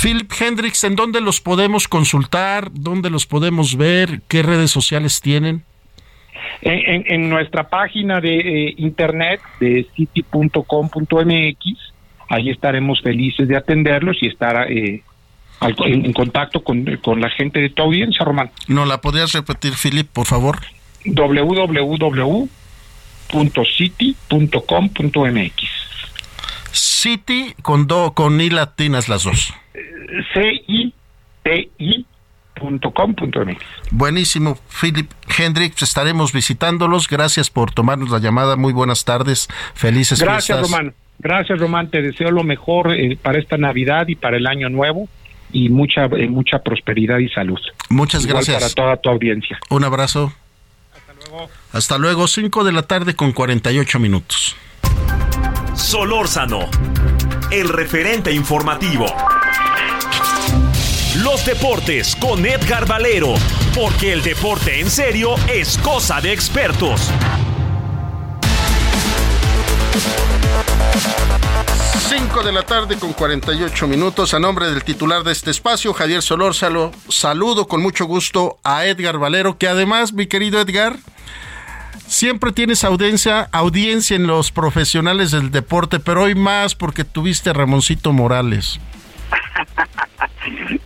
Philip 0.00 0.30
Hendricks, 0.38 0.84
¿en 0.84 0.94
dónde 0.96 1.20
los 1.20 1.40
podemos 1.40 1.88
consultar? 1.88 2.70
¿Dónde 2.72 3.10
los 3.10 3.26
podemos 3.26 3.76
ver? 3.76 4.20
¿Qué 4.28 4.42
redes 4.42 4.70
sociales 4.70 5.20
tienen? 5.20 5.64
En, 6.60 7.28
nuestra 7.28 7.68
página 7.68 8.20
de 8.20 8.38
eh, 8.38 8.74
internet 8.78 9.40
de 9.60 9.86
city.com.mx, 9.94 11.58
ahí 12.28 12.50
estaremos 12.50 13.00
felices 13.00 13.46
de 13.46 13.56
atenderlos 13.56 14.16
y 14.20 14.26
estar 14.26 14.70
eh, 14.70 15.02
en, 15.60 16.12
contacto 16.12 16.62
con, 16.62 16.84
la 17.20 17.30
gente 17.30 17.60
de 17.60 17.70
tu 17.70 17.82
audiencia, 17.82 18.24
Román. 18.24 18.50
¿No 18.66 18.84
la 18.84 19.00
podrías 19.00 19.32
repetir, 19.32 19.74
Philip, 19.80 20.08
por 20.08 20.26
favor? 20.26 20.58
www.city.com.mx. 21.04 22.48
City 26.72 27.54
con 27.62 27.86
do, 27.86 28.12
con 28.14 28.40
i 28.40 28.50
latinas 28.50 29.08
las 29.08 29.22
dos. 29.22 29.54
C 30.34 30.62
I 30.66 30.92
T 31.42 31.70
I 31.78 32.04
.com.mx. 32.58 33.62
Buenísimo, 33.90 34.58
Philip 34.80 35.10
Hendricks, 35.36 35.82
estaremos 35.82 36.32
visitándolos. 36.32 37.08
Gracias 37.08 37.50
por 37.50 37.72
tomarnos 37.72 38.10
la 38.10 38.18
llamada. 38.18 38.56
Muy 38.56 38.72
buenas 38.72 39.04
tardes. 39.04 39.48
Felices 39.74 40.20
Gracias, 40.20 40.60
Román. 40.60 40.94
Gracias, 41.18 41.58
Román. 41.58 41.90
Te 41.90 42.00
deseo 42.02 42.30
lo 42.30 42.44
mejor 42.44 42.92
eh, 42.92 43.18
para 43.20 43.38
esta 43.38 43.56
Navidad 43.56 44.06
y 44.08 44.14
para 44.14 44.36
el 44.36 44.46
año 44.46 44.68
nuevo 44.68 45.08
y 45.52 45.68
mucha 45.68 46.04
eh, 46.04 46.28
mucha 46.28 46.60
prosperidad 46.60 47.18
y 47.18 47.28
salud. 47.28 47.58
Muchas 47.88 48.24
Igual 48.24 48.44
gracias. 48.44 48.74
para 48.74 48.74
toda 48.74 48.96
tu 48.98 49.10
audiencia. 49.10 49.58
Un 49.70 49.84
abrazo. 49.84 50.32
Hasta 50.94 51.12
luego. 51.14 51.50
Hasta 51.72 51.98
luego, 51.98 52.28
5 52.28 52.64
de 52.64 52.72
la 52.72 52.82
tarde 52.82 53.14
con 53.14 53.32
48 53.32 53.98
minutos. 53.98 54.56
Solórzano, 55.74 56.68
el 57.50 57.68
referente 57.68 58.32
informativo. 58.32 59.06
Los 61.16 61.44
deportes 61.46 62.14
con 62.14 62.44
Edgar 62.44 62.86
Valero, 62.86 63.34
porque 63.74 64.12
el 64.12 64.22
deporte 64.22 64.78
en 64.78 64.90
serio 64.90 65.36
es 65.48 65.78
cosa 65.78 66.20
de 66.20 66.32
expertos. 66.32 67.10
5 72.08 72.42
de 72.42 72.52
la 72.52 72.62
tarde 72.62 72.98
con 72.98 73.14
48 73.14 73.88
minutos. 73.88 74.34
A 74.34 74.38
nombre 74.38 74.70
del 74.70 74.84
titular 74.84 75.24
de 75.24 75.32
este 75.32 75.50
espacio, 75.50 75.94
Javier 75.94 76.20
Solórzalo, 76.22 76.92
saludo 77.08 77.66
con 77.66 77.80
mucho 77.80 78.04
gusto 78.04 78.58
a 78.62 78.84
Edgar 78.84 79.18
Valero, 79.18 79.56
que 79.56 79.66
además, 79.66 80.12
mi 80.12 80.26
querido 80.26 80.60
Edgar, 80.60 80.96
siempre 82.06 82.52
tienes 82.52 82.84
audiencia, 82.84 83.48
audiencia 83.50 84.14
en 84.14 84.26
los 84.26 84.52
profesionales 84.52 85.30
del 85.30 85.50
deporte, 85.50 86.00
pero 86.00 86.24
hoy 86.24 86.34
más 86.34 86.74
porque 86.74 87.04
tuviste 87.04 87.48
a 87.48 87.54
Ramoncito 87.54 88.12
Morales. 88.12 88.78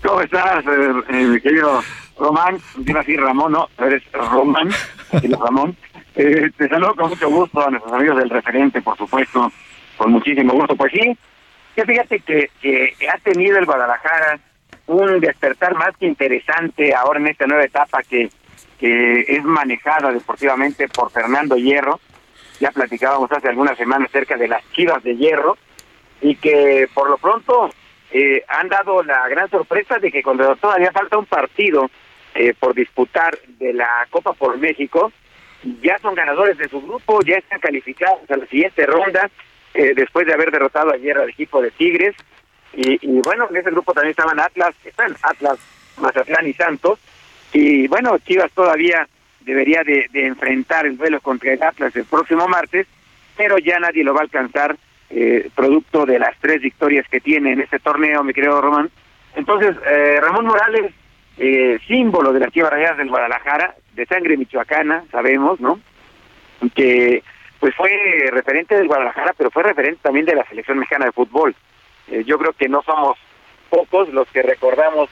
¿Cómo 0.03 0.21
estás, 0.21 0.65
eh, 0.67 0.93
eh, 1.09 1.25
mi 1.25 1.41
querido 1.41 1.83
Román? 2.19 2.59
Iba 2.87 3.01
a 3.01 3.03
decir 3.03 3.21
Ramón, 3.21 3.53
no, 3.53 3.69
eres 3.79 4.03
Román, 4.13 4.71
Ramón. 5.41 5.77
Eh, 6.15 6.51
te 6.57 6.69
saludo 6.69 6.95
con 6.95 7.11
mucho 7.11 7.31
gusto 7.31 7.67
a 7.67 7.71
nuestros 7.71 7.93
amigos 7.93 8.19
del 8.19 8.31
referente, 8.31 8.83
por 8.83 8.97
supuesto, 8.99 9.51
con 9.97 10.13
muchísimo 10.13 10.53
gusto. 10.53 10.77
Pues 10.77 10.93
sí, 10.93 11.17
que 11.75 11.85
fíjate 11.85 12.21
que, 12.21 12.51
que 12.61 12.95
ha 13.09 13.19
tenido 13.19 13.59
el 13.59 13.65
Guadalajara 13.65 14.39
un 14.87 15.21
despertar 15.21 15.75
más 15.75 15.97
que 15.97 16.07
interesante 16.07 16.95
ahora 16.95 17.21
en 17.21 17.29
esta 17.29 17.47
nueva 17.47 17.65
etapa 17.65 18.03
que, 18.03 18.31
que 18.79 19.21
es 19.29 19.45
manejada 19.45 20.13
deportivamente 20.13 20.89
por 20.89 21.11
Fernando 21.11 21.57
Hierro. 21.57 22.01
Ya 22.61 22.71
platicábamos 22.71 23.33
hace 23.33 23.49
algunas 23.49 23.79
semanas 23.79 24.11
acerca 24.11 24.37
de 24.37 24.49
las 24.49 24.63
chivas 24.73 25.03
de 25.03 25.17
hierro 25.17 25.57
y 26.21 26.37
que 26.37 26.89
por 26.95 27.11
lo 27.11 27.17
pronto 27.19 27.71
eh, 28.13 28.45
han 28.47 28.69
dado 28.69 29.03
la 29.03 29.27
gran 29.29 29.49
sorpresa 29.49 29.99
de 29.99 30.13
que 30.13 30.23
cuando 30.23 30.55
todavía 30.57 30.93
falta 30.93 31.17
un 31.17 31.25
partido 31.25 31.91
eh, 32.35 32.53
por 32.59 32.75
disputar 32.75 33.39
de 33.59 33.73
la 33.73 34.07
Copa 34.11 34.35
por 34.35 34.59
México, 34.59 35.11
ya 35.81 35.99
son 35.99 36.15
ganadores 36.15 36.59
de 36.59 36.69
su 36.69 36.83
grupo, 36.83 37.21
ya 37.23 37.37
están 37.37 37.61
calificados 37.61 38.31
a 38.31 38.37
la 38.37 38.47
siguiente 38.47 38.85
ronda, 38.85 39.31
eh, 39.73 39.95
después 39.95 40.27
de 40.27 40.35
haber 40.35 40.51
derrotado 40.51 40.93
ayer 40.93 41.17
al 41.17 41.31
equipo 41.31 41.63
de 41.63 41.71
Tigres. 41.71 42.15
Y, 42.75 43.21
bueno, 43.21 43.49
en 43.51 43.57
ese 43.57 43.71
grupo 43.71 43.93
también 43.93 44.13
estaban 44.13 44.41
Atlas, 44.41 44.75
están 44.83 45.15
Atlas, 45.23 45.59
Mazatlán 45.99 46.47
y 46.47 46.55
Santos. 46.55 46.99
Y 47.53 47.87
bueno, 47.87 48.19
Chivas 48.19 48.51
todavía 48.53 49.07
debería 49.41 49.83
de, 49.85 50.07
de 50.11 50.27
enfrentar 50.27 50.87
el 50.87 50.97
duelo 50.97 51.21
contra 51.21 51.53
el 51.53 51.63
Atlas 51.63 51.95
el 51.97 52.07
próximo 52.07 52.49
martes, 52.49 52.87
pero 53.37 53.59
ya 53.59 53.79
nadie 53.79 54.05
lo 54.05 54.15
va 54.15 54.21
a 54.21 54.25
alcanzar 54.25 54.77
eh, 55.15 55.51
producto 55.55 56.07
de 56.07 56.19
las 56.19 56.37
tres 56.41 56.61
victorias 56.61 57.07
que 57.09 57.21
tiene 57.21 57.53
en 57.53 57.61
este 57.61 57.79
torneo, 57.79 58.25
mi 58.25 58.33
querido 58.33 58.61
Román. 58.61 58.91
Entonces, 59.35 59.77
eh, 59.87 60.19
Ramón 60.21 60.47
Morales, 60.47 60.93
eh, 61.39 61.79
símbolo 61.87 62.33
de 62.33 62.41
las 62.41 62.51
Chivas 62.51 62.71
Rayadas 62.71 62.99
del 62.99 63.09
Guadalajara, 63.09 63.75
de 63.95 64.07
sangre 64.07 64.37
michoacana, 64.37 65.05
sabemos, 65.11 65.61
¿no? 65.61 65.81
Que 66.75 67.23
pues 67.63 67.75
fue 67.77 67.91
referente 68.33 68.75
del 68.75 68.89
Guadalajara, 68.89 69.35
pero 69.39 69.51
fue 69.51 69.63
referente 69.63 70.01
también 70.03 70.27
de 70.27 70.35
la 70.35 70.45
selección 70.49 70.79
mexicana 70.79 71.07
de 71.07 71.13
fútbol. 71.13 71.55
Eh, 72.09 72.25
yo 72.25 72.37
creo 72.39 72.53
que 72.53 72.69
no 72.69 72.83
somos 72.83 73.17
pocos 73.71 74.13
los 74.13 74.27
que 74.29 74.43
recordamos 74.43 75.09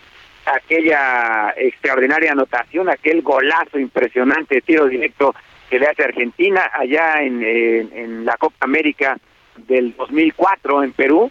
aquella 0.46 1.55
extraordinaria 1.57 2.32
anotación, 2.32 2.88
aquel 2.88 3.22
golazo 3.22 3.78
impresionante 3.78 4.57
de 4.57 4.61
tiro 4.62 4.86
directo 4.86 5.34
que 5.68 5.78
le 5.78 5.86
hace 5.86 6.03
Argentina 6.03 6.70
allá 6.72 7.22
en, 7.22 8.24
la 8.24 8.36
Copa 8.36 8.57
América 8.61 9.16
del 9.57 9.94
2004 9.96 10.84
en 10.84 10.92
Perú 10.92 11.30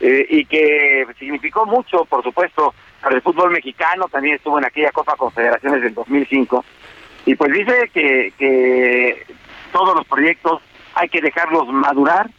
eh, 0.00 0.26
y 0.28 0.44
que 0.44 1.06
significó 1.18 1.66
mucho, 1.66 2.04
por 2.04 2.22
supuesto, 2.22 2.74
para 3.00 3.16
el 3.16 3.22
fútbol 3.22 3.50
mexicano, 3.50 4.08
también 4.08 4.36
estuvo 4.36 4.58
en 4.58 4.64
aquella 4.64 4.92
Copa 4.92 5.16
Confederaciones 5.16 5.82
del 5.82 5.94
2005 5.94 6.64
y 7.26 7.34
pues 7.34 7.52
dice 7.52 7.90
que, 7.92 8.32
que 8.38 9.26
todos 9.72 9.94
los 9.94 10.06
proyectos 10.06 10.62
hay 10.94 11.08
que 11.08 11.20
dejarlos 11.20 11.68
madurar, 11.68 12.30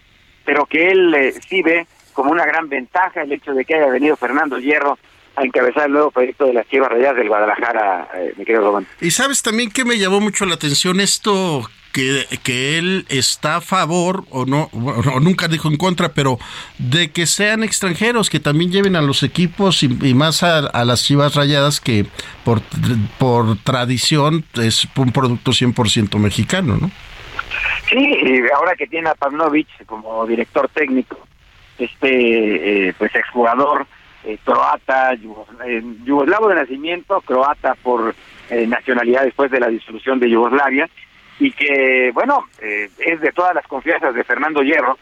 pero 0.45 0.66
que 0.66 0.89
él 0.89 1.14
eh, 1.14 1.34
sí 1.47 1.62
ve 1.62 1.88
como 2.14 2.32
una 2.32 2.45
gran 2.45 2.68
ventaja 2.68 3.22
el 3.22 3.32
hecho 3.32 3.53
de 3.53 3.64
que 3.64 3.76
haya 3.76 3.88
venido 3.88 4.16
Fernando 4.16 4.58
Hierro 4.58 4.97
a 5.36 5.43
encabezar 5.43 5.86
el 5.86 5.93
nuevo 5.93 6.10
proyecto 6.10 6.45
de 6.45 6.53
las 6.53 6.68
Chivas 6.68 6.89
Rayadas 6.89 7.18
del 7.18 7.28
Guadalajara, 7.28 8.10
eh, 8.16 8.34
mi 8.38 8.43
querido 8.43 8.66
Román. 8.66 8.88
Y 8.99 9.12
sabes 9.12 9.43
también 9.43 9.70
que 9.70 9.86
me 9.86 9.99
llamó 9.99 10.20
mucho 10.20 10.45
la 10.45 10.55
atención 10.55 10.99
esto 10.99 11.70
que, 11.98 12.28
que 12.43 12.78
él 12.78 13.08
está 13.10 13.56
a 13.56 13.62
favor 13.62 14.24
o 14.30 14.45
no 14.45 14.70
o 14.72 15.20
nunca 15.20 15.48
dijo 15.48 15.68
en 15.68 15.78
contra, 15.78 16.10
pero 16.10 16.38
de 16.78 17.10
que 17.10 17.26
sean 17.26 17.64
extranjeros 17.64 18.30
que 18.30 18.39
también 18.39 18.72
lleven 18.72 18.95
a 18.95 19.02
los 19.02 19.24
equipos 19.24 19.82
y, 19.82 19.89
más 20.14 20.43
a, 20.43 20.60
a, 20.60 20.86
las 20.86 21.04
Chivas 21.04 21.34
Rayadas 21.34 21.82
que 21.82 22.06
por 22.45 22.62
por 23.18 23.58
tradición 23.64 24.45
es 24.62 24.88
un 24.95 25.12
producto 25.12 25.50
100% 25.50 26.20
mexicano, 26.20 26.78
¿no? 26.80 26.91
Sí, 27.89 28.41
ahora 28.56 28.76
que 28.76 28.86
tiene 28.86 29.10
a 29.10 29.16
Pavlovich 29.16 29.84
como 29.88 30.24
director 30.28 30.70
técnico, 30.70 31.18
este 31.80 32.89
eh, 32.89 32.93
pues 32.95 33.16
exjugador 33.16 33.88
eh, 34.24 34.38
croata, 34.43 35.14
eh, 35.14 35.84
yugoslavo 36.04 36.50
de 36.50 36.56
nacimiento, 36.56 37.22
croata 37.22 37.74
por 37.82 38.14
eh, 38.52 38.68
nacionalidad 38.68 39.24
después 39.24 39.50
de 39.50 39.60
la 39.60 39.70
disolución 39.70 40.20
de 40.20 40.30
Yugoslavia, 40.30 40.88
y 41.40 41.52
que, 41.52 42.12
bueno, 42.14 42.48
eh, 42.62 42.90
es 42.98 43.22
de 43.22 43.32
todas 43.32 43.54
las 43.54 43.68
confianzas 43.68 44.16
de 44.16 44.24
Fernando 44.24 44.62
Hierro, 44.62 44.98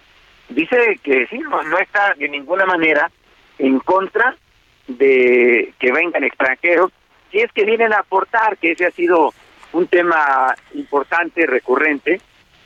dice 0.50 1.00
que 1.02 1.28
sí, 1.28 1.40
no, 1.40 1.64
no 1.64 1.78
está 1.80 2.14
de 2.16 2.30
ninguna 2.30 2.66
manera 2.66 3.10
en 3.58 3.80
contra 3.80 4.36
de 4.88 5.74
que 5.80 5.92
vengan 5.92 6.24
extranjeros, 6.24 6.92
si 7.32 7.40
es 7.40 7.52
que 7.52 7.66
vienen 7.66 7.94
a 7.94 8.00
aportar, 8.00 8.58
que 8.58 8.72
ese 8.72 8.86
ha 8.86 8.92
sido 8.92 9.34
un 9.74 9.88
tema 9.88 10.56
importante, 10.74 11.46
recurrente, 11.46 12.22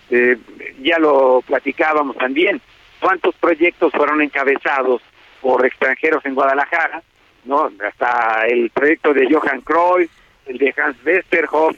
eh, 0.10 0.38
ya 0.82 0.98
lo 1.00 1.42
platicábamos 1.46 2.18
también, 2.18 2.62
cuántos 3.00 3.36
proyectos 3.36 3.92
fueron 3.94 4.22
encabezados 4.22 5.02
por 5.42 5.66
extranjeros 5.66 6.26
en 6.26 6.36
Guadalajara, 6.36 7.02
¿no? 7.46 7.72
Hasta 7.88 8.46
el 8.48 8.70
proyecto 8.72 9.14
de 9.14 9.32
Johan 9.32 9.62
Cruyff, 9.62 10.12
el 10.46 10.58
de 10.58 10.74
Hans 10.78 10.98
Westerhoff, 11.06 11.78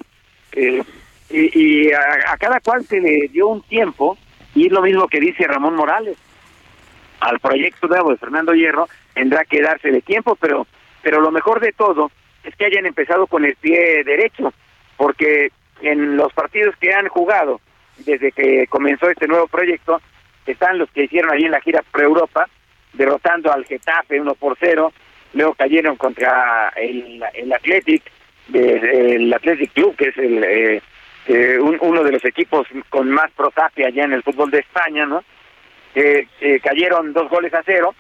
eh, 0.54 0.84
y, 1.32 1.51
y 1.88 1.91
a, 1.91 2.34
a, 2.34 2.38
cada 2.38 2.59
cual 2.59 2.84
se 2.86 2.99
le 2.99 3.27
dio 3.29 3.47
un 3.47 3.61
tiempo, 3.63 4.17
y 4.55 4.67
es 4.67 4.71
lo 4.71 4.82
mismo 4.82 5.07
que 5.07 5.19
dice 5.19 5.47
Ramón 5.47 5.75
Morales. 5.75 6.17
Al 7.19 7.39
proyecto 7.39 7.88
nuevo 7.88 8.11
de 8.11 8.17
Fernando 8.17 8.53
Hierro 8.53 8.88
tendrá 9.13 9.45
que 9.45 9.61
darse 9.61 9.91
de 9.91 10.01
tiempo, 10.01 10.36
pero, 10.36 10.65
pero 11.01 11.21
lo 11.21 11.32
mejor 11.32 11.59
de 11.59 11.71
todo 11.71 12.11
es 12.43 12.55
que 12.55 12.65
hayan 12.65 12.86
empezado 12.86 13.27
con 13.27 13.45
el 13.45 13.55
pie 13.55 14.03
derecho, 14.03 14.53
porque 14.97 15.51
en 15.82 16.17
los 16.17 16.34
partidos 16.34 16.75
que 16.77 16.93
han 16.93 17.07
jugado 17.07 17.61
desde 18.05 18.32
que 18.32 18.67
comenzó 18.67 19.09
este 19.09 19.27
nuevo 19.27 19.47
proyecto, 19.47 20.01
están 20.45 20.77
los 20.77 20.89
que 20.91 21.03
hicieron 21.03 21.32
allí 21.32 21.45
en 21.45 21.51
la 21.51 21.61
gira 21.61 21.84
por 21.91 22.01
Europa, 22.01 22.47
derrotando 22.93 23.51
al 23.51 23.65
Getafe 23.65 24.19
1 24.19 24.36
por 24.36 24.57
0, 24.59 24.91
luego 25.34 25.53
cayeron 25.53 25.95
contra 25.95 26.73
el, 26.75 27.23
el 27.34 27.53
Athletic, 27.53 28.03
de, 28.47 29.15
el 29.15 29.34
Athletic 29.34 29.71
Club, 29.73 29.95
que 29.95 30.09
es 30.09 30.17
el, 30.17 30.43
eh, 30.43 30.82
eh, 31.28 31.57
un, 31.59 31.78
uno 31.82 32.03
de 32.03 32.11
los 32.11 32.26
equipos 32.26 32.67
con 32.89 33.09
más 33.09 33.32
protapia 33.32 33.88
allá 33.88 34.05
en 34.05 34.13
el 34.13 34.24
fútbol 34.24 34.51
de 34.51 34.59
España, 34.59 35.05
¿no? 35.05 35.24
Eh, 35.93 36.28
cayeron 36.63 37.11
dos 37.11 37.30
goles 37.30 37.53
a 37.53 37.63
cero 37.65 37.93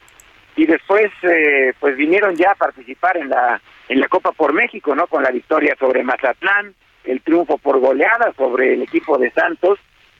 y 0.55 0.65
después 0.65 1.11
eh, 1.23 1.73
pues 1.79 1.97
vinieron 1.97 2.35
ya 2.35 2.51
a 2.51 2.55
participar 2.55 3.17
en 3.17 3.29
la 3.29 3.61
en 3.89 3.99
la 3.99 4.07
Copa 4.07 4.31
por 4.31 4.53
México, 4.53 4.95
¿no? 4.95 5.07
Con 5.07 5.23
la 5.23 5.31
victoria 5.31 5.75
sobre 5.77 6.03
Mazatlán, 6.03 6.73
el 7.03 7.21
triunfo 7.21 7.57
por 7.57 7.79
goleada 7.79 8.31
sobre 8.37 8.73
el 8.73 8.81
equipo 8.83 9.17
de 9.17 9.31
Santos 9.31 9.79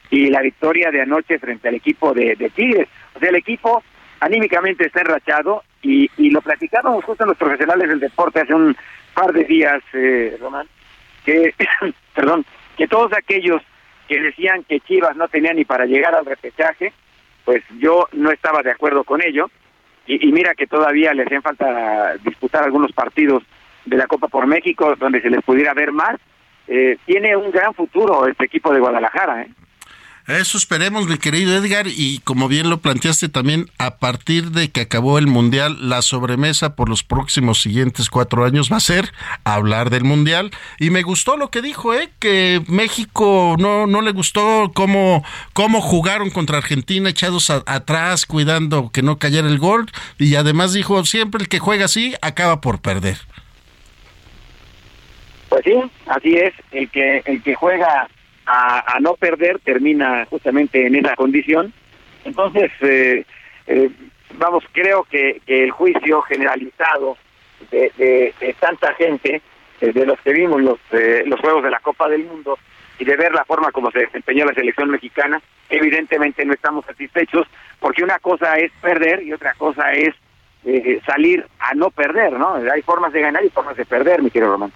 y 0.09 0.29
la 0.29 0.41
victoria 0.41 0.91
de 0.91 1.01
anoche 1.01 1.39
frente 1.39 1.69
al 1.69 1.75
equipo 1.75 2.13
de, 2.13 2.35
Tigres. 2.53 2.89
O 3.15 3.19
sea, 3.19 3.29
el 3.29 3.37
equipo 3.37 3.81
anímicamente 4.19 4.87
está 4.87 5.01
enrachado 5.01 5.63
y, 5.81 6.09
y 6.17 6.29
lo 6.31 6.41
platicábamos 6.41 7.05
justo 7.05 7.25
los 7.25 7.37
profesionales 7.37 7.87
del 7.87 8.01
deporte 8.01 8.41
hace 8.41 8.53
un 8.53 8.75
par 9.13 9.31
de 9.31 9.45
días, 9.45 9.81
eh, 9.93 10.37
Román, 10.39 10.67
que, 11.25 11.53
perdón, 12.13 12.45
que 12.81 12.87
todos 12.87 13.13
aquellos 13.13 13.61
que 14.07 14.19
decían 14.19 14.63
que 14.63 14.79
Chivas 14.79 15.15
no 15.15 15.27
tenía 15.27 15.53
ni 15.53 15.65
para 15.65 15.85
llegar 15.85 16.15
al 16.15 16.25
repechaje, 16.25 16.91
pues 17.45 17.61
yo 17.77 18.07
no 18.11 18.31
estaba 18.31 18.63
de 18.63 18.71
acuerdo 18.71 19.03
con 19.03 19.21
ello. 19.23 19.51
Y, 20.07 20.27
y 20.27 20.31
mira 20.31 20.55
que 20.55 20.65
todavía 20.65 21.13
le 21.13 21.21
hacían 21.21 21.43
falta 21.43 22.15
disputar 22.23 22.63
algunos 22.63 22.91
partidos 22.91 23.43
de 23.85 23.97
la 23.97 24.07
Copa 24.07 24.29
por 24.29 24.47
México 24.47 24.95
donde 24.95 25.21
se 25.21 25.29
les 25.29 25.43
pudiera 25.43 25.75
ver 25.75 25.91
más. 25.91 26.15
Eh, 26.67 26.97
tiene 27.05 27.35
un 27.35 27.51
gran 27.51 27.75
futuro 27.75 28.25
este 28.25 28.45
equipo 28.45 28.73
de 28.73 28.79
Guadalajara. 28.79 29.43
¿eh? 29.43 29.49
Eso 30.27 30.57
esperemos, 30.57 31.07
mi 31.07 31.17
querido 31.17 31.55
Edgar, 31.55 31.87
y 31.87 32.19
como 32.19 32.47
bien 32.47 32.69
lo 32.69 32.79
planteaste 32.79 33.27
también, 33.27 33.67
a 33.79 33.97
partir 33.97 34.51
de 34.51 34.69
que 34.69 34.81
acabó 34.81 35.17
el 35.17 35.27
Mundial, 35.27 35.89
la 35.89 36.01
sobremesa 36.01 36.75
por 36.75 36.89
los 36.89 37.03
próximos 37.03 37.61
siguientes 37.61 38.09
cuatro 38.09 38.45
años 38.45 38.71
va 38.71 38.77
a 38.77 38.81
ser 38.81 39.11
hablar 39.43 39.89
del 39.89 40.03
Mundial. 40.03 40.51
Y 40.79 40.91
me 40.91 41.01
gustó 41.01 41.37
lo 41.37 41.49
que 41.49 41.61
dijo, 41.61 41.93
¿eh? 41.93 42.09
que 42.19 42.61
México 42.67 43.55
no, 43.57 43.87
no 43.87 44.01
le 44.01 44.11
gustó 44.11 44.71
cómo, 44.73 45.25
cómo 45.53 45.81
jugaron 45.81 46.29
contra 46.29 46.57
Argentina, 46.57 47.09
echados 47.09 47.49
atrás, 47.49 48.25
cuidando 48.25 48.91
que 48.91 49.01
no 49.01 49.17
cayera 49.17 49.47
el 49.47 49.59
gol. 49.59 49.87
Y 50.19 50.35
además 50.35 50.73
dijo, 50.73 51.03
siempre 51.05 51.41
el 51.41 51.49
que 51.49 51.59
juega 51.59 51.85
así 51.85 52.13
acaba 52.21 52.61
por 52.61 52.79
perder. 52.79 53.17
Pues 55.49 55.63
sí, 55.65 55.73
así 56.07 56.35
es, 56.37 56.53
el 56.71 56.89
que, 56.89 57.23
el 57.25 57.43
que 57.43 57.55
juega 57.55 58.07
a, 58.51 58.99
no 58.99 59.15
perder 59.15 59.59
termina 59.59 60.25
justamente 60.25 60.85
en 60.85 60.95
esa 60.95 61.15
condición. 61.15 61.73
Entonces, 62.25 62.71
eh, 62.81 63.25
eh, 63.67 63.89
vamos, 64.35 64.63
creo 64.71 65.03
que, 65.03 65.41
el 65.47 65.71
juicio 65.71 66.21
generalizado 66.23 67.17
de, 67.71 68.33
tanta 68.59 68.93
gente, 68.95 69.41
eh, 69.79 69.91
de 69.93 70.05
los 70.05 70.19
que 70.21 70.33
vimos 70.33 70.61
los, 70.61 70.79
los 71.25 71.39
Juegos 71.39 71.63
de 71.63 71.71
la 71.71 71.79
Copa 71.79 72.09
del 72.09 72.25
Mundo, 72.25 72.57
y 72.99 73.05
de 73.05 73.15
ver 73.15 73.33
la 73.33 73.45
forma 73.45 73.71
como 73.71 73.89
se 73.89 73.99
desempeñó 73.99 74.45
la 74.45 74.53
selección 74.53 74.91
mexicana, 74.91 75.41
evidentemente 75.69 76.45
no 76.45 76.53
estamos 76.53 76.85
satisfechos, 76.85 77.47
porque 77.79 78.03
una 78.03 78.19
cosa 78.19 78.55
es 78.57 78.71
perder 78.81 79.23
y 79.23 79.33
otra 79.33 79.53
cosa 79.55 79.91
es 79.93 80.13
salir 81.07 81.43
a 81.57 81.73
no 81.73 81.89
perder, 81.89 82.33
¿no? 82.33 82.57
Hay 82.71 82.83
formas 82.83 83.11
de 83.11 83.21
ganar 83.21 83.43
y 83.43 83.49
formas 83.49 83.75
de 83.75 83.85
perder, 83.85 84.21
mi 84.21 84.29
querido 84.29 84.51
Román. 84.51 84.71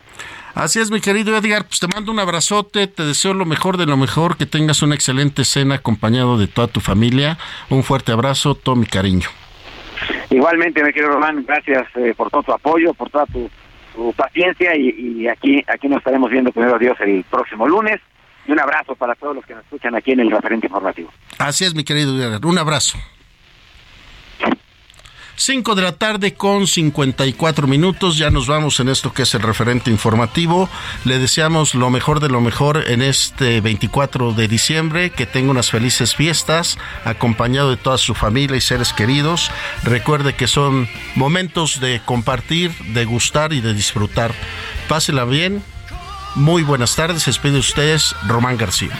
Así 0.55 0.79
es, 0.79 0.89
mi 0.89 1.01
querido 1.01 1.35
Edgar, 1.35 1.65
pues 1.65 1.81
te 1.81 1.87
mando 1.93 2.13
un 2.13 2.19
abrazote, 2.19 2.87
te 2.87 3.03
deseo 3.03 3.33
lo 3.33 3.45
mejor 3.45 3.75
de 3.75 3.85
lo 3.85 3.97
mejor, 3.97 4.37
que 4.37 4.45
tengas 4.45 4.81
una 4.81 4.95
excelente 4.95 5.43
cena 5.43 5.75
acompañado 5.75 6.37
de 6.37 6.47
toda 6.47 6.69
tu 6.69 6.79
familia. 6.79 7.37
Un 7.69 7.83
fuerte 7.83 8.13
abrazo, 8.13 8.55
todo 8.55 8.77
mi 8.77 8.85
cariño. 8.85 9.27
Igualmente, 10.29 10.81
mi 10.81 10.93
querido 10.93 11.11
Román, 11.11 11.43
gracias 11.45 11.85
eh, 11.95 12.13
por 12.15 12.29
todo 12.29 12.43
tu 12.43 12.53
apoyo, 12.53 12.93
por 12.93 13.09
toda 13.09 13.25
tu, 13.25 13.49
paciencia 14.15 14.75
y, 14.77 15.27
aquí, 15.27 15.61
aquí 15.67 15.89
nos 15.89 15.97
estaremos 15.97 16.31
viendo 16.31 16.51
primero 16.53 16.79
Dios 16.79 16.97
el 17.01 17.25
próximo 17.29 17.67
lunes. 17.67 17.99
Y 18.47 18.53
un 18.53 18.59
abrazo 18.59 18.95
para 18.95 19.13
todos 19.15 19.35
los 19.35 19.45
que 19.45 19.55
nos 19.55 19.63
escuchan 19.63 19.93
aquí 19.95 20.11
en 20.11 20.21
el 20.21 20.31
referente 20.31 20.67
informativo. 20.67 21.11
Así 21.37 21.65
es, 21.65 21.75
mi 21.75 21.83
querido 21.83 22.15
Edgar, 22.17 22.45
un 22.45 22.57
abrazo. 22.57 22.97
5 25.37 25.75
de 25.75 25.81
la 25.81 25.91
tarde 25.91 26.33
con 26.33 26.67
54 26.67 27.67
minutos. 27.67 28.17
Ya 28.17 28.29
nos 28.29 28.47
vamos 28.47 28.79
en 28.79 28.89
esto 28.89 29.13
que 29.13 29.23
es 29.23 29.33
el 29.35 29.41
referente 29.41 29.91
informativo. 29.91 30.69
Le 31.03 31.19
deseamos 31.19 31.75
lo 31.75 31.89
mejor 31.89 32.19
de 32.19 32.29
lo 32.29 32.41
mejor 32.41 32.85
en 32.87 33.01
este 33.01 33.61
24 33.61 34.33
de 34.33 34.47
diciembre. 34.47 35.09
Que 35.09 35.25
tenga 35.25 35.51
unas 35.51 35.69
felices 35.69 36.15
fiestas, 36.15 36.77
acompañado 37.03 37.69
de 37.69 37.77
toda 37.77 37.97
su 37.97 38.15
familia 38.15 38.57
y 38.57 38.61
seres 38.61 38.93
queridos. 38.93 39.51
Recuerde 39.83 40.35
que 40.35 40.47
son 40.47 40.87
momentos 41.15 41.79
de 41.79 42.01
compartir, 42.05 42.71
de 42.93 43.05
gustar 43.05 43.53
y 43.53 43.61
de 43.61 43.73
disfrutar. 43.73 44.33
Pásela 44.87 45.25
bien. 45.25 45.63
Muy 46.35 46.63
buenas 46.63 46.95
tardes. 46.95 47.25
Despide 47.25 47.59
ustedes, 47.59 48.15
Román 48.27 48.57
García. 48.57 48.99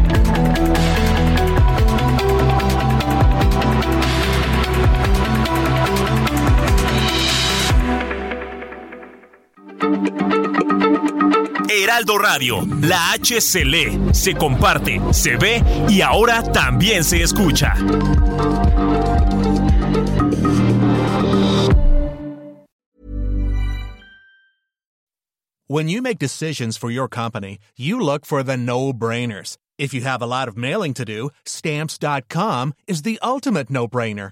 Heraldo 12.01 12.17
Radio, 12.17 12.61
la 12.81 13.11
H 13.13 13.39
se 13.41 13.63
lee, 13.63 14.11
se 14.11 14.33
comparte, 14.33 14.99
se 15.13 15.37
ve 15.37 15.61
y 15.87 16.01
ahora 16.01 16.41
también 16.51 17.03
se 17.03 17.21
escucha. 17.21 17.75
When 25.67 25.87
you 25.87 26.01
make 26.01 26.17
decisions 26.17 26.75
for 26.75 26.89
your 26.89 27.07
company, 27.07 27.59
you 27.77 27.99
look 27.99 28.25
for 28.25 28.41
the 28.41 28.57
no-brainers. 28.57 29.57
If 29.77 29.93
you 29.93 30.01
have 30.01 30.23
a 30.23 30.27
lot 30.27 30.47
of 30.47 30.57
mailing 30.57 30.95
to 30.95 31.05
do, 31.05 31.29
stamps.com 31.45 32.73
is 32.87 33.03
the 33.03 33.19
ultimate 33.21 33.69
no-brainer. 33.69 34.31